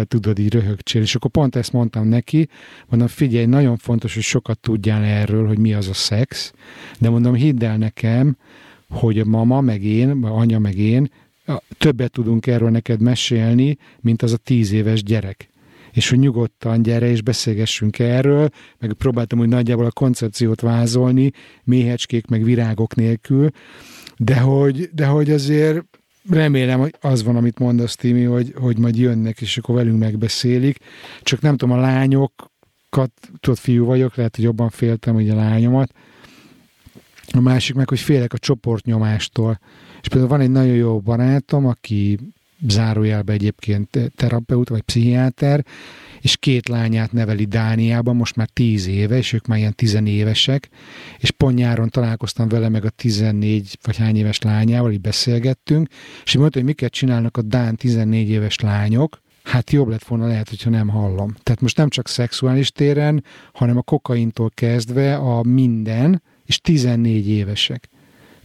[0.04, 1.02] tudod, így röhögcsél.
[1.02, 2.48] És akkor pont ezt mondtam neki,
[2.86, 6.52] mondom, figyelj, nagyon fontos, hogy sokat tudjál erről, hogy mi az a szex,
[6.98, 8.36] de mondom, hidd el nekem,
[8.88, 11.10] hogy a mama, meg én, vagy anya, meg én
[11.78, 15.48] többet tudunk erről neked mesélni, mint az a tíz éves gyerek
[15.96, 18.48] és hogy nyugodtan gyere és beszélgessünk erről,
[18.78, 21.30] meg próbáltam úgy nagyjából a koncepciót vázolni,
[21.64, 23.50] méhecskék meg virágok nélkül,
[24.16, 25.84] de hogy, de hogy azért
[26.30, 30.78] remélem, hogy az van, amit mondasz, Timi, hogy, hogy majd jönnek, és akkor velünk megbeszélik.
[31.22, 33.10] Csak nem tudom, a lányokat,
[33.40, 35.92] tudod, fiú vagyok, lehet, hogy jobban féltem, hogy a lányomat.
[37.32, 39.60] A másik meg, hogy félek a csoportnyomástól.
[40.02, 42.18] És például van egy nagyon jó barátom, aki
[42.68, 45.64] zárójelbe egyébként terapeut vagy pszichiáter,
[46.20, 50.68] és két lányát neveli Dániában, most már tíz éve, és ők már ilyen tizenévesek,
[51.18, 55.88] és pont nyáron találkoztam vele meg a tizennégy vagy hány éves lányával, így beszélgettünk,
[56.24, 60.26] és így mondta, hogy miket csinálnak a Dán tizennégy éves lányok, hát jobb lett volna
[60.26, 61.34] lehet, hogyha nem hallom.
[61.42, 67.88] Tehát most nem csak szexuális téren, hanem a kokaintól kezdve a minden, és 14 évesek.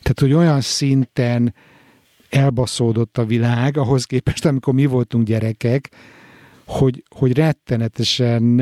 [0.01, 1.53] Tehát, hogy olyan szinten
[2.31, 5.89] elbaszódott a világ, ahhoz képest, amikor mi voltunk gyerekek,
[6.65, 8.61] hogy, hogy rettenetesen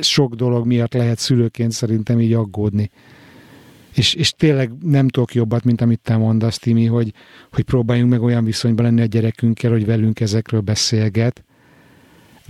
[0.00, 2.90] sok dolog miatt lehet szülőként szerintem így aggódni.
[3.94, 7.12] És, és tényleg nem tudok jobbat, mint amit te mondasz, Timi, hogy,
[7.52, 11.44] hogy próbáljunk meg olyan viszonyban lenni a gyerekünkkel, hogy velünk ezekről beszélget,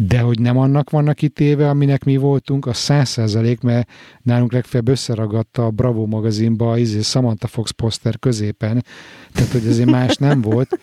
[0.06, 3.88] de hogy nem annak vannak itt éve, aminek mi voltunk, a száz százalék, mert
[4.22, 8.84] nálunk legfeljebb összeragadta a Bravo magazinba a izé Samantha Fox poszter középen,
[9.32, 10.78] tehát hogy azért más nem volt.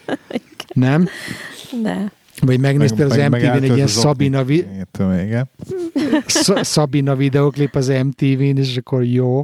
[0.73, 1.07] Nem?
[1.81, 2.11] De.
[2.41, 4.67] Vagy megnéztél meg, az MTV-n egy ilyen Szabina, vi-
[6.61, 9.43] Szabina videóklip az MTV-n, és akkor jó.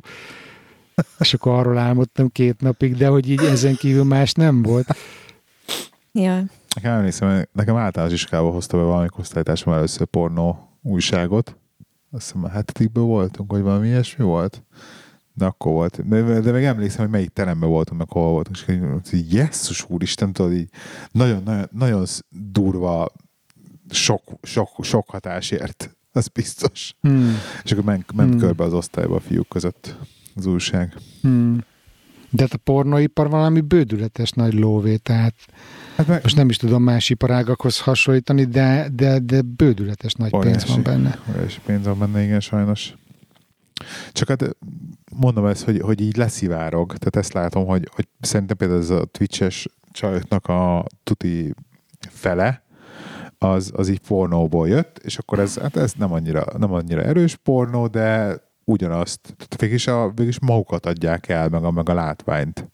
[1.19, 4.95] És akkor arról álmodtam két napig, de hogy így ezen kívül más nem volt.
[6.11, 6.43] Ja.
[6.73, 11.57] Nekem emlékszem, nekem általános iskába hozta be valami osztálytársam először pornó újságot.
[12.11, 14.63] Azt hiszem a hetedikből voltunk, vagy valami ilyesmi volt.
[15.33, 16.07] De akkor volt.
[16.07, 18.57] De, de meg emlékszem, hogy melyik teremben voltunk, meg hol voltunk.
[18.57, 20.69] És így, jesszus úristen, tudod, így
[21.11, 23.11] nagyon, nagyon, durva
[23.89, 25.95] sok, sok, sok hatásért.
[26.11, 26.95] Az biztos.
[27.01, 27.35] Hmm.
[27.63, 28.39] És akkor ment, ment hmm.
[28.39, 29.95] körbe az osztályba a fiúk között
[30.35, 30.95] az újság.
[31.21, 31.63] Hmm.
[32.29, 35.35] De hát a pornóipar valami bődületes nagy lóvé, tehát
[35.95, 36.23] hát meg...
[36.23, 40.83] most nem is tudom más iparágakhoz hasonlítani, de, de, de bődületes nagy óriási, pénz van
[40.83, 41.19] benne.
[41.35, 42.93] Óriási pénz van benne, igen, sajnos.
[44.11, 44.55] Csak hát
[45.17, 49.05] mondom ezt, hogy, hogy így leszivárog, tehát ezt látom, hogy, hogy szerintem például ez a
[49.05, 51.53] Twitch-es csajoknak a tuti
[51.99, 52.63] fele,
[53.37, 57.35] az, az így pornóból jött, és akkor ez, hát ez nem annyira, nem annyira erős
[57.35, 62.71] pornó, de ugyanazt, tehát végig a, végig magukat adják el, meg a, meg a látványt.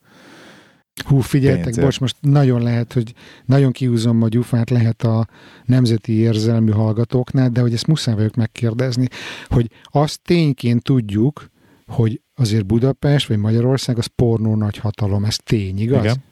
[1.05, 1.85] Hú, figyeljetek, pénzért.
[1.85, 3.13] bocs, most nagyon lehet, hogy
[3.45, 5.27] nagyon kiúzom a gyufát, lehet a
[5.65, 9.07] nemzeti érzelmű hallgatóknál, de hogy ezt muszáj vagyok megkérdezni,
[9.47, 11.49] hogy azt tényként tudjuk,
[11.87, 16.03] hogy azért Budapest vagy Magyarország az pornó nagy hatalom, ez tény, igaz?
[16.03, 16.23] Igen.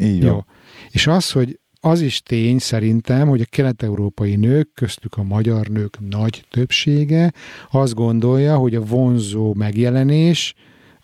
[0.00, 0.44] Így Jó.
[0.90, 5.98] És az, hogy az is tény szerintem, hogy a kelet-európai nők, köztük a magyar nők
[6.08, 7.32] nagy többsége
[7.70, 10.54] azt gondolja, hogy a vonzó megjelenés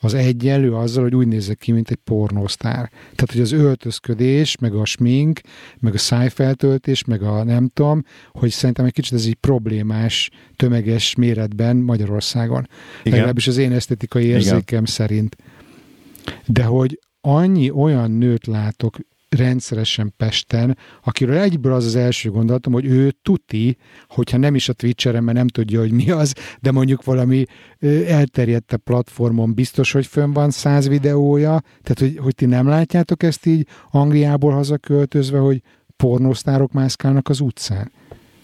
[0.00, 2.90] az egyenlő azzal, hogy úgy nézek ki, mint egy pornósztár.
[3.00, 5.40] Tehát, hogy az öltözködés, meg a smink,
[5.78, 11.14] meg a szájfeltöltés, meg a nem tudom, hogy szerintem egy kicsit ez így problémás, tömeges
[11.14, 12.68] méretben Magyarországon.
[13.00, 13.12] Igen.
[13.12, 14.84] Legalábbis az én esztetikai érzékem Igen.
[14.84, 15.36] szerint.
[16.46, 18.96] De hogy annyi olyan nőt látok
[19.28, 23.76] rendszeresen Pesten, akiről egyből az az első gondolatom, hogy ő tuti,
[24.08, 27.44] hogyha nem is a Twitcheren, mert nem tudja, hogy mi az, de mondjuk valami
[28.06, 33.46] elterjedte platformon biztos, hogy fönn van száz videója, tehát hogy, hogy ti nem látjátok ezt
[33.46, 35.62] így Angliából hazaköltözve, hogy
[35.96, 37.92] pornósztárok mászkálnak az utcán?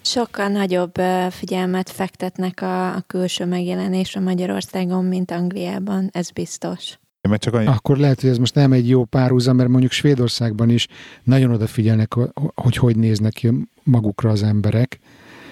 [0.01, 0.93] Sokkal nagyobb
[1.29, 6.99] figyelmet fektetnek a, a külső megjelenésre Magyarországon, mint Angliában, ez biztos.
[7.27, 7.65] Mert csak annyi...
[7.65, 10.87] Akkor lehet, hogy ez most nem egy jó párhuzam, mert mondjuk Svédországban is
[11.23, 12.13] nagyon odafigyelnek,
[12.55, 13.51] hogy hogy néznek ki
[13.83, 14.99] magukra az emberek,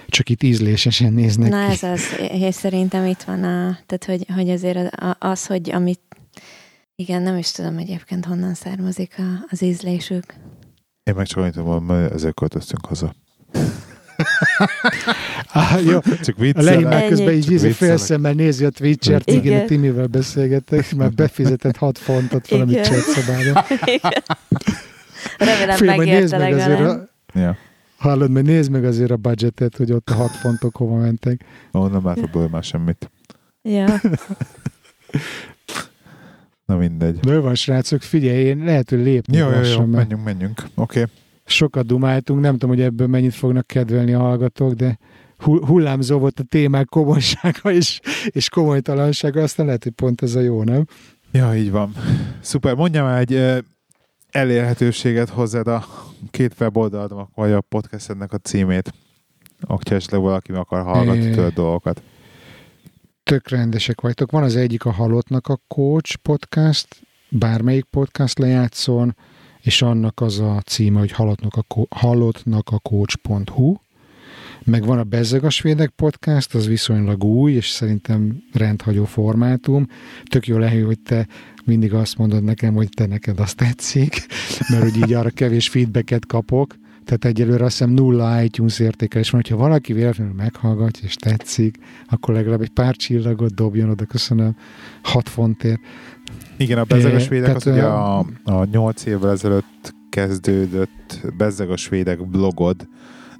[0.06, 1.72] csak itt ízlésesen néznek Na ki.
[1.72, 2.02] ez az,
[2.32, 6.00] és szerintem itt van a, tehát hogy, hogy azért az, hogy amit,
[6.96, 10.34] igen, nem is tudom egyébként honnan származik a, az ízlésük.
[11.02, 13.14] Én meg csak annyit mondom, ezért költöztünk haza.
[15.52, 16.00] Ah, jó.
[16.00, 20.94] Csak A Lehi már közben így ízi félszemmel nézi a Twitch-et, igen, igen, Timivel beszélgetek,
[20.94, 23.64] mert befizetett 6 fontot valami chatszobába.
[25.38, 27.08] Remélem megérte legalább.
[27.34, 27.56] Ja.
[27.96, 31.44] Hallod, mert nézd meg azért a budgetet, hogy ott a 6 fontok hova mentek.
[31.74, 33.10] Ó, nem látok már semmit.
[33.62, 34.00] Ja.
[36.66, 37.18] Na mindegy.
[37.18, 40.62] De van, srácok, figyelj, én lehet, hogy lépni Jó, jó, jó, menjünk, menjünk.
[40.74, 41.00] Oké.
[41.00, 41.12] Okay.
[41.44, 44.98] Sokat dumáltunk, nem tudom, hogy ebből mennyit fognak kedvelni a hallgatók, de
[45.38, 50.62] hullámzó volt a témák komolysága és, és komolytalansága, aztán lehet, hogy pont ez a jó,
[50.62, 50.86] nem?
[51.32, 51.92] Ja, így van.
[52.40, 53.62] Szuper, mondjam egy
[54.30, 55.84] elérhetőséget hozzád a
[56.30, 58.94] két weboldalnak, vagy a podcastednek a címét,
[59.66, 62.02] hogyha esetleg valaki meg akar hallgatni tőle dolgokat.
[63.22, 64.30] Tök rendesek vagytok.
[64.30, 66.88] Van az egyik a Halottnak a Coach podcast,
[67.28, 69.16] bármelyik podcast lejátszon,
[69.64, 73.74] és annak az a címe, hogy halottnak a, halottnak a coach.hu,
[74.64, 79.86] meg van a Bezzeg a Svédek podcast, az viszonylag új, és szerintem rendhagyó formátum.
[80.24, 81.26] Tök jó lehet, hogy te
[81.64, 84.26] mindig azt mondod nekem, hogy te neked azt tetszik,
[84.70, 86.76] mert hogy így arra kevés feedbacket kapok.
[87.04, 91.76] Tehát egyelőre azt hiszem nulla iTunes értékelés van, hogyha valaki véletlenül meghallgatja és tetszik,
[92.06, 94.56] akkor legalább egy pár csillagot dobjon oda, köszönöm,
[95.02, 95.80] hat fontért.
[96.56, 101.76] Igen, a Bezzeg a Svédek az ugye a, a 8 évvel ezelőtt kezdődött Bezzeg a
[101.76, 102.88] Svédek blogod,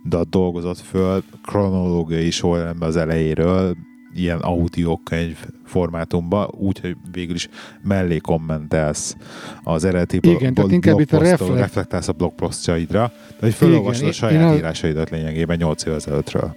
[0.03, 3.77] de dolgozott föl kronológiai sorrendben az elejéről,
[4.15, 7.49] ilyen audiokönyv formátumba, úgyhogy végül is
[7.83, 9.17] mellé kommentelsz
[9.63, 11.59] az eredeti Igen, blog, tehát inkább itt a reflekt...
[11.59, 16.57] reflektálsz a blogposztjaidra, de hogy felolvasod a saját én írásaidat lényegében 8 év ezelőttről.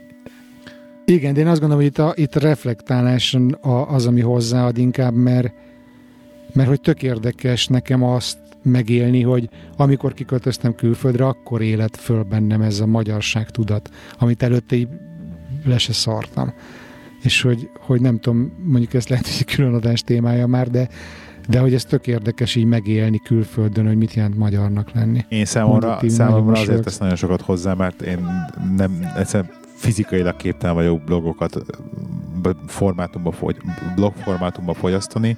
[1.05, 3.37] Igen, de én azt gondolom, hogy itt a, itt reflektálás
[3.87, 5.53] az, ami hozzáad inkább, mert,
[6.57, 12.61] mert hogy tök érdekes nekem azt megélni, hogy amikor kiköltöztem külföldre, akkor élet föl bennem
[12.61, 13.89] ez a magyarság tudat,
[14.19, 14.87] amit előtte így
[15.65, 16.53] le se szartam.
[17.21, 20.89] És hogy, hogy nem tudom, mondjuk ez lehet, hogy külön adás témája már, de,
[21.49, 25.25] de hogy ez tök érdekes így megélni külföldön, hogy mit jelent magyarnak lenni.
[25.29, 28.27] Én számomra, számomra azért tesz nagyon sokat hozzá, mert én
[28.75, 31.57] nem, egyszerűen fizikailag képtelen vagyok blogokat
[32.67, 33.57] formátumba fogy,
[33.95, 35.37] blog formátumba fogyasztani,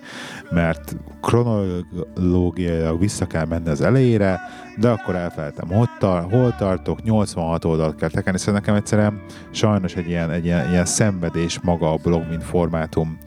[0.49, 4.39] mert kronológiailag vissza kell menni az elejére,
[4.77, 9.21] de akkor elfelejtem, hol, tar- hol tartok, 86 oldalt kell tekerni, szóval nekem egyszerűen
[9.51, 13.17] sajnos egy ilyen, egy ilyen, ilyen szenvedés maga a blog, mint formátum,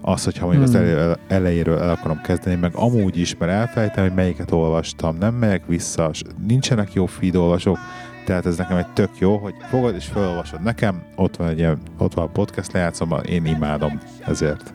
[0.00, 1.10] az, hogyha mondjuk hmm.
[1.10, 5.66] az elejéről el akarom kezdeni, meg amúgy is, mert elfelejtem, hogy melyiket olvastam, nem megyek
[5.66, 6.10] vissza,
[6.46, 7.78] nincsenek jó feed olvasók,
[8.24, 11.78] tehát ez nekem egy tök jó, hogy fogod és felolvasod nekem, ott van egy ilyen,
[11.98, 14.72] ott van a podcast lejátszom, én imádom, ezért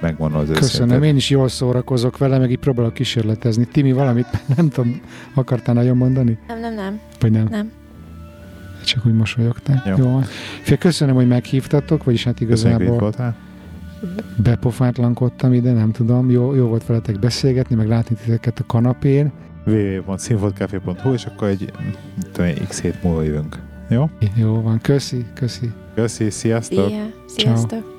[0.00, 1.08] megmondom az Köszönöm, őszintén.
[1.08, 3.64] én is jól szórakozok vele, meg így próbálok kísérletezni.
[3.64, 4.26] Timi, valamit
[4.56, 5.00] nem tudom,
[5.34, 6.38] akartál nagyon mondani?
[6.48, 7.00] Nem, nem, nem.
[7.20, 7.46] Vagy nem?
[7.50, 7.70] Nem.
[8.84, 9.82] Csak úgy mosolyogtál.
[9.86, 9.96] Jó.
[9.96, 10.20] jó.
[10.62, 13.12] Fia, köszönöm, hogy meghívtatok, vagyis hát igazából
[14.36, 16.30] bepofátlankodtam ide, nem tudom.
[16.30, 19.32] Jó, jó volt veletek beszélgetni, meg látni titeket a kanapén
[19.66, 21.72] www.színfotkafé.hu, és akkor egy,
[22.32, 23.58] tudom, x hét múlva jövünk.
[23.88, 24.10] Jó?
[24.34, 25.72] Jó van, köszi, köszi.
[25.94, 26.88] Köszi, sziasztok!
[26.88, 27.80] Szia, sziasztok!
[27.80, 27.91] Ciao.